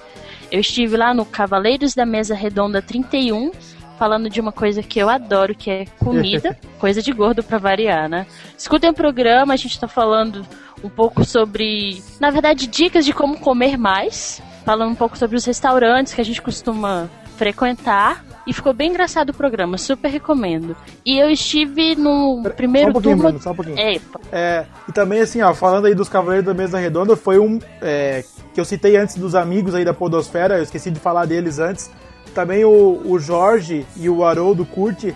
Eu 0.53 0.61
estive 0.61 0.95
lá 0.99 1.15
no 1.15 1.25
Cavaleiros 1.25 1.95
da 1.95 2.05
Mesa 2.05 2.35
Redonda 2.35 2.83
31, 2.83 3.51
falando 3.99 4.29
de 4.29 4.43
uma 4.43 4.53
coisa 4.53 4.83
que 4.83 4.99
eu 4.99 5.09
adoro, 5.09 5.55
que 5.55 5.71
é 5.71 5.87
comida, 5.99 6.55
coisa 6.79 7.01
de 7.01 7.11
gordo 7.11 7.43
pra 7.43 7.57
variar, 7.57 8.07
né? 8.07 8.27
Escutem 8.59 8.91
o 8.91 8.95
programa, 8.95 9.55
a 9.55 9.57
gente 9.57 9.81
tá 9.81 9.89
falando 9.89 10.47
um 10.85 10.91
pouco 10.91 11.25
sobre, 11.25 12.03
na 12.21 12.29
verdade, 12.29 12.67
dicas 12.67 13.07
de 13.07 13.15
como 13.15 13.41
comer 13.41 13.79
mais, 13.79 14.43
falando 14.67 14.91
um 14.91 14.95
pouco 14.95 15.17
sobre 15.17 15.35
os 15.35 15.47
restaurantes 15.47 16.13
que 16.13 16.21
a 16.21 16.25
gente 16.25 16.43
costuma 16.43 17.09
frequentar. 17.39 18.34
E 18.47 18.53
ficou 18.53 18.73
bem 18.73 18.91
engraçado 18.91 19.31
o 19.31 19.35
programa, 19.35 19.79
super 19.79 20.09
recomendo. 20.09 20.77
E 21.05 21.19
eu 21.19 21.31
estive 21.31 21.95
no 21.95 22.43
primeiro 22.57 22.87
Só 22.87 22.91
um 22.91 22.93
pouquinho, 22.93 23.17
turno. 23.17 23.29
Bruno, 23.31 23.43
só 23.43 23.51
um 23.53 23.55
pouquinho. 23.55 23.79
Epa. 23.79 24.21
É, 24.31 24.67
e 24.89 24.93
também, 24.93 25.21
assim, 25.21 25.41
ó, 25.41 25.55
falando 25.55 25.87
aí 25.87 25.95
dos 25.95 26.09
Cavaleiros 26.09 26.45
da 26.45 26.55
Mesa 26.55 26.79
Redonda, 26.79 27.17
foi 27.17 27.39
um 27.39 27.59
é, 27.81 28.23
que 28.53 28.61
eu 28.61 28.65
citei 28.65 28.97
antes 28.97 29.17
dos 29.17 29.35
amigos 29.35 29.75
aí 29.75 29.85
da 29.85 29.95
Podosfera, 29.95 30.59
eu 30.59 30.63
esqueci 30.63 30.91
de 30.91 31.01
falar 31.01 31.25
deles 31.25 31.59
antes. 31.59 31.91
Também 32.35 32.65
o, 32.65 33.01
o 33.05 33.19
Jorge 33.19 33.87
e 33.97 34.09
o 34.09 34.25
Haroldo 34.25 34.67
Curte, 34.67 35.15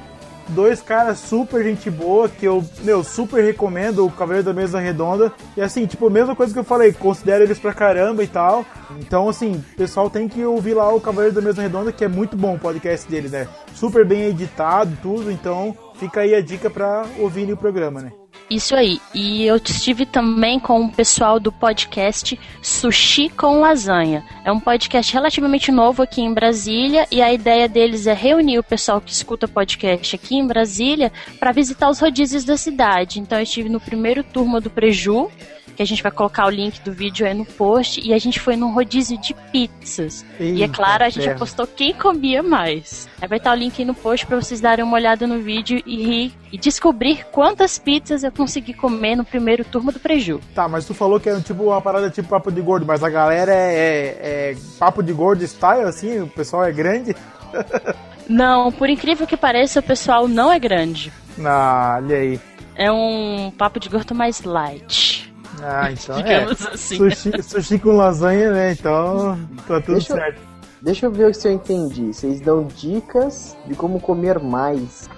dois 0.49 0.80
caras 0.80 1.18
super 1.18 1.62
gente 1.62 1.90
boa, 1.90 2.28
que 2.28 2.46
eu, 2.46 2.64
meu, 2.82 3.05
super 3.05 3.42
recomendo 3.44 4.05
o 4.05 4.11
Cavaleiro 4.11 4.46
da 4.46 4.53
Mesa 4.53 4.78
Redonda. 4.78 5.32
E 5.57 5.61
assim, 5.61 5.86
tipo, 5.86 6.11
mesma 6.11 6.34
coisa 6.34 6.53
que 6.53 6.59
eu 6.59 6.64
falei, 6.64 6.92
considero 6.92 7.44
eles 7.44 7.59
pra 7.59 7.74
caramba 7.74 8.22
e 8.22 8.26
tal. 8.26 8.64
Então, 8.99 9.28
assim, 9.28 9.62
pessoal 9.76 10.11
tem 10.11 10.28
que 10.28 10.44
ouvir 10.44 10.74
lá 10.74 10.92
o 10.92 11.01
Cavaleiro 11.01 11.34
da 11.34 11.40
Mesa 11.40 11.62
Redonda, 11.62 11.92
que 11.92 12.05
é 12.05 12.09
muito 12.09 12.36
bom 12.36 12.55
o 12.55 12.59
podcast 12.59 13.09
deles, 13.09 13.32
né? 13.32 13.49
Super 13.74 14.05
bem 14.05 14.24
editado, 14.24 14.96
tudo, 15.03 15.30
então 15.30 15.76
fica 15.94 16.20
aí 16.20 16.34
a 16.34 16.40
dica 16.40 16.68
pra 16.70 17.05
ouvirem 17.18 17.53
o 17.53 17.57
programa, 17.57 18.01
né? 18.01 18.12
Isso 18.51 18.74
aí. 18.74 19.01
E 19.14 19.45
eu 19.45 19.57
estive 19.57 20.07
também 20.07 20.59
com 20.59 20.80
o 20.80 20.91
pessoal 20.91 21.39
do 21.39 21.53
podcast 21.53 22.39
Sushi 22.62 23.28
com 23.28 23.61
Lasanha. 23.61 24.24
É 24.45 24.51
um 24.51 24.59
podcast 24.59 25.12
relativamente 25.12 25.70
novo 25.70 26.03
aqui 26.03 26.22
em 26.22 26.32
Brasília 26.32 27.07
e 27.11 27.20
a 27.20 27.32
ideia 27.32 27.68
deles 27.68 28.07
é 28.07 28.14
reunir 28.14 28.59
o 28.59 28.64
pessoal 28.64 29.01
que 29.01 29.12
escuta 29.12 29.47
podcast 29.47 30.16
aqui 30.16 30.36
em 30.36 30.47
Brasília 30.47 31.12
para 31.39 31.53
visitar 31.53 31.91
os 31.91 32.01
rodízios 32.01 32.45
da 32.45 32.57
cidade. 32.57 33.20
Então 33.20 33.39
eu 33.39 33.43
estive 33.43 33.68
no 33.68 33.80
primeiro 33.80 34.24
turma 34.24 34.61
do 34.61 34.70
Preju, 34.70 35.30
que 35.79 35.83
a 35.85 35.87
gente 35.87 36.03
vai 36.03 36.11
colocar 36.11 36.45
o 36.45 36.51
link 36.51 36.81
do 36.81 36.91
vídeo 36.93 37.24
aí 37.24 37.33
no 37.33 37.45
post, 37.45 38.01
e 38.05 38.12
a 38.12 38.18
gente 38.18 38.41
foi 38.41 38.57
num 38.57 38.72
rodízio 38.74 39.16
de 39.16 39.33
pizzas. 39.53 40.26
e 40.41 40.61
é 40.61 40.64
Eita 40.64 40.74
claro, 40.74 41.05
a 41.05 41.09
gente 41.09 41.22
ferro. 41.22 41.37
apostou 41.37 41.68
quem 41.68 41.95
comia 41.95 42.43
mais. 42.43 43.09
Aí 43.22 43.29
vai 43.29 43.39
estar 43.39 43.53
o 43.53 43.55
link 43.55 43.79
aí 43.81 43.85
no 43.85 43.95
post 43.95 44.26
para 44.26 44.35
vocês 44.41 44.61
darem 44.61 44.85
uma 44.85 44.97
olhada 44.97 45.24
no 45.24 45.39
vídeo 45.39 45.81
e 45.87 46.03
rir 46.05 46.33
e 46.51 46.59
descobrir 46.59 47.24
quantas 47.31 47.79
pizzas 47.79 48.24
eu 48.24 48.33
consegui 48.33 48.74
comer 48.74 49.14
no 49.14 49.24
primeiro 49.24 49.64
turma 49.64 49.93
do 49.93 50.01
Preju. 50.01 50.41
Tá, 50.53 50.66
mas 50.68 50.85
tu 50.85 50.95
falou 50.95 51.20
que 51.20 51.29
era 51.29 51.41
tipo 51.41 51.62
uma 51.62 51.81
parada 51.81 52.11
tipo 52.11 52.29
papo 52.29 52.51
de 52.51 52.61
gordo, 52.61 52.85
mas 52.85 53.05
a 53.05 53.09
galera 53.09 53.53
é, 53.55 53.76
é- 53.76 54.51
é 54.51 54.57
papo 54.81 55.01
de 55.01 55.12
gordo 55.12 55.47
style, 55.47 55.83
assim, 55.85 56.20
o 56.22 56.26
pessoal 56.26 56.64
é 56.64 56.72
grande. 56.72 57.14
Não, 58.29 58.72
por 58.72 58.91
incrível 58.91 59.26
que 59.29 59.37
pareça, 59.37 59.81
o 59.81 59.83
pessoal 59.83 60.26
não 60.29 60.53
é 60.53 60.59
grande. 60.59 61.12
Ah, 61.43 61.99
olha 62.03 62.16
aí. 62.16 62.41
É 62.74 62.91
um 62.93 63.51
papo 63.57 63.81
de 63.81 63.89
gordo 63.89 64.14
mais 64.14 64.43
light. 64.43 65.28
Ah, 65.62 65.90
então 65.92 66.16
Digamos 66.16 66.61
é. 66.66 66.68
assim. 66.70 66.96
Sushi, 66.96 67.42
sushi 67.42 67.78
com 67.78 67.92
lasanha, 67.92 68.52
né? 68.52 68.72
Então 68.72 69.38
tá 69.66 69.80
tudo 69.80 69.92
Deixa 69.94 70.12
eu- 70.12 70.16
certo. 70.16 70.48
Deixa 70.80 71.06
eu 71.06 71.11
ver 71.11 71.34
se 71.34 71.48
eu 71.48 71.52
entendi. 71.52 72.12
Vocês 72.14 72.40
dão 72.40 72.64
dicas 72.64 73.56
de 73.66 73.74
como 73.74 73.98
comer 73.98 74.38
mais. 74.38 75.09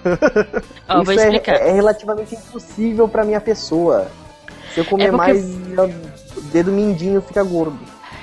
Vou 0.87 1.13
Isso 1.13 1.19
é-. 1.21 1.41
É, 1.45 1.71
relativamente 1.71 2.33
impossível 2.33 3.07
pra 3.07 3.23
minha 3.23 3.39
pessoa. 3.39 4.07
Se 4.73 4.79
eu 4.79 4.85
comer 4.85 5.05
É 5.05 5.11
porque- 5.11 5.17
mais, 5.33 5.45
meu 5.67 5.93
dedo 6.51 6.71
mindinho 6.71 7.21
fica 7.21 7.43
gordo. 7.43 7.77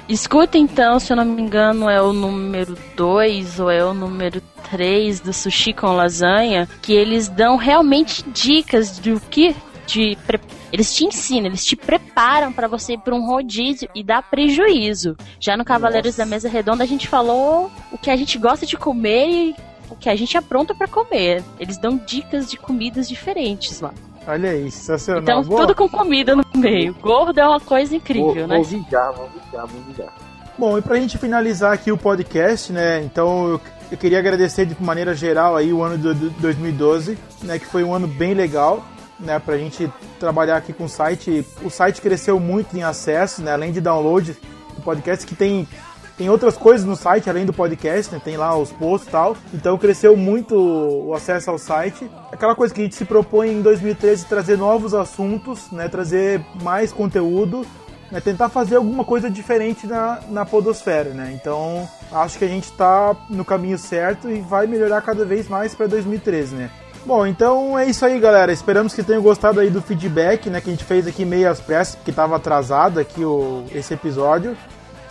Escuta 0.08 0.56
então, 0.56 0.98
se 0.98 1.12
eu 1.12 1.16
não 1.16 1.24
me 1.24 1.40
engano, 1.42 1.88
é 1.88 2.00
o 2.00 2.12
número 2.14 2.74
2 2.96 3.60
ou 3.60 3.70
é 3.70 3.84
o 3.84 3.92
número 3.92 4.40
3 4.70 5.20
do 5.20 5.32
Sushi 5.34 5.74
com 5.74 5.88
Lasanha, 5.94 6.66
que 6.80 6.94
eles 6.94 7.28
dão 7.28 7.56
realmente 7.56 8.24
dicas 8.30 8.98
do 8.98 9.20
que 9.20 9.54
de 9.88 10.16
pre- 10.26 10.38
eles 10.72 10.94
te 10.94 11.04
ensinam, 11.06 11.46
eles 11.46 11.64
te 11.64 11.74
preparam 11.74 12.52
pra 12.52 12.68
você 12.68 12.92
ir 12.92 12.98
pra 12.98 13.14
um 13.14 13.26
rodízio 13.26 13.88
e 13.94 14.04
dá 14.04 14.20
prejuízo. 14.22 15.16
Já 15.40 15.56
no 15.56 15.64
Cavaleiros 15.64 16.14
da 16.16 16.26
Mesa 16.26 16.48
Redonda 16.48 16.84
a 16.84 16.86
gente 16.86 17.08
falou 17.08 17.70
o 17.90 17.96
que 17.98 18.10
a 18.10 18.16
gente 18.16 18.38
gosta 18.38 18.66
de 18.66 18.76
comer 18.76 19.28
e 19.28 19.54
o 19.90 19.96
que 19.96 20.08
a 20.10 20.14
gente 20.14 20.36
apronta 20.36 20.74
pra 20.74 20.86
comer. 20.86 21.42
Eles 21.58 21.78
dão 21.78 21.96
dicas 21.96 22.50
de 22.50 22.56
comidas 22.58 23.08
diferentes 23.08 23.80
lá. 23.80 23.92
Olha 24.26 24.50
aí, 24.50 24.70
sensacional. 24.70 25.22
Então, 25.22 25.42
Boa. 25.42 25.60
tudo 25.62 25.74
com 25.74 25.88
comida 25.88 26.36
no 26.36 26.44
meio. 26.54 26.94
Gordo 27.00 27.40
é 27.40 27.48
uma 27.48 27.60
coisa 27.60 27.96
incrível, 27.96 28.34
Vou, 28.34 28.46
né? 28.46 28.56
vou 28.56 28.64
vigiar, 28.64 29.12
vou 29.14 29.28
vigiar, 29.30 29.66
vou 29.66 29.82
vigiar. 29.84 30.12
Bom, 30.58 30.76
e 30.76 30.82
pra 30.82 30.96
gente 30.96 31.16
finalizar 31.16 31.72
aqui 31.72 31.90
o 31.90 31.96
podcast, 31.96 32.70
né? 32.72 33.00
Então 33.02 33.48
eu, 33.48 33.60
eu 33.92 33.96
queria 33.96 34.18
agradecer 34.18 34.66
de 34.66 34.76
maneira 34.82 35.14
geral 35.14 35.56
aí 35.56 35.72
o 35.72 35.82
ano 35.82 35.96
de 35.96 36.12
do 36.12 36.30
2012, 36.40 37.16
né? 37.42 37.58
Que 37.58 37.64
foi 37.64 37.82
um 37.82 37.94
ano 37.94 38.06
bem 38.06 38.34
legal, 38.34 38.84
né? 39.18 39.38
Pra 39.38 39.56
gente 39.56 39.90
trabalhar 40.18 40.56
aqui 40.56 40.72
com 40.72 40.84
o 40.84 40.88
site. 40.88 41.46
O 41.62 41.70
site 41.70 42.00
cresceu 42.00 42.38
muito 42.38 42.76
em 42.76 42.82
acesso, 42.82 43.42
né? 43.42 43.52
Além 43.52 43.72
de 43.72 43.80
download 43.80 44.36
do 44.76 44.82
podcast, 44.82 45.26
que 45.26 45.34
tem, 45.34 45.68
tem 46.16 46.30
outras 46.30 46.56
coisas 46.56 46.86
no 46.86 46.96
site 46.96 47.28
além 47.28 47.46
do 47.46 47.52
podcast, 47.52 48.12
né? 48.12 48.20
Tem 48.24 48.36
lá 48.36 48.56
os 48.56 48.72
posts 48.72 49.08
e 49.08 49.12
tal. 49.12 49.36
Então 49.52 49.76
cresceu 49.78 50.16
muito 50.16 50.54
o 50.56 51.14
acesso 51.14 51.50
ao 51.50 51.58
site. 51.58 52.10
Aquela 52.32 52.54
coisa 52.54 52.72
que 52.72 52.80
a 52.80 52.84
gente 52.84 52.94
se 52.94 53.04
propõe 53.04 53.50
em 53.50 53.62
2013 53.62 54.26
trazer 54.26 54.56
novos 54.56 54.94
assuntos, 54.94 55.70
né? 55.70 55.88
Trazer 55.88 56.44
mais 56.62 56.92
conteúdo 56.92 57.66
né, 58.10 58.20
tentar 58.20 58.48
fazer 58.48 58.76
alguma 58.76 59.04
coisa 59.04 59.30
diferente 59.30 59.86
na, 59.86 60.20
na 60.28 60.46
podosfera, 60.46 61.10
né? 61.10 61.32
Então, 61.34 61.88
acho 62.10 62.38
que 62.38 62.44
a 62.44 62.48
gente 62.48 62.64
está 62.64 63.14
no 63.28 63.44
caminho 63.44 63.78
certo 63.78 64.30
e 64.30 64.40
vai 64.40 64.66
melhorar 64.66 65.02
cada 65.02 65.24
vez 65.24 65.48
mais 65.48 65.74
para 65.74 65.86
2013, 65.86 66.54
né? 66.54 66.70
Bom, 67.08 67.26
então 67.26 67.78
é 67.78 67.86
isso 67.86 68.04
aí, 68.04 68.20
galera. 68.20 68.52
Esperamos 68.52 68.92
que 68.92 69.02
tenham 69.02 69.22
gostado 69.22 69.58
aí 69.60 69.70
do 69.70 69.80
feedback, 69.80 70.50
né, 70.50 70.60
que 70.60 70.68
a 70.68 70.72
gente 70.74 70.84
fez 70.84 71.06
aqui 71.06 71.24
meio 71.24 71.50
às 71.50 71.58
pressas, 71.58 71.94
porque 71.94 72.10
estava 72.10 72.36
atrasado 72.36 73.00
aqui 73.00 73.24
o, 73.24 73.64
esse 73.72 73.94
episódio, 73.94 74.54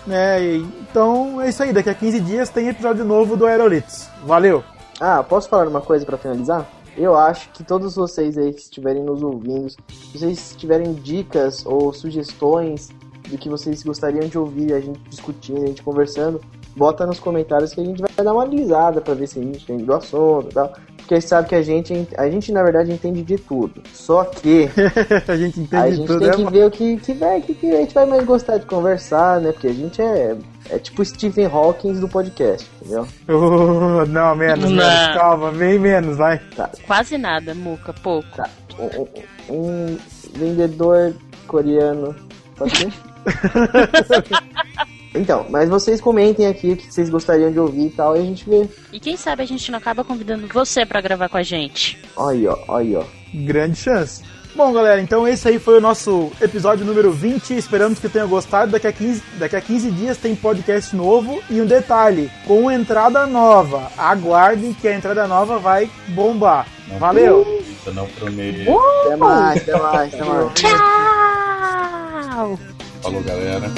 né? 0.06 0.58
Então 0.58 1.42
é 1.42 1.50
isso 1.50 1.64
aí. 1.64 1.74
Daqui 1.74 1.90
a 1.90 1.96
15 1.96 2.20
dias 2.20 2.50
tem 2.50 2.68
episódio 2.68 3.04
novo 3.04 3.36
do 3.36 3.48
Aerolitos. 3.48 4.08
Valeu. 4.24 4.64
Ah, 5.00 5.24
posso 5.24 5.50
falar 5.50 5.68
uma 5.68 5.82
coisa 5.82 6.06
pra 6.06 6.20
finalizar? 6.20 6.70
Eu 6.96 7.18
acho 7.18 7.50
que 7.50 7.64
todos 7.64 7.96
vocês 7.96 8.38
aí 8.38 8.54
que 8.54 8.62
estiverem 8.62 9.04
nos 9.04 9.24
ouvindo, 9.24 9.68
se 9.68 9.78
vocês 10.14 10.56
tiverem 10.56 10.94
dicas 10.94 11.66
ou 11.66 11.92
sugestões 11.92 12.90
do 13.28 13.40
que 13.40 13.50
vocês 13.50 13.82
gostariam 13.82 14.28
de 14.28 14.38
ouvir 14.38 14.72
a 14.72 14.80
gente 14.80 15.00
discutindo, 15.10 15.64
a 15.64 15.68
gente 15.68 15.82
conversando, 15.82 16.40
bota 16.76 17.08
nos 17.08 17.20
comentários 17.20 17.74
que 17.74 17.82
a 17.82 17.84
gente 17.84 18.00
vai 18.00 18.12
dar 18.24 18.34
uma 18.34 18.44
analisada 18.44 19.02
pra 19.02 19.16
ver 19.16 19.26
se 19.26 19.40
a 19.40 19.42
gente 19.42 19.64
entende 19.64 19.84
do 19.84 19.96
assunto 19.96 20.50
e 20.52 20.54
tal. 20.54 20.72
Porque 21.08 21.22
sabe 21.22 21.48
que 21.48 21.56
a 21.56 21.62
gente, 21.62 22.06
a 22.18 22.30
gente 22.30 22.52
na 22.52 22.62
verdade 22.62 22.92
entende 22.92 23.24
de 23.24 23.38
tudo. 23.38 23.82
Só 23.94 24.26
que 24.26 24.70
a 25.26 25.38
gente 25.38 25.62
entende 25.62 25.76
a 25.82 25.90
de 25.90 25.96
gente 25.96 26.06
tudo, 26.08 26.20
tem 26.20 26.28
é, 26.28 26.32
que 26.32 26.38
mano? 26.40 26.52
ver 26.52 26.66
o 26.66 26.72
que, 26.72 26.98
que, 26.98 27.14
vai, 27.14 27.42
que, 27.42 27.54
que 27.54 27.72
a 27.72 27.78
gente 27.78 27.94
vai 27.94 28.06
mais 28.06 28.26
gostar 28.26 28.58
de 28.58 28.66
conversar, 28.66 29.40
né? 29.40 29.54
Porque 29.54 29.68
a 29.68 29.74
gente 29.74 30.02
é, 30.02 30.36
é 30.70 30.78
tipo 30.78 31.06
Stephen 31.06 31.46
Hawking 31.46 31.94
do 31.94 32.10
podcast, 32.10 32.70
entendeu? 32.82 33.08
Oh, 33.30 34.06
não, 34.06 34.36
menos, 34.36 34.70
Não. 34.70 34.76
menos. 34.76 35.16
Calma, 35.16 35.52
bem 35.54 35.80
menos, 35.80 36.18
vai. 36.18 36.40
Tá. 36.58 36.70
Quase 36.86 37.18
nada, 37.18 37.56
Muca, 37.56 37.94
pouco. 37.94 38.44
Um, 38.78 39.08
um 39.50 39.98
vendedor 40.36 41.14
coreano. 41.48 42.14
Pode 42.58 42.78
ser? 42.78 42.94
então, 45.16 45.46
mas 45.50 45.70
vocês 45.70 46.02
comentem 46.02 46.48
aqui 46.48 46.72
o 46.72 46.78
que 46.78 46.92
vocês 46.92 47.10
gostariam 47.10 47.52
de 47.52 47.60
ouvir 47.60 47.88
e 47.88 47.90
tal, 47.90 48.16
e 48.16 48.20
a 48.20 48.24
gente 48.24 48.48
vê. 48.50 48.68
E 48.92 49.00
quem 49.00 49.18
sabe 49.18 49.44
a 49.44 49.48
gente 49.48 49.72
não 49.72 49.80
acaba 49.80 50.04
convidando 50.04 50.48
você 50.48 50.86
pra 50.86 51.02
gravar 51.02 51.30
com 51.30 51.38
a 51.38 51.44
gente. 51.44 51.98
Olha, 52.16 52.52
ó, 52.52 52.58
olha, 52.68 53.00
ó. 53.00 53.04
Grande 53.34 53.78
chance. 53.78 54.22
Bom, 54.56 54.74
galera, 54.74 55.00
então 55.00 55.28
esse 55.28 55.48
aí 55.48 55.60
foi 55.60 55.78
o 55.78 55.82
nosso 55.82 56.32
episódio 56.42 56.84
número 56.84 57.12
20. 57.12 57.56
Esperamos 57.56 58.00
que 58.00 58.10
tenham 58.10 58.28
gostado. 58.28 58.72
Daqui 58.72 58.88
a 58.88 58.92
15, 58.92 59.22
daqui 59.38 59.56
a 59.56 59.62
15 59.62 59.92
dias 59.92 60.18
tem 60.18 60.36
podcast 60.36 60.96
novo. 60.96 61.44
E 61.48 61.62
um 61.62 61.66
detalhe: 61.68 62.32
com 62.48 62.72
entrada 62.72 63.28
nova. 63.28 63.92
Aguardem 63.96 64.74
que 64.74 64.88
a 64.88 64.96
entrada 64.96 65.28
nova 65.28 65.60
vai 65.60 65.88
bombar. 66.08 66.66
Valeu! 66.98 67.46
Eu 67.86 67.94
não 67.94 68.08
prometo. 68.08 68.80
Até 69.06 69.16
mais, 69.16 69.62
até 69.62 69.78
mais, 69.78 70.14
até 70.14 70.24
mais. 70.24 70.54
Tchau! 70.54 72.60
Falou, 73.04 73.22
galera. 73.22 73.72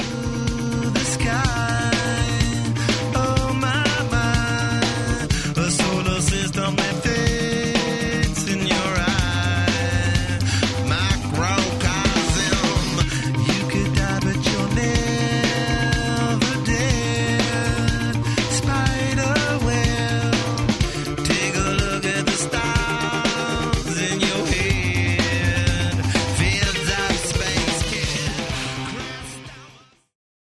yeah. 1.30 1.59